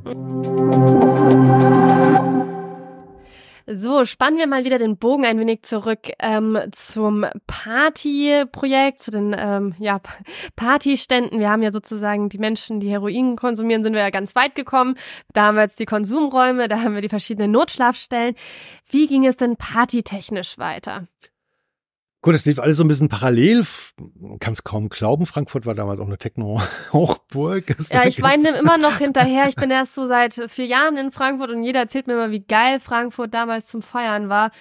So, 3.66 4.04
spannen 4.04 4.38
wir 4.38 4.46
mal 4.46 4.64
wieder 4.64 4.78
den 4.78 4.98
Bogen 4.98 5.24
ein 5.24 5.38
wenig 5.38 5.62
zurück 5.62 6.10
ähm, 6.18 6.58
zum 6.72 7.24
Partyprojekt, 7.46 9.00
zu 9.00 9.10
den 9.10 9.34
ähm, 9.38 9.74
ja, 9.78 10.00
Partyständen. 10.56 11.40
Wir 11.40 11.48
haben 11.48 11.62
ja 11.62 11.72
sozusagen 11.72 12.28
die 12.28 12.38
Menschen, 12.38 12.80
die 12.80 12.90
Heroin 12.90 13.36
konsumieren, 13.36 13.82
sind 13.82 13.94
wir 13.94 14.02
ja 14.02 14.10
ganz 14.10 14.34
weit 14.34 14.54
gekommen. 14.54 14.96
Da 15.32 15.46
haben 15.46 15.56
wir 15.56 15.62
jetzt 15.62 15.80
die 15.80 15.86
Konsumräume, 15.86 16.68
da 16.68 16.80
haben 16.80 16.94
wir 16.94 17.00
die 17.00 17.08
verschiedenen 17.08 17.52
Notschlafstellen. 17.52 18.34
Wie 18.86 19.06
ging 19.06 19.24
es 19.24 19.38
denn 19.38 19.56
partytechnisch 19.56 20.58
weiter? 20.58 21.06
Gut, 22.24 22.34
es 22.34 22.46
lief 22.46 22.58
alles 22.58 22.78
so 22.78 22.84
ein 22.84 22.88
bisschen 22.88 23.10
parallel. 23.10 23.64
Man 24.18 24.38
kann 24.38 24.54
es 24.54 24.64
kaum 24.64 24.88
glauben. 24.88 25.26
Frankfurt 25.26 25.66
war 25.66 25.74
damals 25.74 26.00
auch 26.00 26.06
eine 26.06 26.16
Techno-Hochburg. 26.16 27.76
Ja, 27.90 28.06
ich 28.06 28.22
weine 28.22 28.56
immer 28.56 28.78
noch 28.78 28.96
hinterher. 28.96 29.46
Ich 29.46 29.56
bin 29.56 29.70
erst 29.70 29.94
so 29.94 30.06
seit 30.06 30.32
vier 30.48 30.64
Jahren 30.64 30.96
in 30.96 31.10
Frankfurt 31.10 31.50
und 31.50 31.64
jeder 31.64 31.80
erzählt 31.80 32.06
mir 32.06 32.14
immer, 32.14 32.30
wie 32.30 32.40
geil 32.40 32.80
Frankfurt 32.80 33.34
damals 33.34 33.66
zum 33.66 33.82
Feiern 33.82 34.30
war. 34.30 34.52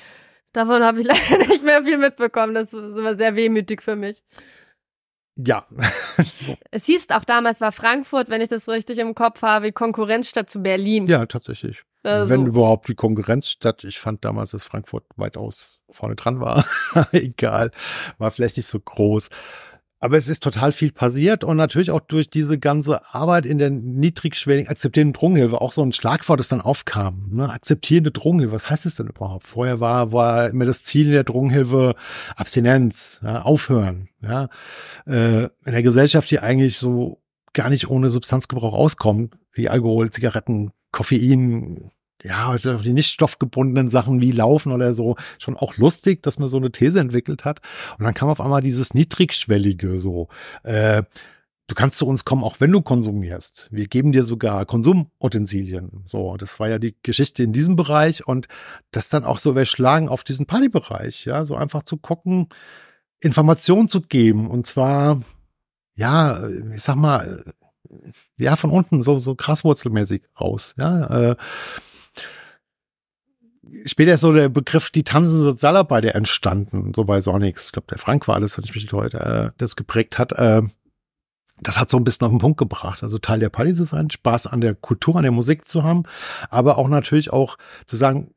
Davon 0.52 0.84
habe 0.84 1.00
ich 1.00 1.08
leider 1.08 1.38
nicht 1.48 1.64
mehr 1.64 1.84
viel 1.84 1.98
mitbekommen. 1.98 2.54
Das 2.54 2.74
ist 2.74 2.98
immer 2.98 3.16
sehr 3.16 3.38
wehmütig 3.38 3.82
für 3.82 3.96
mich. 3.96 4.22
Ja. 5.38 5.66
Es 6.70 6.86
hieß 6.86 7.12
auch 7.12 7.24
damals 7.24 7.62
war 7.62 7.72
Frankfurt, 7.72 8.30
wenn 8.30 8.42
ich 8.42 8.50
das 8.50 8.68
richtig 8.68 8.98
im 8.98 9.16
Kopf 9.16 9.42
habe, 9.42 9.72
Konkurrenzstadt 9.72 10.50
zu 10.50 10.62
Berlin. 10.62 11.08
Ja, 11.08 11.26
tatsächlich. 11.26 11.84
Also. 12.04 12.34
Wenn 12.34 12.46
überhaupt 12.46 12.88
die 12.90 12.96
Konkurrenzstadt. 12.96 13.84
Ich 13.86 14.00
fand 14.00 14.26
damals, 14.26 14.52
dass 14.52 14.66
Frankfurt 14.66 15.06
weitaus 15.16 15.80
vorne 15.90 16.16
dran 16.16 16.40
war. 16.40 16.66
Egal. 17.12 17.72
War 18.18 18.32
vielleicht 18.32 18.58
nicht 18.58 18.68
so 18.68 18.80
groß. 18.80 19.30
Aber 20.04 20.18
es 20.18 20.28
ist 20.28 20.44
total 20.44 20.74
viel 20.74 20.92
passiert 20.92 21.46
und 21.46 21.56
natürlich 21.56 21.90
auch 21.90 22.02
durch 22.02 22.30
diese 22.30 22.60
ganze 22.60 23.14
Arbeit 23.14 23.46
in 23.46 23.58
der 23.58 23.70
niedrigschwelligen 23.70 24.70
akzeptierenden 24.70 25.14
Drogenhilfe 25.14 25.62
auch 25.62 25.72
so 25.72 25.82
ein 25.82 25.94
Schlagwort, 25.94 26.42
das 26.42 26.50
dann 26.50 26.60
aufkam. 26.60 27.30
Ne? 27.32 27.50
Akzeptierende 27.50 28.12
Drogenhilfe, 28.12 28.54
was 28.54 28.70
heißt 28.70 28.86
es 28.86 28.96
denn 28.96 29.08
überhaupt? 29.08 29.48
Vorher 29.48 29.80
war, 29.80 30.12
war 30.12 30.50
immer 30.50 30.66
das 30.66 30.84
Ziel 30.84 31.12
der 31.12 31.24
Drogenhilfe 31.24 31.96
Abstinenz, 32.36 33.22
ja, 33.24 33.44
aufhören. 33.44 34.10
Ja? 34.22 34.50
Äh, 35.06 35.44
in 35.44 35.72
der 35.72 35.84
Gesellschaft, 35.84 36.30
die 36.32 36.40
eigentlich 36.40 36.80
so 36.80 37.22
gar 37.54 37.70
nicht 37.70 37.90
ohne 37.90 38.10
Substanzgebrauch 38.10 38.74
auskommt, 38.74 39.38
wie 39.54 39.70
Alkohol, 39.70 40.10
Zigaretten, 40.10 40.74
Koffein, 40.92 41.93
ja, 42.24 42.56
die 42.58 42.94
nicht 42.94 43.12
stoffgebundenen 43.12 43.90
Sachen 43.90 44.22
wie 44.22 44.32
Laufen 44.32 44.72
oder 44.72 44.94
so, 44.94 45.16
schon 45.40 45.58
auch 45.58 45.78
lustig, 45.78 46.24
dass 46.24 46.40
man 46.40 46.48
so 46.48 46.58
eine 46.58 46.72
These 46.72 47.00
entwickelt 47.00 47.46
hat. 47.46 47.60
Und 47.98 48.06
dann 48.06 48.14
kam 48.14 48.30
auf 48.30 48.42
einmal 48.42 48.62
dieses 48.62 48.94
Niedrigschwellige 48.94 50.00
so. 50.00 50.30
Äh, 50.64 51.04
du 51.68 51.76
kannst 51.76 51.98
zu 51.98 52.08
uns 52.08 52.26
kommen, 52.26 52.44
auch 52.44 52.60
wenn 52.60 52.72
du 52.72 52.82
konsumierst. 52.82 53.68
Wir 53.72 53.88
geben 53.88 54.12
dir 54.12 54.24
sogar 54.24 54.66
Konsumutensilien. 54.66 56.06
So, 56.08 56.38
das 56.38 56.60
war 56.60 56.70
ja 56.70 56.80
die 56.80 56.96
Geschichte 57.04 57.44
in 57.44 57.54
diesem 57.54 57.76
Bereich 57.76 58.26
und 58.26 58.48
das 58.92 59.10
dann 59.10 59.26
auch 59.26 59.38
so 59.38 59.52
überschlagen 59.52 60.08
auf 60.08 60.24
diesen 60.24 60.46
Partybereich. 60.46 61.26
Ja, 61.26 61.44
so 61.46 61.56
einfach 61.56 61.84
zu 61.84 61.98
gucken, 61.98 62.48
Informationen 63.20 63.88
zu 63.88 64.02
geben 64.02 64.50
und 64.50 64.66
zwar, 64.68 65.22
ja, 65.96 66.40
ich 66.74 66.84
sag 66.84 66.96
mal, 66.96 67.44
ja, 68.38 68.56
von 68.56 68.72
unten 68.72 69.04
so, 69.04 69.20
so 69.20 69.36
krasswurzelmäßig 69.36 70.24
raus. 70.40 70.74
Ja, 70.78 71.32
äh, 71.32 71.36
später 73.86 74.14
ist 74.14 74.22
so 74.22 74.34
der 74.34 74.50
Begriff 74.50 74.90
die 74.90 75.04
Tanzen 75.04 75.42
Sozialarbeit 75.42 76.06
entstanden, 76.06 76.94
so 76.96 77.04
bei 77.04 77.22
Sonix. 77.22 77.68
Ich 77.68 77.72
glaube, 77.72 77.88
der 77.90 77.98
Frank 77.98 78.28
war 78.28 78.36
alles, 78.36 78.58
wenn 78.58 78.66
ich 78.66 78.76
mich 78.76 78.92
heute 78.92 79.20
äh, 79.20 79.52
das 79.58 79.76
geprägt 79.76 80.20
hat. 80.20 80.34
Äh, 80.34 80.64
das 81.62 81.80
hat 81.80 81.90
so 81.90 81.98
ein 81.98 82.04
bisschen 82.04 82.26
auf 82.26 82.32
den 82.32 82.40
Punkt 82.40 82.58
gebracht. 82.58 83.04
Also 83.04 83.20
Teil 83.20 83.40
der 83.40 83.50
Party 83.50 83.74
zu 83.74 83.86
sein, 83.86 84.10
Spaß 84.10 84.48
an 84.48 84.62
der 84.62 84.76
Kultur, 84.76 85.16
an 85.16 85.24
der 85.24 85.32
Musik 85.32 85.68
zu 85.68 85.84
haben, 85.84 86.04
aber 86.50 86.78
auch 86.78 86.90
natürlich 86.90 87.32
auch 87.32 87.58
zu 87.86 87.96
sagen, 87.96 88.34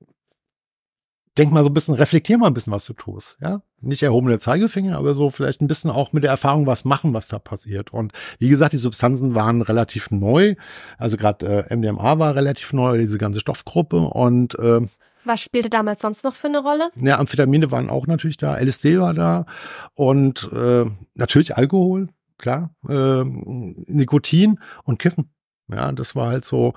denk 1.36 1.52
mal 1.52 1.62
so 1.62 1.70
ein 1.70 1.74
bisschen, 1.74 1.94
reflektier 1.94 2.38
mal 2.38 2.46
ein 2.46 2.54
bisschen, 2.54 2.72
was 2.72 2.86
du 2.86 2.94
tust. 2.94 3.36
Ja, 3.40 3.62
nicht 3.80 4.02
erhobene 4.02 4.38
Zeigefinger, 4.38 4.96
aber 4.96 5.14
so 5.14 5.30
vielleicht 5.30 5.60
ein 5.60 5.66
bisschen 5.66 5.90
auch 5.90 6.12
mit 6.12 6.24
der 6.24 6.30
Erfahrung 6.30 6.66
was 6.66 6.84
machen, 6.84 7.12
was 7.14 7.28
da 7.28 7.38
passiert. 7.38 7.92
Und 7.92 8.12
wie 8.38 8.48
gesagt, 8.48 8.72
die 8.72 8.78
Substanzen 8.78 9.34
waren 9.34 9.60
relativ 9.62 10.10
neu. 10.10 10.54
Also 10.98 11.16
gerade 11.16 11.66
äh, 11.68 11.76
MDMA 11.76 12.18
war 12.18 12.34
relativ 12.34 12.72
neu, 12.72 12.98
diese 12.98 13.18
ganze 13.18 13.40
Stoffgruppe 13.40 14.00
und 14.00 14.58
äh, 14.58 14.80
was 15.26 15.40
spielte 15.40 15.70
damals 15.70 16.00
sonst 16.00 16.24
noch 16.24 16.34
für 16.34 16.48
eine 16.48 16.60
Rolle? 16.60 16.90
Ja, 16.96 17.18
Amphetamine 17.18 17.70
waren 17.70 17.90
auch 17.90 18.06
natürlich 18.06 18.36
da, 18.36 18.56
LSD 18.58 19.00
war 19.00 19.14
da 19.14 19.46
und 19.94 20.50
äh, 20.52 20.84
natürlich 21.14 21.56
Alkohol, 21.56 22.08
klar, 22.38 22.70
äh, 22.88 23.24
Nikotin 23.24 24.58
und 24.84 24.98
Kiffen. 24.98 25.30
Ja, 25.68 25.90
das 25.92 26.14
war 26.14 26.28
halt 26.28 26.44
so 26.44 26.74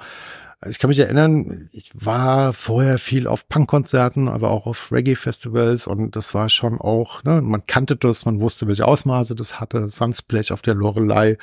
also 0.61 0.71
ich 0.71 0.79
kann 0.79 0.89
mich 0.89 0.99
erinnern, 0.99 1.69
ich 1.71 1.89
war 1.93 2.51
vorher 2.51 2.99
viel 2.99 3.27
auf 3.27 3.47
Punkkonzerten, 3.47 4.27
aber 4.27 4.51
auch 4.51 4.67
auf 4.67 4.91
Reggae-Festivals 4.91 5.87
und 5.87 6.17
das 6.17 6.33
war 6.33 6.49
schon 6.49 6.81
auch, 6.81 7.23
ne, 7.23 7.41
man 7.41 7.65
kannte 7.65 7.95
das, 7.95 8.25
man 8.25 8.41
wusste, 8.41 8.67
welche 8.67 8.85
Ausmaße 8.85 9.35
das 9.35 9.61
hatte, 9.61 9.87
Sunsplash 9.87 10.51
auf 10.51 10.61
der 10.61 10.75
Lorelei. 10.75 11.37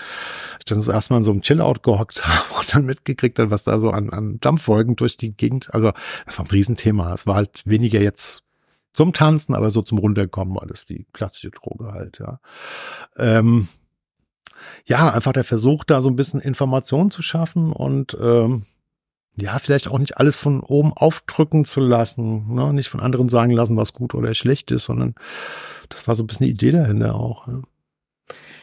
Ich 0.58 0.66
dann 0.66 0.76
das 0.78 0.88
erstmal 0.88 1.20
in 1.20 1.24
so 1.24 1.30
einem 1.30 1.40
Chill-Out 1.40 1.82
gehockt 1.82 2.26
habe 2.26 2.60
und 2.60 2.74
dann 2.74 2.84
mitgekriegt 2.84 3.38
hat, 3.38 3.48
was 3.48 3.64
da 3.64 3.78
so 3.78 3.90
an, 3.90 4.10
an 4.10 4.38
Dampfwolken 4.40 4.96
durch 4.96 5.16
die 5.16 5.34
Gegend, 5.34 5.72
also 5.72 5.92
das 6.26 6.38
war 6.38 6.44
ein 6.44 6.50
Riesenthema. 6.50 7.14
Es 7.14 7.26
war 7.26 7.36
halt 7.36 7.62
weniger 7.64 8.00
jetzt 8.00 8.42
zum 8.92 9.14
Tanzen, 9.14 9.54
aber 9.54 9.70
so 9.70 9.80
zum 9.80 9.96
Runterkommen 9.96 10.54
war 10.54 10.66
das 10.66 10.84
die 10.84 11.06
klassische 11.14 11.50
Droge 11.50 11.92
halt, 11.92 12.18
ja. 12.18 12.38
Ähm, 13.16 13.68
ja, 14.84 15.10
einfach 15.10 15.32
der 15.32 15.44
Versuch, 15.44 15.84
da 15.84 16.02
so 16.02 16.10
ein 16.10 16.16
bisschen 16.16 16.40
Information 16.40 17.10
zu 17.10 17.22
schaffen 17.22 17.72
und 17.72 18.16
ähm, 18.20 18.66
ja, 19.36 19.58
vielleicht 19.58 19.88
auch 19.88 19.98
nicht 19.98 20.16
alles 20.16 20.36
von 20.36 20.60
oben 20.60 20.92
aufdrücken 20.94 21.64
zu 21.64 21.80
lassen, 21.80 22.54
ne? 22.54 22.72
nicht 22.72 22.88
von 22.88 23.00
anderen 23.00 23.28
sagen 23.28 23.52
lassen, 23.52 23.76
was 23.76 23.92
gut 23.92 24.14
oder 24.14 24.34
schlecht 24.34 24.70
ist, 24.70 24.84
sondern 24.84 25.14
das 25.88 26.08
war 26.08 26.16
so 26.16 26.22
ein 26.22 26.26
bisschen 26.26 26.46
die 26.46 26.52
Idee 26.52 26.72
dahinter 26.72 27.14
auch. 27.14 27.46
Ja. 27.46 27.60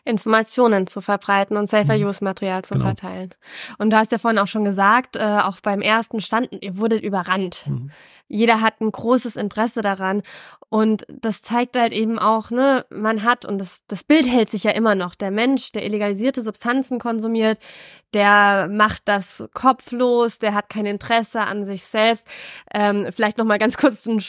Informationen 0.06 0.86
zu 0.88 1.00
verbreiten 1.00 1.56
und 1.56 1.70
Safer-Use-Material 1.70 2.60
mhm. 2.60 2.64
zu 2.64 2.74
genau. 2.74 2.86
verteilen. 2.86 3.34
Und 3.78 3.92
du 3.92 3.98
hast 3.98 4.12
ja 4.12 4.18
vorhin 4.18 4.40
auch 4.40 4.48
schon 4.48 4.66
gesagt, 4.66 5.16
äh, 5.16 5.40
auch 5.44 5.62
beim 5.62 5.82
ersten 5.82 6.20
Stand, 6.20 6.50
ihr 6.62 6.78
wurdet 6.78 7.04
überrannt. 7.04 7.66
Mhm. 7.68 7.92
Jeder 8.34 8.62
hat 8.62 8.82
ein 8.82 8.92
großes 8.92 9.36
Interesse 9.36 9.84
daran. 9.84 10.24
Und 10.70 11.06
das 11.08 11.44
zeigt 11.44 11.78
halt 11.78 11.94
eben 11.94 12.18
auch, 12.18 12.50
ne, 12.50 12.84
man 12.90 13.24
hat, 13.24 13.46
und 13.46 13.60
das, 13.60 13.84
das 13.88 14.04
Bild 14.04 14.28
hält 14.28 14.50
sich 14.50 14.64
ja 14.64 14.72
immer 14.72 14.96
noch, 14.96 15.14
der 15.14 15.30
Mensch, 15.30 15.72
der 15.72 15.86
illegalisierte 15.86 16.42
Substanzen 16.42 16.98
konsumiert, 16.98 17.60
der 18.14 18.68
macht 18.72 19.04
das 19.06 19.44
kopflos, 19.54 20.40
der 20.40 20.54
hat 20.54 20.70
kein 20.70 20.86
Interesse 20.86 21.42
an 21.42 21.66
sich 21.66 21.84
selbst. 21.84 22.28
Ähm, 22.74 23.08
vielleicht 23.16 23.38
nochmal 23.38 23.58
ganz 23.58 23.78
kurz 23.78 24.08
einen, 24.08 24.22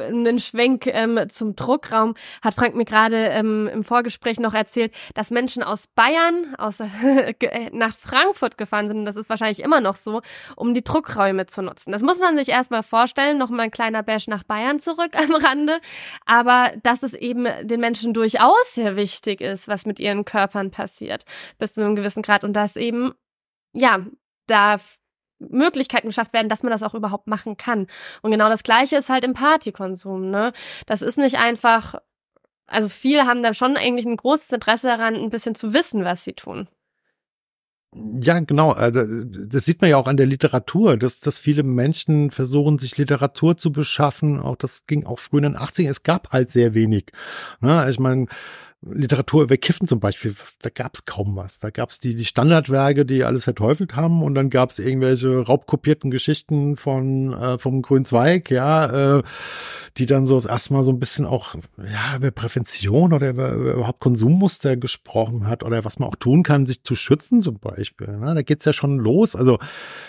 einen 0.00 0.38
Schwenk 0.38 0.86
ähm, 0.86 1.20
zum 1.28 1.56
Druckraum. 1.56 2.14
Hat 2.42 2.54
Frank 2.54 2.74
mir 2.74 2.84
gerade 2.84 3.16
ähm, 3.16 3.68
im 3.72 3.84
Vorgespräch 3.84 4.38
noch 4.40 4.54
erzählt, 4.54 4.92
dass 5.14 5.30
Menschen 5.30 5.62
aus 5.62 5.86
Bayern 5.86 6.54
aus, 6.58 6.78
nach 7.72 7.96
Frankfurt 7.96 8.58
gefahren 8.58 8.88
sind, 8.88 8.98
und 8.98 9.04
das 9.04 9.16
ist 9.16 9.30
wahrscheinlich 9.30 9.60
immer 9.60 9.80
noch 9.80 9.96
so, 9.96 10.20
um 10.56 10.74
die 10.74 10.84
Druckräume 10.84 11.46
zu 11.46 11.62
nutzen. 11.62 11.92
Das 11.92 12.02
muss 12.02 12.18
man 12.18 12.36
sich 12.36 12.48
erstmal 12.48 12.82
vorstellen, 12.82 13.38
nochmal 13.52 13.66
ein 13.66 13.70
kleiner 13.70 14.02
Bash 14.02 14.26
nach 14.26 14.42
Bayern 14.42 14.80
zurück 14.80 15.12
am 15.16 15.34
Rande 15.34 15.78
aber 16.26 16.72
dass 16.82 17.02
es 17.02 17.14
eben 17.14 17.46
den 17.62 17.80
Menschen 17.80 18.14
durchaus 18.14 18.74
sehr 18.74 18.96
wichtig 18.96 19.40
ist, 19.40 19.68
was 19.68 19.86
mit 19.86 20.00
ihren 20.00 20.24
Körpern 20.24 20.70
passiert, 20.70 21.24
bis 21.58 21.74
zu 21.74 21.82
einem 21.82 21.96
gewissen 21.96 22.22
Grad 22.22 22.44
und 22.44 22.54
dass 22.54 22.76
eben, 22.76 23.12
ja, 23.72 24.04
da 24.46 24.76
Möglichkeiten 25.38 26.08
geschafft 26.08 26.32
werden, 26.32 26.48
dass 26.48 26.62
man 26.62 26.70
das 26.70 26.82
auch 26.82 26.94
überhaupt 26.94 27.26
machen 27.26 27.56
kann. 27.56 27.88
Und 28.22 28.30
genau 28.30 28.48
das 28.48 28.62
Gleiche 28.62 28.96
ist 28.96 29.08
halt 29.08 29.24
im 29.24 29.34
Partykonsum, 29.34 30.30
ne? 30.30 30.52
Das 30.86 31.02
ist 31.02 31.18
nicht 31.18 31.38
einfach, 31.38 31.96
also 32.66 32.88
viele 32.88 33.26
haben 33.26 33.42
da 33.42 33.52
schon 33.52 33.76
eigentlich 33.76 34.06
ein 34.06 34.16
großes 34.16 34.50
Interesse 34.50 34.86
daran, 34.86 35.16
ein 35.16 35.30
bisschen 35.30 35.54
zu 35.54 35.74
wissen, 35.74 36.04
was 36.04 36.24
sie 36.24 36.34
tun. 36.34 36.68
Ja, 37.94 38.40
genau. 38.40 38.70
Also, 38.72 39.02
das 39.24 39.66
sieht 39.66 39.82
man 39.82 39.90
ja 39.90 39.98
auch 39.98 40.06
an 40.06 40.16
der 40.16 40.24
Literatur, 40.24 40.96
dass, 40.96 41.20
dass 41.20 41.38
viele 41.38 41.62
Menschen 41.62 42.30
versuchen, 42.30 42.78
sich 42.78 42.96
Literatur 42.96 43.58
zu 43.58 43.70
beschaffen. 43.70 44.40
Auch 44.40 44.56
das 44.56 44.86
ging 44.86 45.04
auch 45.04 45.18
früh 45.18 45.38
in 45.38 45.42
den 45.42 45.56
80ern. 45.58 45.90
Es 45.90 46.02
gab 46.02 46.30
halt 46.32 46.50
sehr 46.50 46.72
wenig. 46.72 47.12
Ne? 47.60 47.86
Ich 47.90 47.98
meine, 47.98 48.26
Literatur 48.84 49.44
über 49.44 49.56
Kiffen 49.56 49.86
zum 49.86 50.00
Beispiel, 50.00 50.34
was, 50.38 50.58
da 50.58 50.68
gab 50.68 50.94
es 50.94 51.04
kaum 51.04 51.36
was. 51.36 51.60
Da 51.60 51.70
gab 51.70 51.90
es 51.90 52.00
die, 52.00 52.16
die 52.16 52.24
Standardwerke, 52.24 53.06
die 53.06 53.22
alles 53.22 53.44
verteufelt 53.44 53.94
haben 53.94 54.22
und 54.22 54.34
dann 54.34 54.50
gab 54.50 54.70
es 54.70 54.80
irgendwelche 54.80 55.38
raubkopierten 55.38 56.10
Geschichten 56.10 56.76
von 56.76 57.32
äh, 57.32 57.58
vom 57.58 57.82
Grünen 57.82 58.04
Zweig, 58.04 58.50
ja, 58.50 59.18
äh, 59.18 59.22
die 59.98 60.06
dann 60.06 60.26
so 60.26 60.40
erstmal 60.40 60.82
so 60.82 60.90
ein 60.90 60.98
bisschen 60.98 61.26
auch 61.26 61.54
ja 61.78 62.16
über 62.16 62.32
Prävention 62.32 63.12
oder 63.12 63.30
über, 63.30 63.52
über 63.52 63.74
überhaupt 63.74 64.00
Konsummuster 64.00 64.76
gesprochen 64.76 65.46
hat 65.46 65.62
oder 65.62 65.84
was 65.84 66.00
man 66.00 66.08
auch 66.08 66.16
tun 66.16 66.42
kann, 66.42 66.66
sich 66.66 66.82
zu 66.82 66.96
schützen 66.96 67.40
zum 67.40 67.60
Beispiel. 67.60 68.08
Ne? 68.08 68.34
Da 68.34 68.42
geht's 68.42 68.64
ja 68.64 68.72
schon 68.72 68.98
los. 68.98 69.36
Also 69.36 69.58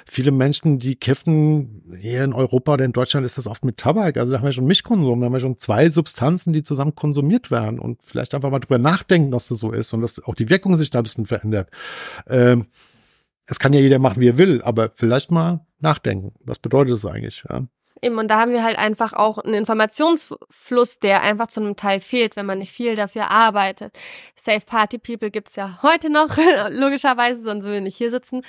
viele 0.07 0.31
Menschen, 0.31 0.79
die 0.79 0.95
kiffen 0.95 1.83
hier 1.99 2.23
in 2.23 2.33
Europa 2.33 2.73
oder 2.73 2.85
in 2.85 2.93
Deutschland 2.93 3.23
ist 3.23 3.37
das 3.37 3.45
oft 3.45 3.65
mit 3.65 3.77
Tabak. 3.77 4.17
Also 4.17 4.31
da 4.31 4.39
haben 4.39 4.45
wir 4.45 4.51
schon 4.51 4.65
Mischkonsum, 4.65 5.19
da 5.19 5.25
haben 5.25 5.33
wir 5.33 5.39
schon 5.39 5.57
zwei 5.57 5.91
Substanzen, 5.91 6.53
die 6.53 6.63
zusammen 6.63 6.95
konsumiert 6.95 7.51
werden 7.51 7.77
und 7.77 8.01
vielleicht 8.03 8.33
einfach 8.33 8.49
mal 8.49 8.62
drüber 8.63 8.77
nachdenken, 8.77 9.31
dass 9.31 9.47
das 9.47 9.59
so 9.59 9.71
ist 9.71 9.93
und 9.93 10.01
dass 10.01 10.23
auch 10.23 10.35
die 10.35 10.49
Wirkung 10.49 10.75
sich 10.75 10.89
da 10.89 10.99
ein 10.99 11.03
bisschen 11.03 11.25
verändert. 11.25 11.69
Ähm, 12.27 12.67
es 13.45 13.59
kann 13.59 13.73
ja 13.73 13.79
jeder 13.79 13.99
machen, 13.99 14.21
wie 14.21 14.29
er 14.29 14.37
will, 14.37 14.61
aber 14.63 14.91
vielleicht 14.95 15.31
mal 15.31 15.65
nachdenken. 15.79 16.33
Was 16.39 16.59
bedeutet 16.59 16.93
das 16.93 17.05
eigentlich? 17.05 17.43
Ja? 17.49 17.67
Eben, 18.03 18.17
und 18.17 18.27
da 18.27 18.39
haben 18.39 18.51
wir 18.51 18.63
halt 18.63 18.77
einfach 18.77 19.13
auch 19.13 19.37
einen 19.37 19.53
Informationsfluss, 19.53 20.99
der 20.99 21.21
einfach 21.21 21.47
zu 21.47 21.61
einem 21.61 21.77
Teil 21.77 22.01
fehlt, 22.01 22.35
wenn 22.35 22.45
man 22.45 22.59
nicht 22.59 22.73
viel 22.73 22.95
dafür 22.95 23.31
arbeitet. 23.31 23.97
Safe 24.35 24.65
Party 24.65 24.97
People 24.97 25.31
gibt's 25.31 25.55
ja 25.55 25.79
heute 25.81 26.09
noch, 26.09 26.35
logischerweise, 26.69 27.43
sonst 27.43 27.63
würden 27.63 27.75
wir 27.75 27.81
nicht 27.81 27.97
hier 27.97 28.11
sitzen. 28.11 28.41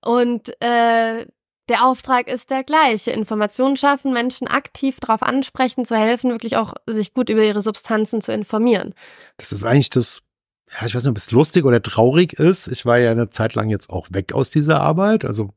Und 0.00 0.50
äh, 0.60 1.26
der 1.68 1.86
Auftrag 1.86 2.28
ist 2.28 2.50
der 2.50 2.64
gleiche. 2.64 3.10
Informationen 3.10 3.76
schaffen, 3.76 4.12
Menschen 4.12 4.48
aktiv 4.48 4.98
darauf 5.00 5.22
ansprechen, 5.22 5.84
zu 5.84 5.96
helfen, 5.96 6.30
wirklich 6.30 6.56
auch 6.56 6.74
sich 6.86 7.14
gut 7.14 7.30
über 7.30 7.42
ihre 7.42 7.60
Substanzen 7.60 8.20
zu 8.20 8.32
informieren. 8.32 8.94
Das 9.36 9.52
ist 9.52 9.64
eigentlich 9.64 9.90
das, 9.90 10.22
ja, 10.70 10.86
ich 10.86 10.94
weiß 10.94 11.02
nicht, 11.02 11.10
ob 11.10 11.16
es 11.16 11.30
lustig 11.30 11.64
oder 11.64 11.82
traurig 11.82 12.34
ist. 12.34 12.68
Ich 12.68 12.86
war 12.86 12.98
ja 12.98 13.10
eine 13.10 13.30
Zeit 13.30 13.54
lang 13.54 13.68
jetzt 13.68 13.90
auch 13.90 14.08
weg 14.10 14.32
aus 14.32 14.50
dieser 14.50 14.80
Arbeit, 14.80 15.24
also 15.24 15.50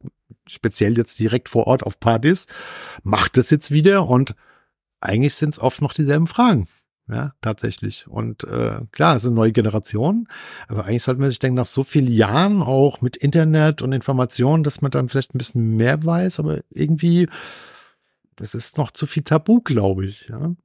speziell 0.47 0.97
jetzt 0.97 1.19
direkt 1.19 1.49
vor 1.49 1.67
Ort 1.67 1.83
auf 1.83 1.99
Partys, 1.99 2.47
macht 3.03 3.37
es 3.37 3.49
jetzt 3.49 3.71
wieder 3.71 4.07
und 4.07 4.35
eigentlich 4.99 5.35
sind 5.35 5.49
es 5.49 5.59
oft 5.59 5.81
noch 5.81 5.93
dieselben 5.93 6.27
Fragen. 6.27 6.67
Ja, 7.11 7.33
tatsächlich. 7.41 8.07
Und 8.07 8.45
äh, 8.45 8.79
klar, 8.93 9.17
es 9.17 9.23
sind 9.23 9.33
neue 9.33 9.51
Generationen, 9.51 10.29
aber 10.69 10.85
eigentlich 10.85 11.03
sollte 11.03 11.19
man 11.19 11.29
sich 11.29 11.39
denken, 11.39 11.57
nach 11.57 11.65
so 11.65 11.83
vielen 11.83 12.09
Jahren 12.09 12.61
auch 12.61 13.01
mit 13.01 13.17
Internet 13.17 13.81
und 13.81 13.91
Informationen, 13.91 14.63
dass 14.63 14.81
man 14.81 14.91
dann 14.91 15.09
vielleicht 15.09 15.35
ein 15.35 15.37
bisschen 15.37 15.75
mehr 15.75 16.05
weiß, 16.05 16.39
aber 16.39 16.61
irgendwie, 16.69 17.27
das 18.37 18.55
ist 18.55 18.77
noch 18.77 18.91
zu 18.91 19.07
viel 19.07 19.23
Tabu, 19.23 19.59
glaube 19.59 20.05
ich. 20.05 20.29
Ja. 20.29 20.55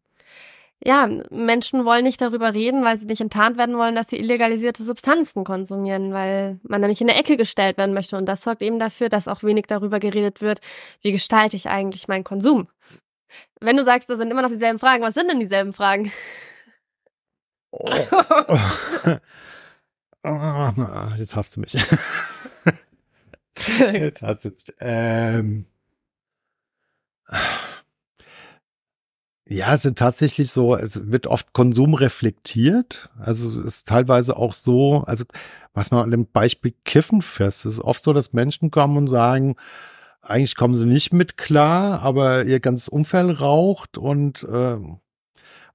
Ja, 0.85 1.09
Menschen 1.31 1.85
wollen 1.85 2.05
nicht 2.05 2.21
darüber 2.21 2.53
reden, 2.53 2.85
weil 2.85 2.99
sie 2.99 3.07
nicht 3.07 3.23
enttarnt 3.23 3.57
werden 3.57 3.77
wollen, 3.79 3.95
dass 3.95 4.09
sie 4.11 4.19
illegalisierte 4.19 4.83
Substanzen 4.85 5.43
konsumieren, 5.43 6.13
weil 6.13 6.61
man 6.63 6.83
da 6.83 6.87
nicht 6.87 7.01
in 7.01 7.09
eine 7.09 7.19
Ecke 7.19 7.37
gestellt 7.37 7.79
werden 7.79 7.95
möchte. 7.95 8.17
Und 8.17 8.27
das 8.27 8.43
sorgt 8.43 8.63
eben 8.63 8.79
dafür, 8.79 9.09
dass 9.09 9.27
auch 9.27 9.43
wenig 9.43 9.65
darüber 9.67 9.99
geredet 9.99 10.43
wird, 10.43 10.61
wie 11.01 11.13
gestalte 11.13 11.57
ich 11.57 11.69
eigentlich 11.69 12.09
meinen 12.09 12.25
Konsum. 12.25 12.69
Wenn 13.61 13.77
du 13.77 13.85
sagst, 13.85 14.11
das 14.11 14.19
sind 14.19 14.31
immer 14.31 14.43
noch 14.43 14.49
dieselben 14.49 14.79
Fragen, 14.79 15.03
was 15.03 15.15
sind 15.15 15.31
denn 15.31 15.41
dieselben 15.41 15.73
Fragen? 15.73 16.13
Oh. 17.71 17.89
Jetzt 21.19 21.37
hast 21.37 21.57
du 21.57 21.61
mich. 21.61 21.73
Jetzt 23.79 24.23
hast 24.23 24.45
du 24.45 24.51
mich. 24.51 24.75
Ähm. 24.81 25.67
Ja, 29.49 29.75
es 29.75 29.83
sind 29.83 29.99
tatsächlich 29.99 30.51
so, 30.51 30.75
es 30.75 31.11
wird 31.11 31.29
oft 31.29 31.53
Konsum 31.53 31.95
reflektiert. 31.95 33.11
Also 33.19 33.49
es 33.49 33.57
ist 33.57 33.89
teilweise 33.89 34.37
auch 34.37 34.53
so, 34.53 35.05
also 35.07 35.25
was 35.73 35.93
man 35.93 36.03
an 36.03 36.11
dem 36.11 36.27
Beispiel 36.27 36.75
Kiffen 36.85 37.23
fest, 37.23 37.65
es 37.65 37.75
ist 37.75 37.81
oft 37.81 38.03
so, 38.03 38.13
dass 38.13 38.33
Menschen 38.33 38.73
kommen 38.73 38.97
und 38.97 39.07
sagen, 39.07 39.55
eigentlich 40.29 40.57
kommen 40.57 40.75
sie 40.75 40.87
nicht 40.87 41.13
mit 41.13 41.37
klar, 41.37 42.03
aber 42.03 42.45
ihr 42.45 42.61
ganzes 42.61 42.89
Umfeld 42.89 43.41
raucht 43.41 43.99
und 43.99 44.45
äh, 44.45 44.77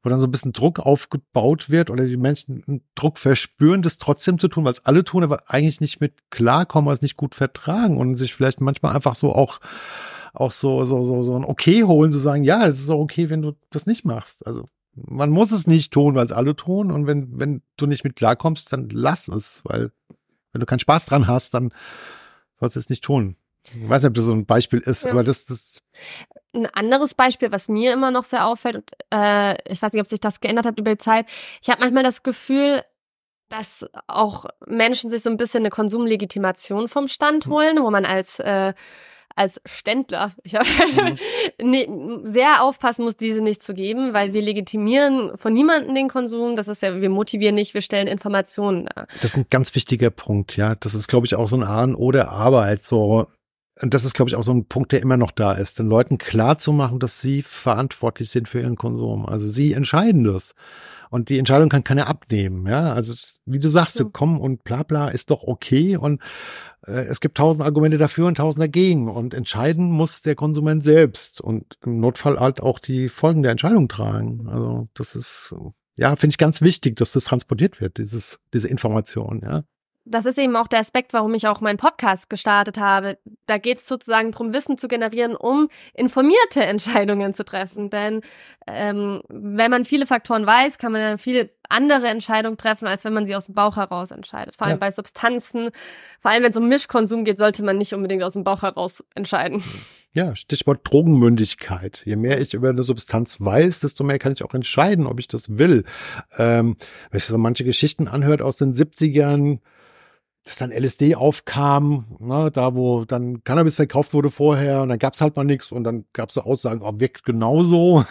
wo 0.04 0.10
dann 0.10 0.20
so 0.20 0.28
ein 0.28 0.32
bisschen 0.32 0.54
Druck 0.54 0.80
aufgebaut 0.80 1.70
wird 1.70 1.90
oder 1.90 2.06
die 2.06 2.18
Menschen 2.18 2.84
Druck 2.96 3.20
verspüren, 3.20 3.82
das 3.82 3.98
trotzdem 3.98 4.40
zu 4.40 4.48
tun, 4.48 4.66
weil 4.66 4.74
es 4.74 4.86
alle 4.86 5.04
tun, 5.04 5.24
aber 5.24 5.50
eigentlich 5.50 5.80
nicht 5.80 6.02
mit 6.02 6.32
klarkommen, 6.32 6.88
weil 6.88 6.96
es 6.96 7.02
nicht 7.02 7.18
gut 7.18 7.36
vertragen 7.36 7.98
und 7.98 8.16
sich 8.16 8.34
vielleicht 8.34 8.62
manchmal 8.62 8.96
einfach 8.96 9.16
so 9.16 9.34
auch 9.34 9.60
auch 10.34 10.52
so 10.52 10.86
so 10.86 11.04
so 11.04 11.24
so 11.24 11.36
ein 11.36 11.46
Okay 11.46 11.84
holen, 11.84 12.12
zu 12.12 12.20
sagen, 12.20 12.44
ja, 12.44 12.66
es 12.66 12.80
ist 12.80 12.90
auch 12.90 13.00
okay, 13.00 13.30
wenn 13.30 13.42
du 13.42 13.54
das 13.70 13.86
nicht 13.86 14.06
machst. 14.06 14.46
Also 14.48 14.66
man 14.96 15.30
muss 15.30 15.52
es 15.52 15.68
nicht 15.68 15.94
tun, 15.94 16.16
weil 16.16 16.26
es 16.26 16.32
alle 16.32 16.56
tun 16.56 16.92
und 16.92 17.06
wenn 17.06 17.40
wenn 17.40 17.62
du 17.78 17.86
nicht 17.86 18.04
mit 18.04 18.16
klarkommst, 18.16 18.74
dann 18.74 18.90
lass 18.90 19.28
es, 19.28 19.62
weil 19.66 19.92
wenn 20.52 20.60
du 20.60 20.66
keinen 20.66 20.80
Spaß 20.80 21.06
dran 21.06 21.28
hast, 21.28 21.54
dann 21.54 21.72
sollst 22.60 22.76
du 22.76 22.80
es 22.80 22.90
nicht 22.90 23.04
tun. 23.04 23.36
Ich 23.74 23.90
weiß 23.90 24.02
nicht, 24.02 24.10
ob 24.10 24.16
das 24.16 24.26
so 24.26 24.34
ein 24.34 24.46
Beispiel 24.46 24.80
ist, 24.80 25.06
ja. 25.06 25.12
aber 25.12 25.24
das, 25.24 25.46
das. 25.46 25.82
Ein 26.54 26.68
anderes 26.68 27.14
Beispiel, 27.14 27.52
was 27.52 27.70
mir 27.70 27.94
immer 27.94 28.12
noch 28.12 28.24
sehr 28.24 28.46
auffällt, 28.46 28.76
und 28.76 28.92
äh, 29.14 29.56
ich 29.72 29.82
weiß 29.82 29.94
nicht, 29.94 30.02
ob 30.02 30.10
sich 30.10 30.20
das 30.20 30.42
geändert 30.42 30.66
hat 30.66 30.80
über 30.80 30.92
die 30.92 30.98
Zeit. 30.98 31.28
Ich 31.62 31.70
habe 31.70 31.80
manchmal 31.82 32.04
das 32.04 32.24
Gefühl, 32.24 32.82
dass 33.50 33.86
auch 34.08 34.46
Menschen 34.66 35.10
sich 35.10 35.24
so 35.24 35.30
ein 35.30 35.38
bisschen 35.38 35.62
eine 35.62 35.70
Konsumlegitimation 35.70 36.88
vom 36.88 37.08
Stand 37.08 37.46
hm. 37.46 37.52
holen, 37.52 37.78
wo 37.82 37.92
man 37.92 38.06
als 38.06 38.40
äh, 38.40 38.74
als 39.36 39.62
Ständler 39.66 40.32
ich 40.44 40.56
hab, 40.56 40.66
mhm. 41.62 42.22
sehr 42.26 42.64
aufpassen 42.64 43.04
muss, 43.04 43.18
diese 43.18 43.42
nicht 43.42 43.64
zu 43.64 43.74
geben, 43.74 44.14
weil 44.14 44.34
wir 44.34 44.42
legitimieren 44.42 45.38
von 45.38 45.54
niemandem 45.54 45.96
den 45.96 46.10
Konsum. 46.10 46.56
Das 46.56 46.68
ist 46.68 46.82
ja, 46.82 47.02
wir 47.02 47.10
motivieren 47.10 47.56
nicht, 47.56 47.74
wir 47.74 47.82
stellen 47.82 48.08
Informationen 48.08 48.86
dar. 48.86 49.08
Das 49.16 49.32
ist 49.32 49.38
ein 49.38 49.46
ganz 49.50 49.74
wichtiger 49.76 50.10
Punkt, 50.10 50.58
ja. 50.58 50.76
Das 50.76 50.94
ist, 50.94 51.08
glaube 51.08 51.26
ich, 51.26 51.36
auch 51.36 51.48
so 51.48 51.58
ein 51.58 51.64
A 51.64 51.84
und 51.84 52.14
der 52.14 52.30
Arbeit. 52.30 52.84
So, 52.84 53.26
und 53.80 53.94
das 53.94 54.06
ist, 54.06 54.14
glaube 54.14 54.30
ich, 54.30 54.36
auch 54.36 54.44
so 54.44 54.52
ein 54.52 54.66
Punkt, 54.66 54.92
der 54.92 55.02
immer 55.02 55.18
noch 55.18 55.32
da 55.32 55.54
ist, 55.54 55.80
den 55.80 55.88
Leuten 55.88 56.18
klar 56.18 56.58
zu 56.58 56.74
machen, 56.74 57.00
dass 57.00 57.22
sie 57.22 57.42
verantwortlich 57.42 58.30
sind 58.30 58.50
für 58.50 58.60
ihren 58.60 58.76
Konsum. 58.76 59.26
Also 59.26 59.48
sie 59.48 59.74
entscheiden 59.74 60.24
das. 60.26 60.54
Und 61.10 61.30
die 61.30 61.40
Entscheidung 61.40 61.70
kann 61.70 61.84
keiner 61.84 62.08
abnehmen. 62.08 62.68
Ja, 62.68 62.94
also 62.94 63.14
wie 63.46 63.60
du 63.60 63.70
sagst, 63.70 64.00
ja. 64.00 64.06
komm 64.12 64.40
und 64.40 64.64
bla 64.64 64.84
bla 64.84 65.08
ist 65.08 65.30
doch 65.30 65.44
okay. 65.44 65.98
Und 65.98 66.22
äh, 66.86 66.92
es 66.92 67.22
gibt 67.22 67.38
tausend 67.38 67.66
Argumente 67.66 67.98
dafür 67.98 68.28
und 68.28 68.36
tausend 68.36 68.62
dagegen. 68.62 69.10
Und 69.10 69.34
entscheiden 69.34 69.90
muss 69.90 70.22
der 70.22 70.36
Konsument 70.36 70.84
selbst 70.84 71.42
und 71.42 71.78
im 71.84 72.00
Notfall 72.00 72.40
halt 72.40 72.62
auch 72.62 72.78
die 72.78 73.10
Folgen 73.10 73.42
der 73.42 73.52
Entscheidung 73.52 73.88
tragen. 73.88 74.48
Also 74.50 74.90
das 74.94 75.16
ist 75.16 75.56
ja, 75.98 76.16
finde 76.16 76.34
ich 76.34 76.38
ganz 76.38 76.62
wichtig, 76.62 76.96
dass 76.98 77.12
das 77.12 77.26
transportiert 77.26 77.82
wird, 77.82 77.98
dieses, 77.98 78.40
diese 78.54 78.68
Information, 78.68 79.42
ja 79.44 79.64
das 80.06 80.26
ist 80.26 80.40
eben 80.40 80.56
auch 80.56 80.68
der 80.68 80.80
Aspekt, 80.80 81.14
warum 81.14 81.34
ich 81.36 81.48
auch 81.48 81.62
meinen 81.62 81.78
Podcast 81.78 82.30
gestartet 82.30 82.80
habe. 82.80 83.18
Da 83.46 83.58
geht 83.58 83.78
es 83.78 83.88
sozusagen 83.88 84.32
darum, 84.32 84.54
Wissen 84.54 84.78
zu 84.78 84.88
generieren, 84.88 85.36
um 85.36 85.70
informierte 85.94 86.64
Entscheidungen 86.66 87.34
zu 87.34 87.46
treffen. 87.46 87.90
Denn 87.90 88.22
ähm, 88.68 89.22
wenn 89.30 89.70
man 89.70 89.86
viele 89.86 90.06
Faktoren 90.06 90.46
weiß, 90.46 90.78
kann 90.80 90.92
man 90.92 91.02
dann 91.02 91.18
viele 91.18 91.52
andere 91.70 92.08
Entscheidungen 92.08 92.58
treffen, 92.58 92.88
als 92.88 93.06
wenn 93.06 93.14
man 93.14 93.26
sie 93.26 93.36
aus 93.36 93.46
dem 93.46 93.56
Bauch 93.56 93.78
heraus 93.78 94.12
entscheidet. 94.12 94.56
Vor 94.56 94.68
allem 94.68 94.76
ja. 94.76 94.80
bei 94.80 94.92
Substanzen, 94.92 95.70
vor 96.20 96.32
allem 96.32 96.44
wenn 96.44 96.52
es 96.52 96.58
um 96.58 96.68
Mischkonsum 96.68 97.24
geht, 97.24 97.38
sollte 97.38 97.64
man 97.64 97.78
nicht 97.78 97.94
unbedingt 97.94 98.24
aus 98.24 98.34
dem 98.34 98.44
Bauch 98.44 98.64
heraus 98.64 99.04
entscheiden. 99.16 99.64
Ja, 100.14 100.36
Stichwort 100.36 100.82
Drogenmündigkeit. 100.84 102.04
Je 102.06 102.18
mehr 102.18 102.42
ich 102.42 102.54
über 102.54 102.70
eine 102.70 102.84
Substanz 102.84 103.40
weiß, 103.40 103.80
desto 103.80 104.04
mehr 104.04 104.20
kann 104.20 104.34
ich 104.34 104.44
auch 104.44 104.54
entscheiden, 104.54 105.08
ob 105.08 105.20
ich 105.20 105.30
das 105.30 105.58
will. 105.58 105.86
Ähm, 106.38 106.76
wenn 107.12 107.18
ich 107.18 107.24
so 107.24 107.38
manche 107.38 107.64
Geschichten 107.64 108.10
anhört 108.10 108.42
aus 108.42 108.58
den 108.58 108.74
70ern, 108.74 109.60
dass 110.44 110.58
dann 110.58 110.72
LSD 110.72 111.16
aufkam, 111.16 112.18
ne, 112.20 112.50
da 112.52 112.74
wo 112.74 113.06
dann 113.06 113.44
Cannabis 113.44 113.76
verkauft 113.76 114.14
wurde 114.14 114.32
vorher 114.32 114.82
und 114.82 114.90
dann 114.90 114.98
gab's 114.98 115.22
halt 115.22 115.36
mal 115.36 115.44
nichts 115.44 115.72
und 115.72 115.84
dann 115.84 116.06
gab's 116.14 116.34
so 116.34 116.42
Aussagen, 116.42 116.82
oh, 116.82 117.00
wirkt 117.00 117.26
genauso. 117.26 118.06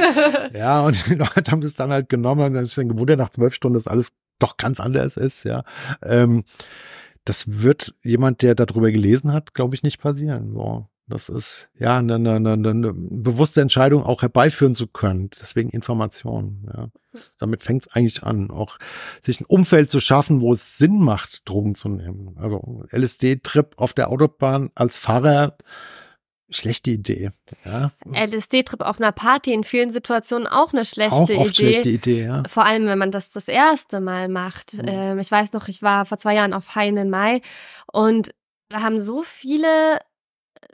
ja, 0.54 0.80
und 0.80 1.06
die 1.08 1.14
Leute 1.14 1.50
haben 1.50 1.60
das 1.60 1.74
dann 1.74 1.90
halt 1.90 2.08
genommen 2.08 2.46
und 2.46 2.54
dann 2.54 2.64
ist 2.64 2.78
dann 2.78 2.88
gewundert 2.88 3.18
nach 3.18 3.28
zwölf 3.28 3.54
Stunden, 3.54 3.74
dass 3.74 3.86
alles 3.86 4.12
doch 4.38 4.56
ganz 4.56 4.80
anders 4.80 5.16
ist, 5.16 5.44
ja. 5.44 5.62
Ähm, 6.02 6.44
das 7.24 7.44
wird 7.62 7.94
jemand, 8.02 8.42
der 8.42 8.54
darüber 8.54 8.90
gelesen 8.90 9.32
hat, 9.32 9.54
glaube 9.54 9.74
ich, 9.74 9.82
nicht 9.82 10.00
passieren. 10.00 10.52
So. 10.52 10.88
Das 11.06 11.28
ist 11.28 11.68
ja 11.78 11.98
eine, 11.98 12.14
eine, 12.14 12.34
eine, 12.34 12.52
eine 12.52 12.92
bewusste 12.94 13.60
Entscheidung 13.60 14.04
auch 14.04 14.22
herbeiführen 14.22 14.74
zu 14.74 14.86
können. 14.86 15.28
Deswegen 15.38 15.68
Information. 15.68 16.66
Ja. 16.74 16.88
Damit 17.38 17.62
fängt 17.62 17.82
es 17.82 17.92
eigentlich 17.92 18.22
an, 18.22 18.50
auch 18.50 18.78
sich 19.20 19.40
ein 19.40 19.44
Umfeld 19.44 19.90
zu 19.90 20.00
schaffen, 20.00 20.40
wo 20.40 20.52
es 20.52 20.78
Sinn 20.78 21.00
macht, 21.00 21.42
Drogen 21.48 21.74
zu 21.74 21.90
nehmen. 21.90 22.36
Also 22.38 22.84
LSD-Trip 22.90 23.74
auf 23.76 23.92
der 23.92 24.10
Autobahn 24.10 24.70
als 24.74 24.98
Fahrer, 24.98 25.58
schlechte 26.48 26.90
Idee. 26.90 27.30
Ja. 27.66 27.90
LSD-Trip 28.10 28.80
auf 28.80 28.98
einer 28.98 29.12
Party 29.12 29.52
in 29.52 29.64
vielen 29.64 29.90
Situationen 29.90 30.46
auch 30.46 30.72
eine 30.72 30.86
schlechte 30.86 31.14
auch 31.14 31.28
oft 31.28 31.58
Idee. 31.58 31.72
schlechte 31.72 31.90
Idee, 31.90 32.24
ja. 32.24 32.42
Vor 32.48 32.64
allem, 32.64 32.86
wenn 32.86 32.98
man 32.98 33.10
das 33.10 33.30
das 33.30 33.48
erste 33.48 34.00
Mal 34.00 34.28
macht. 34.28 34.72
Mhm. 34.74 34.84
Ähm, 34.86 35.18
ich 35.18 35.30
weiß 35.30 35.52
noch, 35.52 35.68
ich 35.68 35.82
war 35.82 36.06
vor 36.06 36.16
zwei 36.16 36.34
Jahren 36.34 36.54
auf 36.54 36.74
Hain 36.74 36.96
in 36.96 37.10
Mai 37.10 37.42
und 37.92 38.34
da 38.70 38.80
haben 38.80 38.98
so 39.00 39.22
viele 39.22 39.98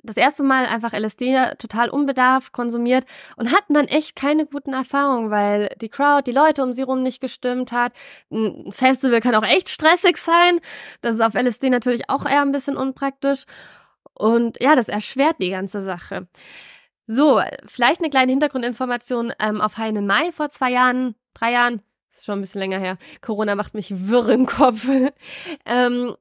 das 0.03 0.17
erste 0.17 0.43
Mal 0.43 0.67
einfach 0.67 0.93
LSD 0.93 1.57
total 1.59 1.91
unbedarft 1.91 2.53
konsumiert 2.53 3.05
und 3.37 3.53
hatten 3.53 3.75
dann 3.75 3.87
echt 3.87 4.17
keine 4.17 4.47
guten 4.47 4.73
Erfahrungen, 4.73 5.31
weil 5.31 5.69
die 5.81 5.89
Crowd, 5.89 6.23
die 6.27 6.35
Leute 6.35 6.63
um 6.63 6.73
sie 6.73 6.83
rum 6.83 7.03
nicht 7.03 7.21
gestimmt 7.21 7.73
hat. 7.73 7.93
Ein 8.31 8.73
Festival 8.73 9.21
kann 9.21 9.35
auch 9.35 9.47
echt 9.47 9.69
stressig 9.69 10.17
sein. 10.17 10.61
Das 11.03 11.15
ist 11.15 11.21
auf 11.21 11.35
LSD 11.35 11.71
natürlich 11.71 12.09
auch 12.09 12.27
eher 12.27 12.43
ein 12.43 12.53
bisschen 12.53 12.77
unpraktisch. 12.77 13.45
Und 14.15 14.61
ja, 14.61 14.77
das 14.77 14.89
erschwert 14.89 15.37
die 15.41 15.51
ganze 15.51 15.83
Sache. 15.83 16.29
So, 17.07 17.41
vielleicht 17.67 18.01
eine 18.01 18.11
kleine 18.11 18.31
Hintergrundinformation 18.31 19.33
ähm, 19.41 19.61
auf 19.61 19.79
Heinen 19.79 20.07
Mai 20.07 20.31
vor 20.33 20.51
zwei 20.51 20.71
Jahren, 20.71 21.17
drei 21.35 21.53
Jahren, 21.53 21.83
ist 22.11 22.25
schon 22.25 22.39
ein 22.39 22.43
bisschen 22.43 22.61
länger 22.61 22.79
her. 22.79 22.99
Corona 23.21 23.55
macht 23.55 23.75
mich 23.75 24.09
wirr 24.09 24.29
im 24.29 24.47
Kopf. 24.47 24.87
ähm, 25.67 26.15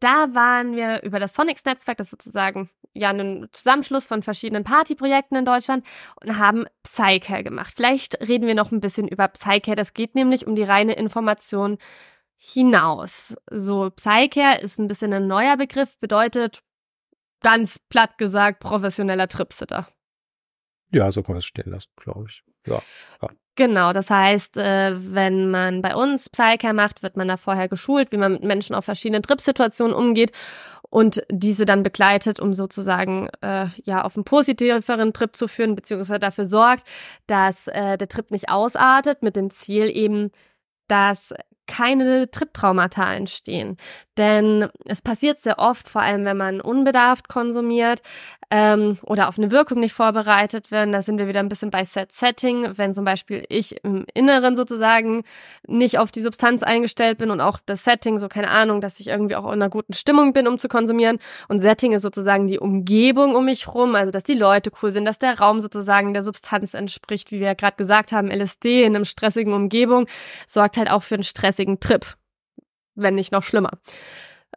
da 0.00 0.34
waren 0.34 0.76
wir 0.76 1.02
über 1.02 1.18
das 1.18 1.34
Sonics-Netzwerk, 1.34 1.96
das 1.96 2.10
sozusagen 2.10 2.68
ja 2.94 3.10
ein 3.10 3.48
Zusammenschluss 3.52 4.04
von 4.04 4.22
verschiedenen 4.22 4.64
Partyprojekten 4.64 5.36
in 5.36 5.44
Deutschland 5.44 5.84
und 6.22 6.38
haben 6.38 6.64
Psycare 6.82 7.42
gemacht. 7.42 7.72
Vielleicht 7.74 8.20
reden 8.26 8.46
wir 8.46 8.54
noch 8.54 8.72
ein 8.72 8.80
bisschen 8.80 9.08
über 9.08 9.28
Psycare. 9.28 9.74
Das 9.74 9.94
geht 9.94 10.14
nämlich 10.14 10.46
um 10.46 10.54
die 10.54 10.62
reine 10.62 10.94
Information 10.94 11.78
hinaus. 12.36 13.34
So, 13.50 13.90
Psycare 13.90 14.60
ist 14.60 14.78
ein 14.78 14.88
bisschen 14.88 15.12
ein 15.12 15.26
neuer 15.26 15.56
Begriff, 15.56 15.98
bedeutet 15.98 16.62
ganz 17.42 17.78
platt 17.78 18.16
gesagt 18.18 18.60
professioneller 18.60 19.28
Tripsitter. 19.28 19.86
Ja, 20.90 21.10
so 21.10 21.22
kann 21.22 21.34
man 21.34 21.38
das 21.38 21.46
stehen 21.46 21.70
lassen, 21.70 21.90
glaube 21.96 22.26
ich. 22.28 22.42
Ja, 22.66 22.80
ja. 23.20 23.28
Genau, 23.56 23.92
das 23.92 24.10
heißt, 24.10 24.56
äh, 24.56 24.94
wenn 25.14 25.50
man 25.50 25.80
bei 25.80 25.94
uns 25.94 26.28
Psycare 26.28 26.74
macht, 26.74 27.04
wird 27.04 27.16
man 27.16 27.28
da 27.28 27.36
vorher 27.36 27.68
geschult, 27.68 28.10
wie 28.10 28.16
man 28.16 28.32
mit 28.32 28.42
Menschen 28.42 28.74
auf 28.74 28.84
verschiedenen 28.84 29.22
Trip-Situationen 29.22 29.94
umgeht 29.94 30.32
und 30.94 31.24
diese 31.28 31.64
dann 31.64 31.82
begleitet, 31.82 32.38
um 32.38 32.54
sozusagen 32.54 33.28
äh, 33.40 33.66
ja 33.82 34.04
auf 34.04 34.16
einen 34.16 34.22
positiveren 34.22 35.12
Trip 35.12 35.34
zu 35.34 35.48
führen, 35.48 35.74
beziehungsweise 35.74 36.20
dafür 36.20 36.46
sorgt, 36.46 36.86
dass 37.26 37.66
äh, 37.66 37.98
der 37.98 38.06
Trip 38.06 38.30
nicht 38.30 38.48
ausartet, 38.48 39.20
mit 39.20 39.34
dem 39.34 39.50
Ziel 39.50 39.90
eben, 39.92 40.30
dass 40.86 41.34
keine 41.66 42.30
Triptraumata 42.30 43.14
entstehen. 43.14 43.76
Denn 44.16 44.68
es 44.84 45.02
passiert 45.02 45.40
sehr 45.40 45.58
oft, 45.58 45.88
vor 45.88 46.02
allem 46.02 46.24
wenn 46.24 46.36
man 46.36 46.60
unbedarft 46.60 47.28
konsumiert 47.28 48.00
ähm, 48.50 48.98
oder 49.02 49.28
auf 49.28 49.38
eine 49.38 49.50
Wirkung 49.50 49.80
nicht 49.80 49.92
vorbereitet 49.92 50.70
werden. 50.70 50.92
Da 50.92 51.02
sind 51.02 51.18
wir 51.18 51.26
wieder 51.26 51.40
ein 51.40 51.48
bisschen 51.48 51.70
bei 51.70 51.84
Set 51.84 52.12
Setting. 52.12 52.76
Wenn 52.76 52.94
zum 52.94 53.04
Beispiel 53.04 53.44
ich 53.48 53.82
im 53.84 54.06
Inneren 54.14 54.54
sozusagen 54.54 55.24
nicht 55.66 55.98
auf 55.98 56.12
die 56.12 56.20
Substanz 56.20 56.62
eingestellt 56.62 57.18
bin 57.18 57.32
und 57.32 57.40
auch 57.40 57.58
das 57.66 57.82
Setting, 57.82 58.18
so 58.18 58.28
keine 58.28 58.50
Ahnung, 58.50 58.80
dass 58.80 59.00
ich 59.00 59.08
irgendwie 59.08 59.34
auch 59.34 59.46
in 59.46 59.54
einer 59.54 59.70
guten 59.70 59.92
Stimmung 59.92 60.32
bin, 60.32 60.46
um 60.46 60.58
zu 60.58 60.68
konsumieren. 60.68 61.18
Und 61.48 61.60
Setting 61.60 61.92
ist 61.92 62.02
sozusagen 62.02 62.46
die 62.46 62.60
Umgebung 62.60 63.34
um 63.34 63.46
mich 63.46 63.66
rum, 63.66 63.96
also 63.96 64.12
dass 64.12 64.22
die 64.22 64.34
Leute 64.34 64.70
cool 64.82 64.92
sind, 64.92 65.04
dass 65.04 65.18
der 65.18 65.40
Raum 65.40 65.60
sozusagen 65.60 66.14
der 66.14 66.22
Substanz 66.22 66.74
entspricht, 66.74 67.32
wie 67.32 67.40
wir 67.40 67.48
ja 67.48 67.54
gerade 67.54 67.76
gesagt 67.76 68.12
haben, 68.12 68.30
LSD 68.30 68.84
in 68.84 68.94
einem 68.94 69.04
stressigen 69.04 69.52
Umgebung 69.52 70.06
sorgt 70.46 70.76
halt 70.76 70.90
auch 70.90 71.02
für 71.02 71.14
einen 71.14 71.24
stressigen 71.54 71.80
Trip 71.80 72.16
wenn 72.94 73.14
nicht 73.14 73.32
noch 73.32 73.42
schlimmer. 73.42 73.70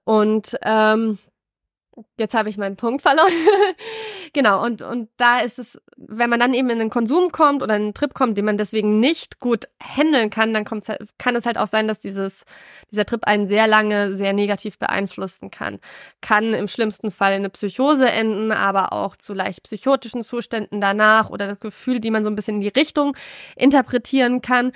Und 0.03 0.57
ähm, 0.63 1.17
jetzt 2.19 2.35
habe 2.35 2.49
ich 2.49 2.57
meinen 2.57 2.75
Punkt 2.75 3.01
verloren. 3.01 3.31
genau, 4.33 4.63
und, 4.63 4.83
und 4.83 5.09
da 5.17 5.39
ist 5.39 5.57
es, 5.57 5.81
wenn 5.97 6.29
man 6.29 6.39
dann 6.39 6.53
eben 6.53 6.69
in 6.69 6.77
den 6.77 6.91
Konsum 6.91 7.31
kommt 7.31 7.63
oder 7.63 7.75
in 7.75 7.81
einen 7.81 7.93
Trip 7.95 8.13
kommt, 8.13 8.37
den 8.37 8.45
man 8.45 8.57
deswegen 8.57 8.99
nicht 8.99 9.39
gut 9.39 9.67
handeln 9.81 10.29
kann, 10.29 10.53
dann 10.53 10.65
kommt's, 10.65 10.87
halt, 10.87 11.01
kann 11.17 11.35
es 11.35 11.45
halt 11.45 11.57
auch 11.57 11.67
sein, 11.67 11.87
dass 11.87 11.99
dieses, 11.99 12.43
dieser 12.91 13.05
Trip 13.05 13.25
einen 13.25 13.47
sehr 13.47 13.67
lange 13.67 14.15
sehr 14.15 14.33
negativ 14.33 14.77
beeinflussen 14.77 15.49
kann. 15.49 15.79
Kann 16.21 16.53
im 16.53 16.67
schlimmsten 16.67 17.11
Fall 17.11 17.31
in 17.31 17.39
eine 17.39 17.49
Psychose 17.49 18.09
enden, 18.09 18.51
aber 18.51 18.93
auch 18.93 19.15
zu 19.15 19.33
leicht 19.33 19.63
psychotischen 19.63 20.23
Zuständen 20.23 20.79
danach 20.79 21.31
oder 21.31 21.47
das 21.47 21.59
Gefühl, 21.59 21.99
die 21.99 22.11
man 22.11 22.23
so 22.23 22.29
ein 22.29 22.35
bisschen 22.35 22.55
in 22.55 22.61
die 22.61 22.67
Richtung 22.67 23.17
interpretieren 23.55 24.41
kann. 24.41 24.71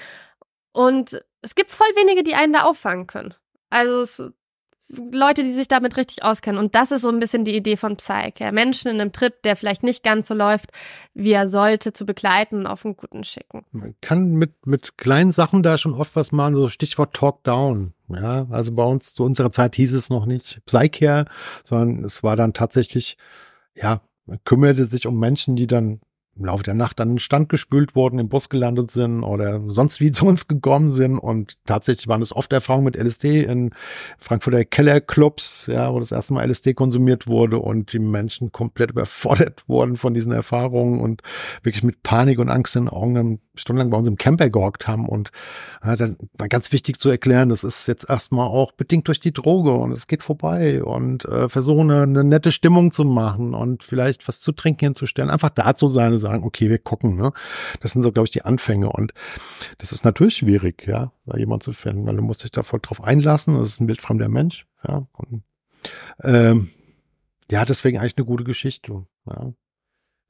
Und 0.73 1.21
es 1.41 1.55
gibt 1.55 1.71
voll 1.71 1.87
wenige, 1.95 2.23
die 2.23 2.35
einen 2.35 2.53
da 2.53 2.63
auffangen 2.63 3.07
können. 3.07 3.33
Also 3.69 4.01
es, 4.01 4.23
Leute, 5.11 5.43
die 5.43 5.51
sich 5.51 5.67
damit 5.67 5.97
richtig 5.97 6.23
auskennen. 6.23 6.59
Und 6.59 6.75
das 6.75 6.91
ist 6.91 7.01
so 7.01 7.09
ein 7.09 7.19
bisschen 7.19 7.45
die 7.45 7.55
Idee 7.55 7.77
von 7.77 7.97
Psyche. 7.97 8.51
Menschen 8.51 8.89
in 8.89 8.99
einem 8.99 9.11
Trip, 9.11 9.41
der 9.43 9.55
vielleicht 9.55 9.83
nicht 9.83 10.03
ganz 10.03 10.27
so 10.27 10.33
läuft, 10.33 10.71
wie 11.13 11.31
er 11.31 11.47
sollte, 11.47 11.93
zu 11.93 12.05
begleiten 12.05 12.59
und 12.59 12.67
auf 12.67 12.85
einen 12.85 12.97
guten 12.97 13.23
schicken. 13.23 13.65
Man 13.71 13.95
kann 14.01 14.33
mit, 14.33 14.65
mit 14.65 14.97
kleinen 14.97 15.31
Sachen 15.31 15.63
da 15.63 15.77
schon 15.77 15.93
oft 15.93 16.15
was 16.15 16.31
machen, 16.31 16.55
so 16.55 16.67
Stichwort 16.67 17.13
Talk 17.13 17.43
Down. 17.43 17.93
Ja, 18.09 18.47
also 18.49 18.73
bei 18.73 18.83
uns 18.83 19.13
zu 19.13 19.23
unserer 19.23 19.51
Zeit 19.51 19.75
hieß 19.75 19.93
es 19.93 20.09
noch 20.09 20.25
nicht 20.25 20.61
Psyche, 20.65 21.25
sondern 21.63 22.03
es 22.03 22.23
war 22.23 22.35
dann 22.35 22.53
tatsächlich, 22.53 23.17
ja, 23.75 24.01
man 24.25 24.39
kümmerte 24.43 24.85
sich 24.85 25.07
um 25.07 25.17
Menschen, 25.17 25.55
die 25.55 25.67
dann 25.67 26.01
im 26.37 26.45
Laufe 26.45 26.63
der 26.63 26.73
Nacht 26.73 27.01
an 27.01 27.09
den 27.09 27.19
Stand 27.19 27.49
gespült 27.49 27.95
wurden, 27.95 28.19
im 28.19 28.29
Bus 28.29 28.49
gelandet 28.49 28.89
sind 28.91 29.23
oder 29.23 29.61
sonst 29.67 29.99
wie 29.99 30.11
zu 30.11 30.25
uns 30.25 30.47
gekommen 30.47 30.89
sind. 30.89 31.17
Und 31.17 31.57
tatsächlich 31.65 32.07
waren 32.07 32.21
es 32.21 32.35
oft 32.35 32.51
Erfahrungen 32.53 32.85
mit 32.85 32.95
LSD 32.95 33.43
in 33.43 33.71
Frankfurter 34.17 34.63
Kellerclubs, 34.65 35.67
ja, 35.67 35.93
wo 35.93 35.99
das 35.99 36.11
erste 36.11 36.33
Mal 36.33 36.49
LSD 36.49 36.73
konsumiert 36.73 37.27
wurde 37.27 37.59
und 37.59 37.93
die 37.93 37.99
Menschen 37.99 38.51
komplett 38.51 38.91
überfordert 38.91 39.63
wurden 39.67 39.97
von 39.97 40.13
diesen 40.13 40.31
Erfahrungen 40.31 41.01
und 41.01 41.21
wirklich 41.63 41.83
mit 41.83 42.03
Panik 42.03 42.39
und 42.39 42.49
Angst 42.49 42.75
in 42.75 42.85
den 42.85 42.89
Augen 42.89 43.15
dann 43.15 43.39
stundenlang 43.55 43.89
bei 43.89 43.97
uns 43.97 44.07
im 44.07 44.17
Camper 44.17 44.49
gehockt 44.49 44.87
haben. 44.87 45.07
Und 45.07 45.31
äh, 45.83 45.95
dann 45.95 46.17
war 46.37 46.47
ganz 46.47 46.71
wichtig 46.71 46.99
zu 46.99 47.09
erklären, 47.09 47.49
das 47.49 47.63
ist 47.63 47.87
jetzt 47.87 48.09
erstmal 48.09 48.47
auch 48.47 48.71
bedingt 48.71 49.07
durch 49.07 49.19
die 49.19 49.33
Droge 49.33 49.73
und 49.73 49.91
es 49.91 50.07
geht 50.07 50.23
vorbei 50.23 50.83
und 50.83 51.25
äh, 51.25 51.49
versuchen 51.49 51.91
eine, 51.91 52.03
eine 52.03 52.23
nette 52.23 52.51
Stimmung 52.51 52.91
zu 52.91 53.03
machen 53.03 53.53
und 53.53 53.83
vielleicht 53.83 54.27
was 54.27 54.39
zu 54.39 54.51
trinken 54.53 54.85
hinzustellen, 54.85 55.29
einfach 55.29 55.49
da 55.49 55.75
zu 55.75 55.87
sein 55.87 56.13
sagen, 56.21 56.43
okay, 56.43 56.69
wir 56.69 56.79
gucken. 56.79 57.15
Ne? 57.15 57.33
Das 57.81 57.91
sind 57.91 58.03
so, 58.03 58.11
glaube 58.11 58.27
ich, 58.27 58.31
die 58.31 58.43
Anfänge. 58.43 58.91
Und 58.91 59.13
das 59.77 59.91
ist 59.91 60.05
natürlich 60.05 60.35
schwierig, 60.37 60.87
ja, 60.87 61.11
da 61.25 61.37
jemand 61.37 61.63
zu 61.63 61.73
finden, 61.73 62.05
weil 62.05 62.15
du 62.15 62.21
musst 62.21 62.43
dich 62.43 62.51
da 62.51 62.63
voll 62.63 62.79
drauf 62.81 63.03
einlassen. 63.03 63.55
Das 63.55 63.67
ist 63.67 63.81
ein 63.81 63.87
wildfremder 63.87 64.29
Mensch, 64.29 64.65
ja. 64.87 65.07
Und, 65.13 65.43
ähm, 66.23 66.69
ja, 67.49 67.65
deswegen 67.65 67.97
eigentlich 67.97 68.17
eine 68.17 68.25
gute 68.25 68.43
Geschichte. 68.43 69.05
Ja. 69.25 69.53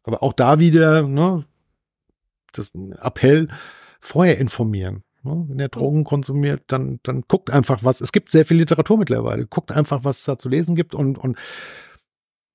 Aber 0.03 0.23
auch 0.23 0.33
da 0.33 0.59
wieder, 0.59 1.03
ne, 1.03 1.45
das 2.53 2.71
Appell, 3.01 3.47
vorher 3.99 4.39
informieren. 4.39 5.03
Ne? 5.23 5.45
Wenn 5.47 5.59
ihr 5.59 5.69
Drogen 5.69 6.03
konsumiert, 6.03 6.63
dann, 6.67 6.99
dann 7.03 7.21
guckt 7.27 7.51
einfach 7.51 7.83
was. 7.83 8.01
Es 8.01 8.11
gibt 8.11 8.29
sehr 8.29 8.45
viel 8.45 8.57
Literatur 8.57 8.97
mittlerweile. 8.97 9.45
Guckt 9.45 9.71
einfach, 9.71 10.03
was 10.03 10.19
es 10.19 10.25
da 10.25 10.37
zu 10.37 10.49
lesen 10.49 10.75
gibt 10.75 10.95
und, 10.95 11.17
und 11.17 11.37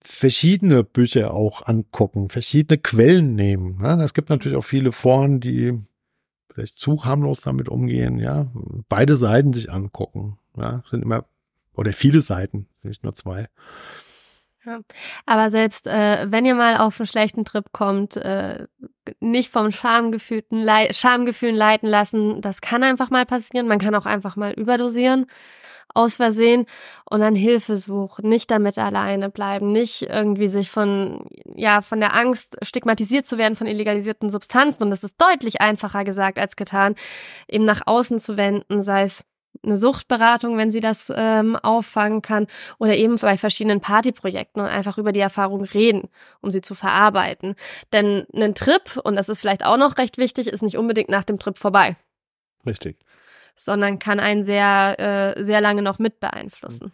verschiedene 0.06 0.84
Bücher 0.84 1.34
auch 1.34 1.66
angucken, 1.66 2.28
verschiedene 2.28 2.78
Quellen 2.78 3.34
nehmen. 3.34 3.78
Ja, 3.82 4.00
es 4.02 4.14
gibt 4.14 4.30
natürlich 4.30 4.56
auch 4.56 4.64
viele 4.64 4.92
Foren, 4.92 5.40
die 5.40 5.78
vielleicht 6.52 6.78
zu 6.78 7.04
harmlos 7.04 7.40
damit 7.42 7.68
umgehen, 7.68 8.18
ja. 8.18 8.50
Beide 8.88 9.16
Seiten 9.16 9.52
sich 9.52 9.70
angucken. 9.70 10.38
Ja, 10.56 10.82
sind 10.90 11.02
immer, 11.02 11.26
oder 11.74 11.92
viele 11.92 12.22
Seiten, 12.22 12.66
nicht 12.82 13.04
nur 13.04 13.14
zwei. 13.14 13.46
Aber 15.26 15.50
selbst 15.50 15.86
äh, 15.86 16.26
wenn 16.30 16.44
ihr 16.44 16.54
mal 16.54 16.76
auf 16.78 17.00
einen 17.00 17.06
schlechten 17.06 17.44
Trip 17.44 17.72
kommt, 17.72 18.16
äh, 18.16 18.66
nicht 19.20 19.50
vom 19.50 19.70
Schamgefühlten, 19.72 20.58
Le 20.58 20.92
Schamgefühlen 20.92 21.54
leiten 21.54 21.88
lassen. 21.88 22.40
Das 22.40 22.60
kann 22.60 22.82
einfach 22.82 23.10
mal 23.10 23.26
passieren. 23.26 23.68
Man 23.68 23.78
kann 23.78 23.94
auch 23.94 24.06
einfach 24.06 24.36
mal 24.36 24.52
überdosieren 24.52 25.26
aus 25.94 26.16
Versehen 26.16 26.66
und 27.08 27.20
dann 27.20 27.34
Hilfe 27.34 27.76
suchen, 27.76 28.28
nicht 28.28 28.50
damit 28.50 28.78
alleine 28.78 29.30
bleiben, 29.30 29.72
nicht 29.72 30.02
irgendwie 30.02 30.48
sich 30.48 30.70
von, 30.70 31.26
ja, 31.54 31.80
von 31.80 32.00
der 32.00 32.14
Angst 32.14 32.58
stigmatisiert 32.62 33.26
zu 33.26 33.38
werden 33.38 33.56
von 33.56 33.66
illegalisierten 33.66 34.28
Substanzen. 34.28 34.82
Und 34.84 34.90
das 34.90 35.04
ist 35.04 35.16
deutlich 35.20 35.60
einfacher 35.60 36.04
gesagt 36.04 36.38
als 36.38 36.56
getan, 36.56 36.94
eben 37.48 37.64
nach 37.64 37.82
außen 37.86 38.18
zu 38.18 38.36
wenden, 38.36 38.82
sei 38.82 39.02
es 39.02 39.24
eine 39.62 39.76
Suchtberatung, 39.76 40.56
wenn 40.56 40.70
sie 40.70 40.80
das 40.80 41.12
ähm, 41.14 41.56
auffangen 41.56 42.22
kann, 42.22 42.46
oder 42.78 42.96
eben 42.96 43.16
bei 43.16 43.36
verschiedenen 43.38 43.80
Partyprojekten 43.80 44.62
und 44.62 44.68
einfach 44.68 44.98
über 44.98 45.12
die 45.12 45.20
Erfahrung 45.20 45.62
reden, 45.62 46.08
um 46.40 46.50
sie 46.50 46.60
zu 46.60 46.74
verarbeiten. 46.74 47.54
Denn 47.92 48.26
ein 48.34 48.54
Trip, 48.54 49.00
und 49.04 49.16
das 49.16 49.28
ist 49.28 49.40
vielleicht 49.40 49.64
auch 49.64 49.76
noch 49.76 49.98
recht 49.98 50.18
wichtig, 50.18 50.46
ist 50.48 50.62
nicht 50.62 50.76
unbedingt 50.76 51.08
nach 51.08 51.24
dem 51.24 51.38
Trip 51.38 51.58
vorbei. 51.58 51.96
Richtig 52.66 52.96
sondern 53.56 53.98
kann 53.98 54.20
einen 54.20 54.44
sehr, 54.44 55.34
äh, 55.36 55.42
sehr 55.42 55.60
lange 55.60 55.82
noch 55.82 55.98
mit 55.98 56.20
beeinflussen. 56.20 56.92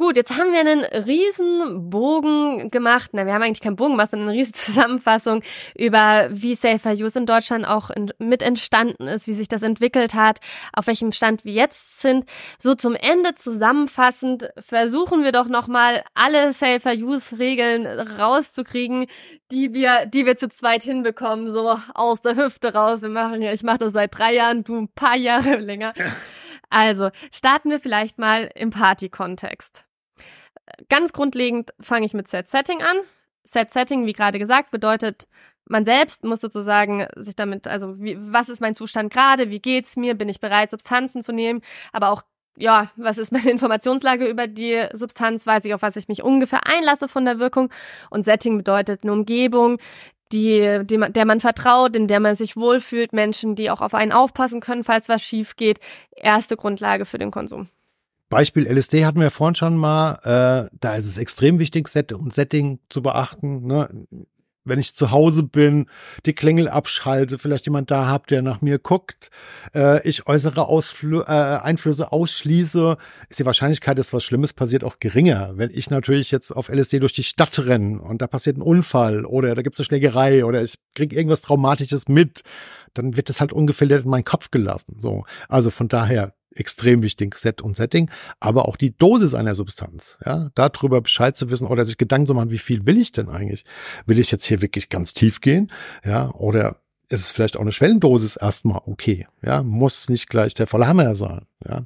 Gut, 0.00 0.16
jetzt 0.16 0.34
haben 0.34 0.50
wir 0.54 0.60
einen 0.60 0.82
riesen 1.04 1.90
Bogen 1.90 2.70
gemacht. 2.70 3.10
Na, 3.12 3.26
wir 3.26 3.34
haben 3.34 3.42
eigentlich 3.42 3.60
keinen 3.60 3.76
Bogen 3.76 3.90
gemacht, 3.90 4.08
sondern 4.08 4.30
eine 4.30 4.38
riesen 4.38 4.54
Zusammenfassung 4.54 5.42
über, 5.76 6.26
wie 6.30 6.54
Safer 6.54 6.92
Use 6.92 7.18
in 7.18 7.26
Deutschland 7.26 7.68
auch 7.68 7.90
in, 7.90 8.10
mit 8.18 8.40
entstanden 8.40 9.08
ist, 9.08 9.26
wie 9.26 9.34
sich 9.34 9.46
das 9.46 9.62
entwickelt 9.62 10.14
hat, 10.14 10.38
auf 10.72 10.86
welchem 10.86 11.12
Stand 11.12 11.44
wir 11.44 11.52
jetzt 11.52 12.00
sind. 12.00 12.24
So 12.58 12.74
zum 12.74 12.94
Ende 12.94 13.34
zusammenfassend 13.34 14.48
versuchen 14.58 15.22
wir 15.22 15.32
doch 15.32 15.48
nochmal 15.48 16.02
alle 16.14 16.54
Safer 16.54 16.94
Use 16.94 17.38
Regeln 17.38 17.86
rauszukriegen, 17.86 19.04
die 19.52 19.74
wir, 19.74 20.06
die 20.06 20.24
wir 20.24 20.38
zu 20.38 20.48
zweit 20.48 20.82
hinbekommen, 20.82 21.46
so 21.46 21.78
aus 21.92 22.22
der 22.22 22.36
Hüfte 22.36 22.72
raus. 22.72 23.02
Wir 23.02 23.10
machen, 23.10 23.42
ich 23.42 23.62
mache 23.64 23.76
das 23.76 23.92
seit 23.92 24.16
drei 24.16 24.32
Jahren, 24.32 24.64
du 24.64 24.80
ein 24.80 24.88
paar 24.88 25.16
Jahre 25.16 25.56
länger. 25.56 25.92
Also, 26.72 27.10
starten 27.32 27.70
wir 27.70 27.80
vielleicht 27.80 28.16
mal 28.18 28.48
im 28.54 28.70
Party-Kontext. 28.70 29.89
Ganz 30.88 31.12
grundlegend 31.12 31.72
fange 31.80 32.06
ich 32.06 32.14
mit 32.14 32.28
Set 32.28 32.48
Setting 32.48 32.82
an. 32.82 32.96
Set 33.44 33.72
Setting, 33.72 34.06
wie 34.06 34.12
gerade 34.12 34.38
gesagt, 34.38 34.70
bedeutet, 34.70 35.28
man 35.70 35.84
selbst 35.84 36.24
muss 36.24 36.40
sozusagen 36.40 37.06
sich 37.16 37.36
damit, 37.36 37.68
also 37.68 38.02
wie, 38.02 38.16
was 38.18 38.48
ist 38.48 38.60
mein 38.60 38.74
Zustand 38.74 39.12
gerade, 39.12 39.50
wie 39.50 39.60
geht's 39.60 39.96
mir, 39.96 40.14
bin 40.14 40.28
ich 40.28 40.40
bereit, 40.40 40.70
Substanzen 40.70 41.22
zu 41.22 41.32
nehmen, 41.32 41.62
aber 41.92 42.10
auch 42.10 42.22
ja, 42.56 42.90
was 42.96 43.18
ist 43.18 43.32
meine 43.32 43.50
Informationslage 43.50 44.26
über 44.26 44.46
die 44.46 44.84
Substanz, 44.92 45.46
weiß 45.46 45.64
ich, 45.64 45.74
auf 45.74 45.82
was 45.82 45.96
ich 45.96 46.08
mich 46.08 46.22
ungefähr 46.22 46.66
einlasse 46.66 47.08
von 47.08 47.24
der 47.24 47.38
Wirkung. 47.38 47.70
Und 48.10 48.24
Setting 48.24 48.58
bedeutet 48.58 49.02
eine 49.02 49.12
Umgebung, 49.12 49.78
die, 50.32 50.80
die 50.84 50.98
man, 50.98 51.12
der 51.12 51.24
man 51.24 51.40
vertraut, 51.40 51.96
in 51.96 52.06
der 52.06 52.20
man 52.20 52.36
sich 52.36 52.56
wohlfühlt, 52.56 53.12
Menschen, 53.12 53.56
die 53.56 53.70
auch 53.70 53.80
auf 53.80 53.94
einen 53.94 54.12
aufpassen 54.12 54.60
können, 54.60 54.84
falls 54.84 55.08
was 55.08 55.22
schief 55.22 55.56
geht. 55.56 55.80
Erste 56.10 56.56
Grundlage 56.56 57.04
für 57.04 57.18
den 57.18 57.30
Konsum. 57.30 57.68
Beispiel 58.30 58.66
LSD 58.66 59.04
hatten 59.04 59.20
wir 59.20 59.30
vorhin 59.30 59.54
schon 59.54 59.76
mal. 59.76 60.14
Äh, 60.22 60.74
da 60.80 60.94
ist 60.94 61.06
es 61.06 61.18
extrem 61.18 61.58
wichtig, 61.58 61.88
Set 61.88 62.12
und 62.12 62.32
Setting 62.32 62.78
zu 62.88 63.02
beachten. 63.02 63.66
Ne? 63.66 64.06
wenn 64.64 64.78
ich 64.78 64.94
zu 64.94 65.10
Hause 65.10 65.42
bin, 65.42 65.86
die 66.26 66.34
Klingel 66.34 66.68
abschalte, 66.68 67.38
vielleicht 67.38 67.66
jemand 67.66 67.90
da 67.90 68.06
habt, 68.06 68.30
der 68.30 68.42
nach 68.42 68.60
mir 68.60 68.78
guckt, 68.78 69.30
äh, 69.74 70.06
ich 70.08 70.26
äußere 70.26 70.66
Ausflü 70.66 71.20
äh, 71.20 71.24
Einflüsse 71.24 72.12
ausschließe, 72.12 72.96
ist 73.28 73.38
die 73.38 73.46
Wahrscheinlichkeit, 73.46 73.98
dass 73.98 74.12
was 74.12 74.24
Schlimmes 74.24 74.52
passiert, 74.52 74.84
auch 74.84 74.98
geringer. 74.98 75.52
Wenn 75.56 75.70
ich 75.70 75.90
natürlich 75.90 76.30
jetzt 76.30 76.52
auf 76.54 76.68
LSD 76.68 77.00
durch 77.00 77.12
die 77.12 77.24
Stadt 77.24 77.58
renne 77.58 78.00
und 78.02 78.22
da 78.22 78.26
passiert 78.26 78.58
ein 78.58 78.62
Unfall 78.62 79.24
oder 79.24 79.54
da 79.54 79.62
gibt 79.62 79.76
es 79.76 79.80
eine 79.80 79.86
Schlägerei 79.86 80.44
oder 80.44 80.62
ich 80.62 80.76
kriege 80.94 81.16
irgendwas 81.16 81.42
Traumatisches 81.42 82.08
mit, 82.08 82.42
dann 82.94 83.16
wird 83.16 83.28
das 83.28 83.40
halt 83.40 83.52
ungefiltert 83.52 84.04
in 84.04 84.10
meinen 84.10 84.24
Kopf 84.24 84.50
gelassen. 84.50 84.96
So, 85.00 85.24
also 85.48 85.70
von 85.70 85.88
daher 85.88 86.34
extrem 86.54 87.02
wichtig, 87.02 87.34
Set 87.36 87.62
und 87.62 87.76
Setting, 87.76 88.10
aber 88.40 88.66
auch 88.66 88.76
die 88.76 88.96
Dosis 88.96 89.34
einer 89.34 89.54
Substanz, 89.54 90.18
ja, 90.24 90.50
darüber 90.54 91.00
Bescheid 91.00 91.36
zu 91.36 91.50
wissen 91.50 91.66
oder 91.66 91.84
sich 91.84 91.96
Gedanken 91.96 92.26
zu 92.26 92.34
machen, 92.34 92.50
wie 92.50 92.58
viel 92.58 92.86
will 92.86 92.98
ich 92.98 93.12
denn 93.12 93.28
eigentlich? 93.28 93.64
Will 94.06 94.18
ich 94.18 94.30
jetzt 94.30 94.44
hier 94.46 94.62
wirklich 94.62 94.88
ganz 94.88 95.14
tief 95.14 95.40
gehen, 95.40 95.70
ja, 96.04 96.30
oder 96.32 96.76
ist 97.08 97.22
es 97.22 97.30
vielleicht 97.30 97.56
auch 97.56 97.62
eine 97.62 97.72
Schwellendosis 97.72 98.36
erstmal 98.36 98.80
okay, 98.86 99.26
ja, 99.42 99.62
muss 99.62 100.08
nicht 100.08 100.28
gleich 100.28 100.54
der 100.54 100.66
volle 100.66 100.86
Hammer 100.86 101.14
sein, 101.14 101.46
ja. 101.66 101.84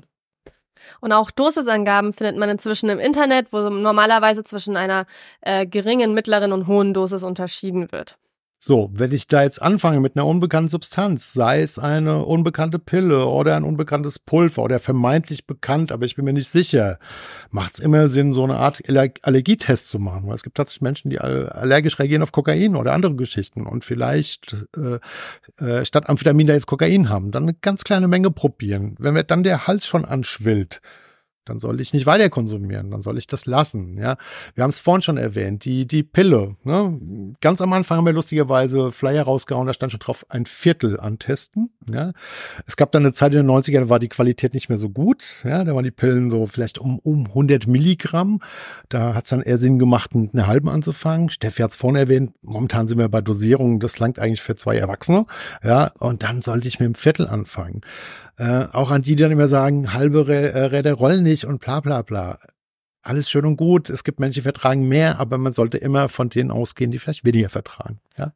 Und 1.00 1.12
auch 1.12 1.30
Dosisangaben 1.30 2.12
findet 2.12 2.36
man 2.36 2.50
inzwischen 2.50 2.90
im 2.90 2.98
Internet, 2.98 3.52
wo 3.52 3.70
normalerweise 3.70 4.44
zwischen 4.44 4.76
einer 4.76 5.06
äh, 5.40 5.66
geringen, 5.66 6.12
mittleren 6.12 6.52
und 6.52 6.66
hohen 6.66 6.92
Dosis 6.92 7.22
unterschieden 7.22 7.90
wird. 7.90 8.18
So, 8.66 8.88
wenn 8.94 9.12
ich 9.12 9.28
da 9.28 9.42
jetzt 9.42 9.60
anfange 9.60 10.00
mit 10.00 10.16
einer 10.16 10.24
unbekannten 10.24 10.70
Substanz, 10.70 11.34
sei 11.34 11.60
es 11.60 11.78
eine 11.78 12.24
unbekannte 12.24 12.78
Pille 12.78 13.26
oder 13.26 13.56
ein 13.56 13.62
unbekanntes 13.62 14.18
Pulver 14.18 14.62
oder 14.62 14.80
vermeintlich 14.80 15.46
bekannt, 15.46 15.92
aber 15.92 16.06
ich 16.06 16.16
bin 16.16 16.24
mir 16.24 16.32
nicht 16.32 16.48
sicher, 16.48 16.98
macht 17.50 17.74
es 17.74 17.80
immer 17.80 18.08
Sinn, 18.08 18.32
so 18.32 18.42
eine 18.42 18.56
Art 18.56 18.80
Allergietest 19.20 19.88
zu 19.88 19.98
machen. 19.98 20.28
Weil 20.28 20.36
es 20.36 20.42
gibt 20.42 20.56
tatsächlich 20.56 20.80
Menschen, 20.80 21.10
die 21.10 21.20
allergisch 21.20 21.98
reagieren 21.98 22.22
auf 22.22 22.32
Kokain 22.32 22.74
oder 22.74 22.94
andere 22.94 23.14
Geschichten 23.16 23.66
und 23.66 23.84
vielleicht 23.84 24.56
äh, 24.78 25.62
äh, 25.62 25.84
statt 25.84 26.08
Amphetamin 26.08 26.46
da 26.46 26.54
jetzt 26.54 26.66
Kokain 26.66 27.10
haben, 27.10 27.32
dann 27.32 27.42
eine 27.42 27.52
ganz 27.52 27.84
kleine 27.84 28.08
Menge 28.08 28.30
probieren. 28.30 28.94
Wenn 28.98 29.12
mir 29.12 29.24
dann 29.24 29.42
der 29.42 29.66
Hals 29.66 29.86
schon 29.86 30.06
anschwillt, 30.06 30.80
dann 31.44 31.58
soll 31.58 31.80
ich 31.80 31.92
nicht 31.92 32.06
weiter 32.06 32.30
konsumieren, 32.30 32.90
dann 32.90 33.02
soll 33.02 33.18
ich 33.18 33.26
das 33.26 33.46
lassen. 33.46 33.98
Ja, 33.98 34.16
wir 34.54 34.64
haben 34.64 34.70
es 34.70 34.80
vorhin 34.80 35.02
schon 35.02 35.16
erwähnt, 35.16 35.64
die 35.64 35.86
die 35.86 36.02
Pille. 36.02 36.56
Ne? 36.64 37.34
Ganz 37.40 37.60
am 37.60 37.72
Anfang 37.72 37.98
haben 37.98 38.06
wir 38.06 38.12
lustigerweise 38.12 38.92
Flyer 38.92 39.24
rausgehauen, 39.24 39.66
da 39.66 39.74
stand 39.74 39.92
schon 39.92 40.00
drauf 40.00 40.26
ein 40.28 40.46
Viertel 40.46 40.98
antesten. 40.98 41.70
Ja, 41.90 42.12
es 42.66 42.76
gab 42.76 42.92
dann 42.92 43.02
eine 43.02 43.12
Zeit 43.12 43.34
in 43.34 43.46
den 43.46 43.50
90ern, 43.50 43.80
da 43.80 43.88
war 43.88 43.98
die 43.98 44.08
Qualität 44.08 44.54
nicht 44.54 44.68
mehr 44.68 44.78
so 44.78 44.88
gut. 44.88 45.42
Ja, 45.44 45.64
da 45.64 45.74
waren 45.74 45.84
die 45.84 45.90
Pillen 45.90 46.30
so 46.30 46.46
vielleicht 46.46 46.78
um 46.78 46.98
um 46.98 47.26
100 47.26 47.66
Milligramm. 47.66 48.40
Da 48.88 49.14
hat 49.14 49.24
es 49.24 49.30
dann 49.30 49.42
eher 49.42 49.58
Sinn 49.58 49.78
gemacht, 49.78 50.14
mit 50.14 50.34
einer 50.34 50.46
halben 50.46 50.68
anzufangen. 50.68 51.30
Steffi 51.30 51.62
hat 51.62 51.70
es 51.72 51.76
vorhin 51.76 51.96
erwähnt. 51.96 52.32
Momentan 52.42 52.88
sind 52.88 52.98
wir 52.98 53.08
bei 53.08 53.20
Dosierungen, 53.20 53.80
das 53.80 53.98
langt 53.98 54.18
eigentlich 54.18 54.42
für 54.42 54.56
zwei 54.56 54.76
Erwachsene. 54.76 55.26
Ja, 55.62 55.90
und 55.98 56.22
dann 56.22 56.42
sollte 56.42 56.68
ich 56.68 56.80
mit 56.80 56.86
dem 56.86 56.94
Viertel 56.94 57.26
anfangen. 57.26 57.82
Äh, 58.36 58.64
auch 58.72 58.90
an 58.90 59.02
die, 59.02 59.14
die 59.14 59.22
dann 59.22 59.30
immer 59.30 59.46
sagen, 59.46 59.92
halbe 59.92 60.26
äh, 60.26 60.58
Räder 60.64 60.94
rollen 60.94 61.22
nicht 61.22 61.33
und 61.42 61.60
bla 61.60 61.80
bla 61.80 62.02
bla. 62.02 62.38
Alles 63.02 63.28
schön 63.28 63.44
und 63.44 63.56
gut. 63.56 63.90
Es 63.90 64.04
gibt 64.04 64.20
Menschen, 64.20 64.40
die 64.40 64.42
vertragen 64.42 64.88
mehr, 64.88 65.18
aber 65.18 65.36
man 65.36 65.52
sollte 65.52 65.78
immer 65.78 66.08
von 66.08 66.30
denen 66.30 66.50
ausgehen, 66.50 66.90
die 66.90 66.98
vielleicht 66.98 67.24
weniger 67.24 67.50
vertragen. 67.50 68.00
Ja 68.16 68.32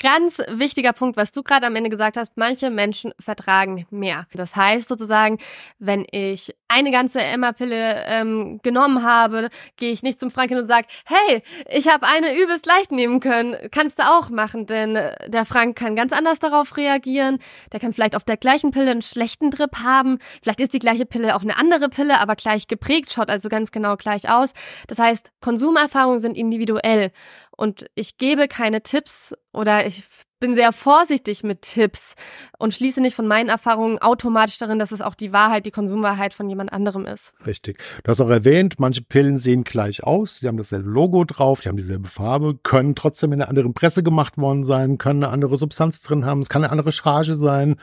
ganz 0.00 0.42
wichtiger 0.48 0.92
Punkt, 0.92 1.16
was 1.16 1.30
du 1.30 1.42
gerade 1.42 1.66
am 1.66 1.76
Ende 1.76 1.90
gesagt 1.90 2.16
hast, 2.16 2.32
manche 2.36 2.70
Menschen 2.70 3.12
vertragen 3.20 3.86
mehr. 3.90 4.26
Das 4.32 4.56
heißt 4.56 4.88
sozusagen, 4.88 5.38
wenn 5.78 6.06
ich 6.10 6.56
eine 6.68 6.90
ganze 6.90 7.20
Emma-Pille 7.20 8.04
ähm, 8.06 8.60
genommen 8.62 9.04
habe, 9.04 9.50
gehe 9.76 9.92
ich 9.92 10.02
nicht 10.02 10.18
zum 10.18 10.30
Frank 10.30 10.50
hin 10.50 10.58
und 10.58 10.66
sage, 10.66 10.86
hey, 11.04 11.42
ich 11.68 11.88
habe 11.88 12.06
eine 12.06 12.40
übelst 12.40 12.66
leicht 12.66 12.92
nehmen 12.92 13.20
können, 13.20 13.56
kannst 13.70 13.98
du 13.98 14.04
auch 14.04 14.30
machen, 14.30 14.66
denn 14.66 14.96
äh, 14.96 15.28
der 15.28 15.44
Frank 15.44 15.76
kann 15.76 15.96
ganz 15.96 16.12
anders 16.12 16.38
darauf 16.38 16.76
reagieren, 16.76 17.38
der 17.72 17.80
kann 17.80 17.92
vielleicht 17.92 18.16
auf 18.16 18.24
der 18.24 18.36
gleichen 18.36 18.70
Pille 18.70 18.90
einen 18.90 19.02
schlechten 19.02 19.50
Drip 19.50 19.78
haben, 19.82 20.18
vielleicht 20.42 20.60
ist 20.60 20.72
die 20.72 20.78
gleiche 20.78 21.06
Pille 21.06 21.36
auch 21.36 21.42
eine 21.42 21.58
andere 21.58 21.88
Pille, 21.88 22.20
aber 22.20 22.36
gleich 22.36 22.68
geprägt, 22.68 23.12
schaut 23.12 23.28
also 23.28 23.48
ganz 23.48 23.70
genau 23.70 23.96
gleich 23.96 24.30
aus. 24.30 24.52
Das 24.86 24.98
heißt, 24.98 25.30
Konsumerfahrungen 25.40 26.20
sind 26.20 26.36
individuell 26.36 27.12
und 27.60 27.90
ich 27.94 28.16
gebe 28.16 28.48
keine 28.48 28.82
Tipps 28.82 29.34
oder 29.52 29.84
ich 29.98 30.04
bin 30.40 30.54
sehr 30.54 30.72
vorsichtig 30.72 31.44
mit 31.44 31.62
Tipps 31.62 32.14
und 32.58 32.72
schließe 32.72 33.02
nicht 33.02 33.14
von 33.14 33.26
meinen 33.26 33.50
Erfahrungen 33.50 33.98
automatisch 33.98 34.56
darin, 34.56 34.78
dass 34.78 34.90
es 34.90 35.02
auch 35.02 35.14
die 35.14 35.32
Wahrheit, 35.32 35.66
die 35.66 35.70
Konsumwahrheit 35.70 36.32
von 36.32 36.48
jemand 36.48 36.72
anderem 36.72 37.04
ist. 37.04 37.34
Richtig. 37.46 37.78
Du 38.02 38.10
hast 38.10 38.20
auch 38.22 38.30
erwähnt, 38.30 38.76
manche 38.78 39.02
Pillen 39.02 39.36
sehen 39.36 39.64
gleich 39.64 40.02
aus, 40.02 40.40
die 40.40 40.48
haben 40.48 40.56
dasselbe 40.56 40.88
Logo 40.88 41.24
drauf, 41.24 41.60
die 41.60 41.68
haben 41.68 41.76
dieselbe 41.76 42.08
Farbe, 42.08 42.58
können 42.62 42.94
trotzdem 42.94 43.32
in 43.32 43.42
einer 43.42 43.50
anderen 43.50 43.74
Presse 43.74 44.02
gemacht 44.02 44.38
worden 44.38 44.64
sein, 44.64 44.96
können 44.96 45.22
eine 45.22 45.32
andere 45.32 45.58
Substanz 45.58 46.00
drin 46.00 46.24
haben, 46.24 46.40
es 46.40 46.48
kann 46.48 46.64
eine 46.64 46.72
andere 46.72 46.92
Charge 46.92 47.34
sein, 47.34 47.76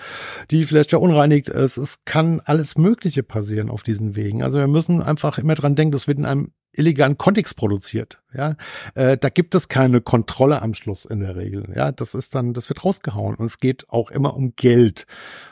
die 0.50 0.66
vielleicht 0.66 0.90
verunreinigt 0.90 1.50
ist. 1.50 1.78
Es 1.78 2.06
kann 2.06 2.42
alles 2.44 2.78
Mögliche 2.78 3.22
passieren 3.22 3.70
auf 3.70 3.84
diesen 3.84 4.16
Wegen. 4.16 4.42
Also 4.42 4.58
wir 4.58 4.68
müssen 4.68 5.04
einfach 5.04 5.38
immer 5.38 5.54
dran 5.54 5.76
denken, 5.76 5.92
das 5.92 6.08
wird 6.08 6.18
in 6.18 6.26
einem 6.26 6.52
illegalen 6.78 7.18
Kontext 7.18 7.58
produziert. 7.58 8.22
Ja, 8.34 8.56
äh, 8.96 9.18
da 9.18 9.30
gibt 9.30 9.56
es 9.56 9.68
keine 9.68 10.02
Kontrolle 10.02 10.62
am 10.62 10.74
Schluss 10.74 11.06
in 11.06 11.20
der 11.20 11.36
Regel. 11.36 11.72
Ja, 11.76 11.92
das 11.92 12.14
ist 12.14 12.36
dann, 12.36 12.54
das 12.54 12.70
wird 12.70 12.86
rausgehauen 12.86 13.36
und 13.36 13.46
es 13.46 13.60
geht 13.60 13.90
auch 13.90 14.12
immer 14.12 14.36
um 14.36 14.56
Geld. 14.56 15.06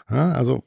Ja, 0.09 0.32
also 0.32 0.63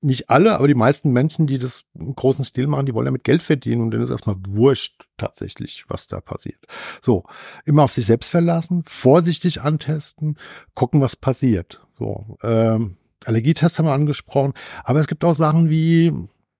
nicht 0.00 0.30
alle, 0.30 0.54
aber 0.56 0.68
die 0.68 0.74
meisten 0.74 1.10
Menschen, 1.10 1.46
die 1.46 1.58
das 1.58 1.84
im 1.94 2.14
großen 2.14 2.44
Stil 2.44 2.68
machen, 2.68 2.86
die 2.86 2.94
wollen 2.94 3.06
damit 3.06 3.24
Geld 3.24 3.42
verdienen 3.42 3.82
und 3.82 3.90
denen 3.90 4.04
ist 4.04 4.10
erstmal 4.10 4.36
wurscht 4.46 5.08
tatsächlich, 5.16 5.84
was 5.88 6.06
da 6.06 6.20
passiert. 6.20 6.64
So, 7.00 7.24
immer 7.64 7.82
auf 7.82 7.92
sich 7.92 8.06
selbst 8.06 8.30
verlassen, 8.30 8.84
vorsichtig 8.86 9.60
antesten, 9.60 10.36
gucken, 10.74 11.00
was 11.00 11.16
passiert. 11.16 11.80
So, 11.98 12.38
ähm, 12.42 12.96
Allergietest 13.24 13.78
haben 13.78 13.86
wir 13.86 13.92
angesprochen, 13.92 14.54
aber 14.84 15.00
es 15.00 15.08
gibt 15.08 15.24
auch 15.24 15.34
Sachen 15.34 15.68
wie 15.68 16.12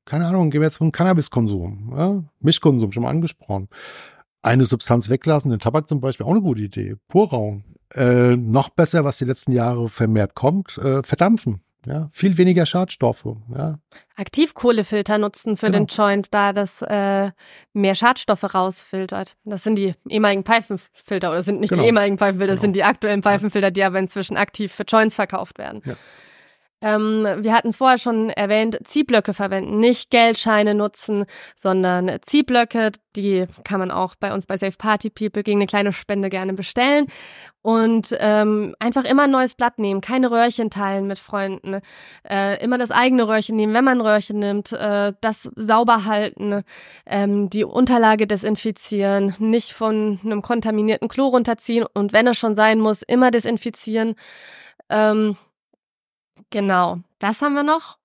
keine 0.09 0.27
Ahnung, 0.27 0.51
gehen 0.51 0.63
wir 0.63 0.67
jetzt 0.67 0.79
vom 0.79 0.91
Cannabiskonsum, 0.91 1.93
ja? 1.95 2.25
Mischkonsum, 2.41 2.93
schon 2.93 3.03
mal 3.03 3.11
angesprochen. 3.11 3.69
Eine 4.41 4.65
Substanz 4.65 5.11
weglassen, 5.11 5.51
den 5.51 5.61
Tabak 5.61 5.87
zum 5.87 6.01
Beispiel, 6.01 6.25
auch 6.25 6.31
eine 6.31 6.41
gute 6.41 6.63
Idee. 6.63 6.97
Purraum. 7.09 7.65
Äh, 7.95 8.37
noch 8.37 8.71
besser, 8.71 9.05
was 9.05 9.19
die 9.19 9.27
letzten 9.27 9.53
Jahre 9.53 9.89
vermehrt 9.89 10.35
kommt, 10.35 10.79
äh, 10.79 11.03
verdampfen. 11.03 11.61
Ja, 11.87 12.09
viel 12.13 12.37
weniger 12.39 12.67
Schadstoffe. 12.67 13.25
Ja. 13.55 13.79
Aktivkohlefilter 14.17 15.17
nutzen 15.17 15.57
für 15.57 15.67
genau. 15.67 15.79
den 15.79 15.87
Joint, 15.87 16.29
da 16.33 16.53
das 16.53 16.83
äh, 16.83 17.31
mehr 17.73 17.95
Schadstoffe 17.95 18.55
rausfiltert. 18.55 19.37
Das 19.45 19.63
sind 19.63 19.77
die 19.77 19.93
ehemaligen 20.09 20.43
Pfeifenfilter 20.43 21.31
oder 21.31 21.43
sind 21.43 21.61
nicht 21.61 21.71
genau. 21.71 21.83
die 21.83 21.89
ehemaligen 21.89 22.19
Pfeifenfilter, 22.19 22.53
das 22.53 22.61
genau. 22.61 22.67
sind 22.67 22.77
die 22.77 22.85
aktuellen 22.85 23.23
Pfeifenfilter, 23.23 23.71
die 23.71 23.85
aber 23.85 23.99
inzwischen 23.99 24.37
aktiv 24.37 24.73
für 24.73 24.85
Joints 24.85 25.15
verkauft 25.15 25.59
werden. 25.59 25.83
Ja. 25.85 25.95
Ähm, 26.81 27.27
wir 27.39 27.53
hatten 27.53 27.69
es 27.69 27.77
vorher 27.77 27.99
schon 27.99 28.31
erwähnt, 28.31 28.79
Ziehblöcke 28.85 29.35
verwenden, 29.35 29.81
nicht 29.81 30.11
Geldscheine 30.11 30.75
nutzen, 30.75 31.25
sondern 31.57 32.19
Ziehblöcke, 32.23 32.93
die 33.17 33.47
kann 33.65 33.81
man 33.81 33.91
auch 33.91 34.15
bei 34.15 34.33
uns 34.33 34.47
bei 34.47 34.57
Safe 34.57 34.77
Party 34.77 35.11
People 35.11 35.43
gegen 35.43 35.59
eine 35.59 35.67
kleine 35.67 35.93
Spende 35.93 36.29
gerne 36.29 36.53
bestellen. 36.55 37.07
Und 37.63 38.17
ähm, 38.21 38.77
einfach 38.79 39.05
immer 39.05 39.25
ein 39.25 39.31
neues 39.31 39.55
Blatt 39.55 39.79
nehmen, 39.79 40.01
keine 40.01 40.31
Röhrchen 40.31 40.71
teilen 40.71 41.07
mit 41.07 41.19
Freunden, 41.19 41.81
äh, 42.29 42.63
immer 42.63 42.79
das 42.79 42.93
eigene 42.93 43.27
Röhrchen 43.27 43.57
nehmen, 43.57 43.75
wenn 43.75 43.85
man 43.85 44.01
Röhrchen 44.01 44.39
nimmt, 44.39 44.73
äh, 44.73 45.13
das 45.21 45.51
sauber 45.57 46.05
halten, 46.05 46.63
ähm, 47.05 47.51
die 47.51 47.65
Unterlage 47.65 48.27
desinfizieren, 48.27 49.35
nicht 49.41 49.73
von 49.73 50.21
einem 50.25 50.41
kontaminierten 50.41 51.09
Klo 51.09 51.27
runterziehen 51.27 51.85
und 51.93 52.13
wenn 52.13 52.29
es 52.29 52.39
schon 52.39 52.55
sein 52.55 52.79
muss, 52.79 53.03
immer 53.03 53.31
desinfizieren. 53.31 54.15
Ähm, 54.89 55.37
Genau, 56.51 56.99
das 57.19 57.43
haben 57.43 57.55
wir 57.55 57.63
noch. 57.63 57.99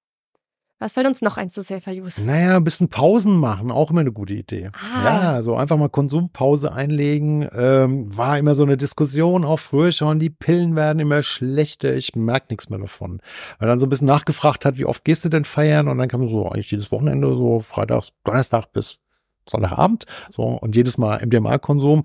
Was 0.83 0.93
fällt 0.93 1.07
uns 1.07 1.21
noch 1.21 1.37
ein 1.37 1.49
zu 1.49 1.61
Safer 1.61 1.93
Use? 1.93 2.25
Naja, 2.25 2.57
ein 2.57 2.63
bisschen 2.65 2.89
Pausen 2.89 3.37
machen, 3.37 3.71
auch 3.71 3.89
immer 3.89 4.01
eine 4.01 4.11
gute 4.11 4.33
Idee. 4.33 4.69
Ah. 4.73 5.05
Ja, 5.05 5.41
so 5.41 5.55
einfach 5.55 5.77
mal 5.77 5.87
Konsumpause 5.87 6.73
einlegen. 6.73 7.47
Ähm, 7.55 8.15
war 8.17 8.37
immer 8.37 8.53
so 8.53 8.63
eine 8.63 8.75
Diskussion, 8.75 9.45
auch 9.45 9.61
früher 9.61 9.93
schon, 9.93 10.19
die 10.19 10.29
Pillen 10.29 10.75
werden 10.75 10.99
immer 10.99 11.23
schlechter, 11.23 11.95
ich 11.95 12.15
merke 12.15 12.47
nichts 12.49 12.69
mehr 12.69 12.79
davon. 12.79 13.21
Weil 13.59 13.69
dann 13.69 13.79
so 13.79 13.85
ein 13.85 13.89
bisschen 13.89 14.07
nachgefragt 14.07 14.65
hat, 14.65 14.77
wie 14.77 14.83
oft 14.83 15.05
gehst 15.05 15.23
du 15.23 15.29
denn 15.29 15.45
feiern? 15.45 15.87
Und 15.87 15.99
dann 15.99 16.09
kam 16.09 16.27
so 16.27 16.49
eigentlich 16.49 16.71
jedes 16.71 16.91
Wochenende, 16.91 17.29
so 17.29 17.61
Freitag, 17.61 18.09
Donnerstag 18.25 18.73
bis 18.73 18.97
Sonntagabend. 19.47 20.05
So, 20.31 20.43
und 20.43 20.75
jedes 20.75 20.97
Mal 20.97 21.25
MDMA-Konsum. 21.25 22.03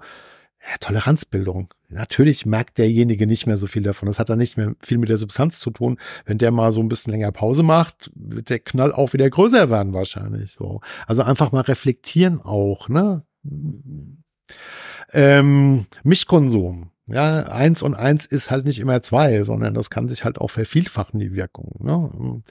Ja, 0.61 0.77
Toleranzbildung. 0.81 1.73
Natürlich 1.89 2.45
merkt 2.45 2.79
derjenige 2.79 3.27
nicht 3.27 3.47
mehr 3.47 3.57
so 3.57 3.67
viel 3.67 3.83
davon. 3.83 4.07
Das 4.07 4.19
hat 4.19 4.29
dann 4.29 4.39
nicht 4.39 4.57
mehr 4.57 4.75
viel 4.81 4.99
mit 4.99 5.09
der 5.09 5.17
Substanz 5.17 5.61
zu 5.61 5.71
tun. 5.71 5.99
Wenn 6.27 6.39
der 6.39 6.51
mal 6.51 6.73
so 6.73 6.81
ein 6.81 6.89
bisschen 6.89 7.13
länger 7.13 7.33
Pause 7.33 7.63
macht, 7.63 8.11
wird 8.15 8.51
der 8.51 8.59
Knall 8.59 8.93
auch 8.93 9.13
wieder 9.13 9.31
größer 9.31 9.71
werden 9.71 9.93
wahrscheinlich. 9.93 10.53
So, 10.53 10.81
also 11.07 11.23
einfach 11.23 11.53
mal 11.53 11.63
reflektieren 11.63 12.41
auch. 12.41 12.89
Ne? 12.89 13.25
Ähm, 15.13 15.87
Mischkonsum. 16.03 16.91
Ja, 17.11 17.45
eins 17.45 17.83
und 17.83 17.95
eins 17.95 18.27
ist 18.27 18.51
halt 18.51 18.67
nicht 18.67 18.79
immer 18.79 19.01
zwei, 19.01 19.43
sondern 19.43 19.73
das 19.73 19.89
kann 19.89 20.09
sich 20.09 20.25
halt 20.25 20.39
auch 20.39 20.51
vervielfachen, 20.51 21.19
die 21.19 21.33
Wirkung. 21.33 21.75
Ne? 21.81 22.43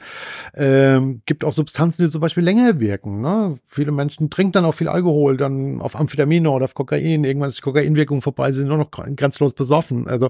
Ähm, 0.55 1.21
gibt 1.27 1.43
auch 1.43 1.53
Substanzen, 1.53 2.05
die 2.05 2.11
zum 2.11 2.21
Beispiel 2.21 2.43
länger 2.43 2.79
wirken. 2.79 3.21
Ne? 3.21 3.59
Viele 3.67 3.91
Menschen 3.91 4.31
trinken 4.31 4.53
dann 4.53 4.65
auch 4.65 4.73
viel 4.73 4.87
Alkohol, 4.87 5.37
dann 5.37 5.79
auf 5.79 5.95
Amphetamine 5.95 6.49
oder 6.49 6.65
auf 6.65 6.73
Kokain. 6.73 7.23
Irgendwann 7.23 7.49
ist 7.49 7.59
die 7.59 7.61
Kokainwirkung 7.61 8.23
vorbei, 8.23 8.51
sind 8.51 8.67
nur 8.67 8.77
noch 8.77 8.89
grenzlos 8.89 9.53
besoffen. 9.53 10.07
Also, 10.07 10.29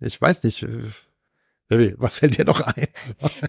ich 0.00 0.20
weiß 0.20 0.42
nicht. 0.42 0.66
Was 1.68 2.20
fällt 2.20 2.38
dir 2.38 2.44
noch 2.44 2.60
ein? 2.60 2.86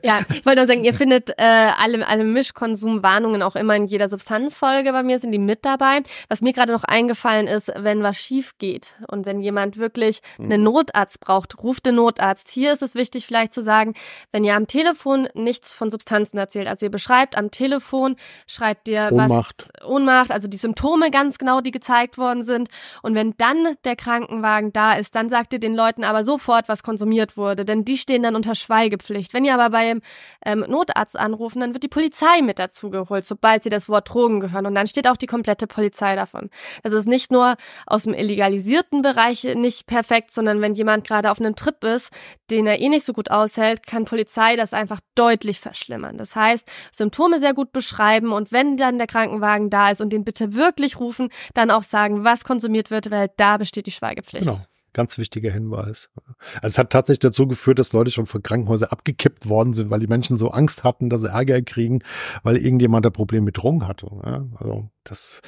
ja, 0.03 0.21
ich 0.33 0.43
wollte 0.43 0.61
nur 0.61 0.67
sagen, 0.67 0.83
ihr 0.83 0.95
findet 0.95 1.29
äh, 1.37 1.43
alle, 1.79 2.07
alle 2.07 2.23
Mischkonsumwarnungen 2.23 3.43
auch 3.43 3.55
immer 3.55 3.75
in 3.75 3.85
jeder 3.85 4.09
Substanzfolge 4.09 4.91
bei 4.91 5.03
mir, 5.03 5.19
sind 5.19 5.31
die 5.31 5.37
mit 5.37 5.65
dabei. 5.65 5.99
Was 6.27 6.41
mir 6.41 6.51
gerade 6.51 6.71
noch 6.71 6.83
eingefallen 6.83 7.45
ist, 7.45 7.71
wenn 7.75 8.01
was 8.01 8.17
schief 8.17 8.57
geht 8.57 8.95
und 9.07 9.27
wenn 9.27 9.39
jemand 9.39 9.77
wirklich 9.77 10.21
einen 10.39 10.63
Notarzt 10.63 11.19
braucht, 11.19 11.61
ruft 11.61 11.85
den 11.85 11.95
Notarzt. 11.95 12.49
Hier 12.49 12.73
ist 12.73 12.81
es 12.81 12.95
wichtig 12.95 13.27
vielleicht 13.27 13.53
zu 13.53 13.61
sagen, 13.61 13.93
wenn 14.31 14.43
ihr 14.43 14.55
am 14.55 14.65
Telefon 14.65 15.27
nichts 15.35 15.73
von 15.73 15.91
Substanzen 15.91 16.39
erzählt, 16.39 16.67
also 16.67 16.87
ihr 16.87 16.91
beschreibt 16.91 17.37
am 17.37 17.51
Telefon, 17.51 18.15
schreibt 18.47 18.87
ihr 18.87 19.09
Ohnmacht. 19.11 19.67
was 19.77 19.87
Ohnmacht, 19.87 20.31
also 20.31 20.47
die 20.47 20.57
Symptome 20.57 21.11
ganz 21.11 21.37
genau, 21.37 21.61
die 21.61 21.71
gezeigt 21.71 22.17
worden 22.17 22.43
sind. 22.43 22.69
Und 23.03 23.13
wenn 23.13 23.35
dann 23.37 23.75
der 23.85 23.95
Krankenwagen 23.95 24.73
da 24.73 24.93
ist, 24.93 25.13
dann 25.13 25.29
sagt 25.29 25.53
ihr 25.53 25.59
den 25.59 25.75
Leuten 25.75 26.03
aber 26.03 26.23
sofort, 26.23 26.67
was 26.67 26.81
konsumiert 26.81 27.37
wurde, 27.37 27.63
denn 27.63 27.85
die 27.85 28.06
stehen 28.07 28.23
dann 28.23 28.37
unter 28.37 28.55
Schweigepflicht. 28.55 29.33
Wenn 29.33 29.43
ihr 29.43 29.53
aber 29.53 29.69
beim 29.69 30.01
ähm, 30.45 30.63
Notarzt 30.65 31.19
anrufen, 31.19 31.59
dann 31.59 31.73
wird 31.73 31.83
die 31.83 31.89
Polizei 31.89 32.41
mit 32.41 32.57
dazu 32.57 32.89
geholt, 32.89 33.25
sobald 33.25 33.63
sie 33.63 33.69
das 33.69 33.89
Wort 33.89 34.09
Drogen 34.09 34.39
gehören. 34.39 34.65
Und 34.65 34.75
dann 34.75 34.87
steht 34.87 35.09
auch 35.09 35.17
die 35.17 35.25
komplette 35.25 35.67
Polizei 35.67 36.15
davon. 36.15 36.49
Das 36.83 36.93
ist 36.93 37.05
nicht 37.05 37.31
nur 37.31 37.55
aus 37.85 38.03
dem 38.03 38.13
illegalisierten 38.13 39.01
Bereich 39.01 39.43
nicht 39.43 39.87
perfekt, 39.87 40.31
sondern 40.31 40.61
wenn 40.61 40.73
jemand 40.73 41.05
gerade 41.05 41.29
auf 41.29 41.41
einem 41.41 41.57
Trip 41.57 41.83
ist, 41.83 42.09
den 42.49 42.65
er 42.65 42.79
eh 42.79 42.87
nicht 42.87 43.05
so 43.05 43.11
gut 43.11 43.29
aushält, 43.29 43.85
kann 43.85 44.05
Polizei 44.05 44.55
das 44.55 44.71
einfach 44.73 45.01
deutlich 45.15 45.59
verschlimmern. 45.59 46.17
Das 46.17 46.33
heißt, 46.33 46.65
Symptome 46.93 47.39
sehr 47.39 47.53
gut 47.53 47.73
beschreiben 47.73 48.31
und 48.31 48.53
wenn 48.53 48.77
dann 48.77 48.97
der 48.97 49.07
Krankenwagen 49.07 49.69
da 49.69 49.91
ist 49.91 49.99
und 49.99 50.13
den 50.13 50.23
bitte 50.23 50.53
wirklich 50.53 50.97
rufen, 50.97 51.27
dann 51.53 51.71
auch 51.71 51.83
sagen, 51.83 52.23
was 52.23 52.45
konsumiert 52.45 52.89
wird, 52.89 53.11
weil 53.11 53.29
da 53.35 53.57
besteht 53.57 53.85
die 53.85 53.91
Schweigepflicht. 53.91 54.45
Genau. 54.45 54.61
Ganz 54.97 55.19
wichtiger 55.19 55.51
Hinweis. 55.51 56.09
Also 56.55 56.69
es 56.69 56.77
hat 56.79 56.89
tatsächlich 56.89 57.19
dazu 57.19 57.47
geführt, 57.47 57.77
dass 57.77 57.93
Leute 57.93 58.09
schon 58.09 58.25
von 58.25 58.41
Krankenhäusern 58.41 58.89
abgekippt 58.89 59.47
worden 59.47 59.75
sind, 59.75 59.91
weil 59.91 59.99
die 59.99 60.07
Menschen 60.07 60.39
so 60.39 60.49
Angst 60.49 60.83
hatten, 60.83 61.11
dass 61.11 61.21
sie 61.21 61.29
Ärger 61.29 61.61
kriegen, 61.61 61.99
weil 62.41 62.57
irgendjemand 62.57 63.05
ein 63.05 63.11
Problem 63.11 63.43
mit 63.43 63.57
Drogen 63.57 63.87
hatte. 63.87 64.07
Also 64.55 64.89
das 65.03 65.43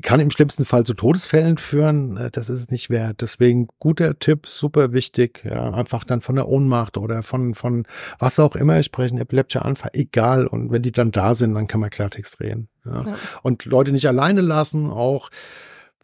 kann 0.00 0.18
im 0.18 0.30
schlimmsten 0.30 0.64
Fall 0.64 0.84
zu 0.84 0.94
Todesfällen 0.94 1.58
führen. 1.58 2.30
Das 2.32 2.48
ist 2.48 2.58
es 2.58 2.70
nicht 2.70 2.88
wert. 2.88 3.20
Deswegen 3.20 3.68
guter 3.78 4.18
Tipp, 4.18 4.46
super 4.46 4.94
wichtig. 4.94 5.42
Ja, 5.44 5.74
einfach 5.74 6.04
dann 6.04 6.22
von 6.22 6.36
der 6.36 6.48
Ohnmacht 6.48 6.96
oder 6.96 7.22
von, 7.22 7.54
von 7.54 7.86
was 8.18 8.40
auch 8.40 8.56
immer 8.56 8.82
sprechen, 8.82 9.18
epileptischer 9.18 9.66
Anfall, 9.66 9.90
egal. 9.92 10.46
Und 10.46 10.72
wenn 10.72 10.80
die 10.80 10.90
dann 10.90 11.12
da 11.12 11.34
sind, 11.34 11.52
dann 11.52 11.66
kann 11.66 11.80
man 11.82 11.90
Klartext 11.90 12.40
reden. 12.40 12.70
Ja. 12.86 13.04
ja. 13.04 13.16
Und 13.42 13.66
Leute 13.66 13.92
nicht 13.92 14.08
alleine 14.08 14.40
lassen, 14.40 14.90
auch 14.90 15.28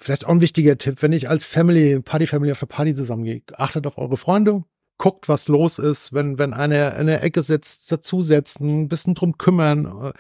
Vielleicht 0.03 0.25
auch 0.25 0.31
ein 0.31 0.41
wichtiger 0.41 0.79
Tipp, 0.79 1.03
wenn 1.03 1.13
ich 1.13 1.29
als 1.29 1.45
Family, 1.45 2.01
Party-Family 2.01 2.53
auf 2.53 2.61
der 2.61 2.67
Party 2.67 2.95
zusammengehe, 2.95 3.43
achtet 3.53 3.87
auf 3.87 3.99
eure 3.99 4.17
Freunde, 4.17 4.65
guckt, 4.97 5.29
was 5.29 5.47
los 5.47 5.79
ist, 5.79 6.15
wenn, 6.15 6.39
wenn 6.39 6.55
einer 6.55 6.97
in 6.97 7.07
der 7.07 7.23
Ecke 7.23 7.43
sitzt, 7.43 7.93
dazusetzen, 7.93 8.83
ein 8.83 8.89
bisschen 8.89 9.15
drum 9.15 9.37
kümmern. 9.37 10.13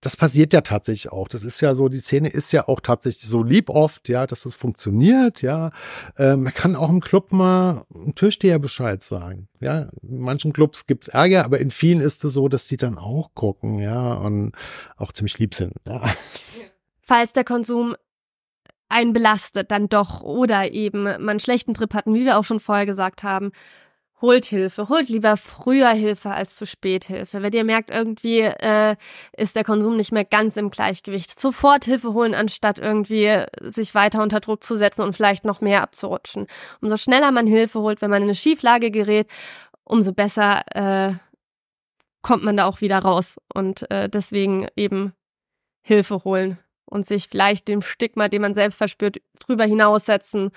Das 0.00 0.16
passiert 0.16 0.52
ja 0.52 0.60
tatsächlich 0.60 1.12
auch. 1.12 1.28
Das 1.28 1.44
ist 1.44 1.60
ja 1.60 1.74
so, 1.74 1.88
die 1.88 2.00
Szene 2.00 2.28
ist 2.28 2.52
ja 2.52 2.68
auch 2.68 2.80
tatsächlich 2.80 3.26
so 3.26 3.42
lieb 3.42 3.70
oft, 3.70 4.08
ja, 4.08 4.26
dass 4.26 4.42
das 4.42 4.56
funktioniert, 4.56 5.42
ja. 5.42 5.70
Äh, 6.16 6.36
man 6.36 6.52
kann 6.52 6.76
auch 6.76 6.90
im 6.90 7.00
Club 7.00 7.32
mal 7.32 7.84
einem 7.94 8.14
Türsteher 8.16 8.58
Bescheid 8.58 9.02
sagen. 9.02 9.48
Ja, 9.60 9.90
in 10.02 10.18
manchen 10.18 10.52
Clubs 10.52 10.86
gibt's 10.86 11.08
Ärger, 11.08 11.44
aber 11.44 11.60
in 11.60 11.70
vielen 11.70 12.00
ist 12.00 12.22
es 12.24 12.34
so, 12.34 12.48
dass 12.48 12.66
die 12.66 12.76
dann 12.76 12.98
auch 12.98 13.32
gucken, 13.34 13.78
ja, 13.78 14.12
und 14.14 14.52
auch 14.96 15.12
ziemlich 15.12 15.38
lieb 15.38 15.54
sind. 15.54 15.72
Ja. 15.86 16.04
Falls 17.00 17.32
der 17.32 17.44
Konsum 17.44 17.94
einen 18.94 19.12
belastet 19.12 19.70
dann 19.70 19.88
doch 19.88 20.22
oder 20.22 20.70
eben 20.72 21.02
man 21.02 21.28
einen 21.28 21.40
schlechten 21.40 21.74
Trip 21.74 21.92
hatten, 21.94 22.14
wie 22.14 22.24
wir 22.24 22.38
auch 22.38 22.44
schon 22.44 22.60
vorher 22.60 22.86
gesagt 22.86 23.24
haben, 23.24 23.50
holt 24.20 24.46
Hilfe, 24.46 24.88
holt 24.88 25.08
lieber 25.08 25.36
früher 25.36 25.90
Hilfe 25.90 26.30
als 26.30 26.56
zu 26.56 26.64
spät 26.64 27.04
Hilfe. 27.04 27.42
Wenn 27.42 27.52
ihr 27.52 27.64
merkt, 27.64 27.90
irgendwie 27.90 28.40
äh, 28.40 28.96
ist 29.36 29.56
der 29.56 29.64
Konsum 29.64 29.96
nicht 29.96 30.12
mehr 30.12 30.24
ganz 30.24 30.56
im 30.56 30.70
Gleichgewicht, 30.70 31.38
sofort 31.38 31.84
Hilfe 31.84 32.12
holen, 32.12 32.34
anstatt 32.34 32.78
irgendwie 32.78 33.42
sich 33.60 33.94
weiter 33.94 34.22
unter 34.22 34.40
Druck 34.40 34.62
zu 34.62 34.76
setzen 34.76 35.02
und 35.02 35.14
vielleicht 35.16 35.44
noch 35.44 35.60
mehr 35.60 35.82
abzurutschen. 35.82 36.46
Umso 36.80 36.96
schneller 36.96 37.32
man 37.32 37.46
Hilfe 37.48 37.80
holt, 37.80 38.00
wenn 38.00 38.10
man 38.10 38.22
in 38.22 38.28
eine 38.28 38.36
Schieflage 38.36 38.90
gerät, 38.90 39.28
umso 39.82 40.12
besser 40.12 40.62
äh, 40.74 41.14
kommt 42.22 42.44
man 42.44 42.56
da 42.56 42.66
auch 42.66 42.80
wieder 42.80 43.00
raus. 43.00 43.38
Und 43.52 43.90
äh, 43.90 44.08
deswegen 44.08 44.68
eben 44.76 45.12
Hilfe 45.82 46.22
holen 46.24 46.58
und 46.94 47.04
sich 47.04 47.28
vielleicht 47.28 47.68
dem 47.68 47.82
Stigma, 47.82 48.28
den 48.28 48.42
man 48.42 48.54
selbst 48.54 48.76
verspürt, 48.76 49.18
drüber 49.40 49.64
hinaussetzen. 49.64 50.50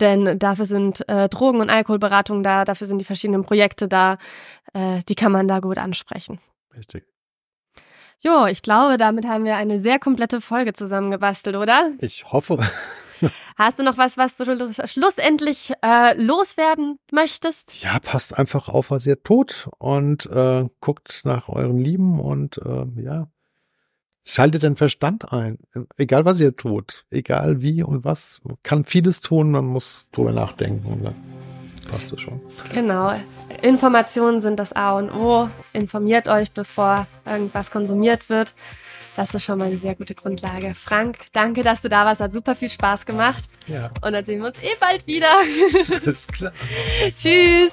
Denn 0.00 0.38
dafür 0.38 0.64
sind 0.64 1.08
äh, 1.08 1.28
Drogen- 1.28 1.60
und 1.60 1.70
Alkoholberatungen 1.70 2.42
da, 2.42 2.64
dafür 2.64 2.86
sind 2.86 2.98
die 2.98 3.04
verschiedenen 3.04 3.44
Projekte 3.44 3.86
da, 3.86 4.18
äh, 4.72 5.00
die 5.08 5.14
kann 5.14 5.32
man 5.32 5.46
da 5.46 5.60
gut 5.60 5.78
ansprechen. 5.78 6.40
Richtig. 6.76 7.04
Jo, 8.20 8.46
ich 8.46 8.62
glaube, 8.62 8.98
damit 8.98 9.26
haben 9.26 9.44
wir 9.44 9.56
eine 9.56 9.80
sehr 9.80 9.98
komplette 9.98 10.40
Folge 10.40 10.72
zusammengebastelt, 10.74 11.56
oder? 11.56 11.90
Ich 12.00 12.24
hoffe. 12.30 12.58
Hast 13.56 13.78
du 13.78 13.82
noch 13.82 13.98
was, 13.98 14.16
was 14.16 14.36
du 14.36 14.44
schlussendlich 14.86 15.72
äh, 15.82 16.20
loswerden 16.20 16.98
möchtest? 17.12 17.82
Ja, 17.82 17.98
passt 17.98 18.36
einfach 18.36 18.68
auf, 18.68 18.90
was 18.90 19.06
ihr 19.06 19.22
tut 19.22 19.68
und 19.78 20.26
äh, 20.26 20.66
guckt 20.80 21.22
nach 21.24 21.48
euren 21.48 21.78
Lieben 21.78 22.20
und 22.20 22.58
äh, 22.58 22.86
ja, 23.02 23.28
Schaltet 24.24 24.62
den 24.62 24.76
Verstand 24.76 25.32
ein. 25.32 25.58
Egal 25.96 26.24
was 26.24 26.40
ihr 26.40 26.56
tut, 26.56 27.04
egal 27.10 27.62
wie 27.62 27.82
und 27.82 28.04
was, 28.04 28.40
man 28.44 28.56
kann 28.62 28.84
vieles 28.84 29.20
tun, 29.20 29.50
man 29.50 29.66
muss 29.66 30.08
drüber 30.12 30.32
nachdenken 30.32 30.92
und 30.92 31.04
dann 31.04 31.14
passt 31.90 32.12
es 32.12 32.20
schon. 32.20 32.40
Genau. 32.72 33.14
Informationen 33.62 34.40
sind 34.40 34.58
das 34.58 34.72
A 34.72 34.96
und 34.98 35.10
O. 35.10 35.48
Informiert 35.72 36.28
euch, 36.28 36.52
bevor 36.52 37.06
irgendwas 37.26 37.70
konsumiert 37.70 38.28
wird. 38.28 38.54
Das 39.16 39.34
ist 39.34 39.42
schon 39.42 39.58
mal 39.58 39.66
eine 39.66 39.78
sehr 39.78 39.96
gute 39.96 40.14
Grundlage. 40.14 40.74
Frank, 40.74 41.18
danke, 41.32 41.62
dass 41.62 41.82
du 41.82 41.88
da 41.88 42.04
warst. 42.04 42.20
Hat 42.20 42.32
super 42.32 42.54
viel 42.54 42.70
Spaß 42.70 43.06
gemacht. 43.06 43.44
Ja. 43.66 43.90
Und 44.02 44.12
dann 44.12 44.24
sehen 44.24 44.40
wir 44.40 44.48
uns 44.48 44.58
eh 44.62 44.76
bald 44.78 45.06
wieder. 45.06 45.28
Alles 46.04 46.26
klar. 46.28 46.52
Tschüss. 47.18 47.72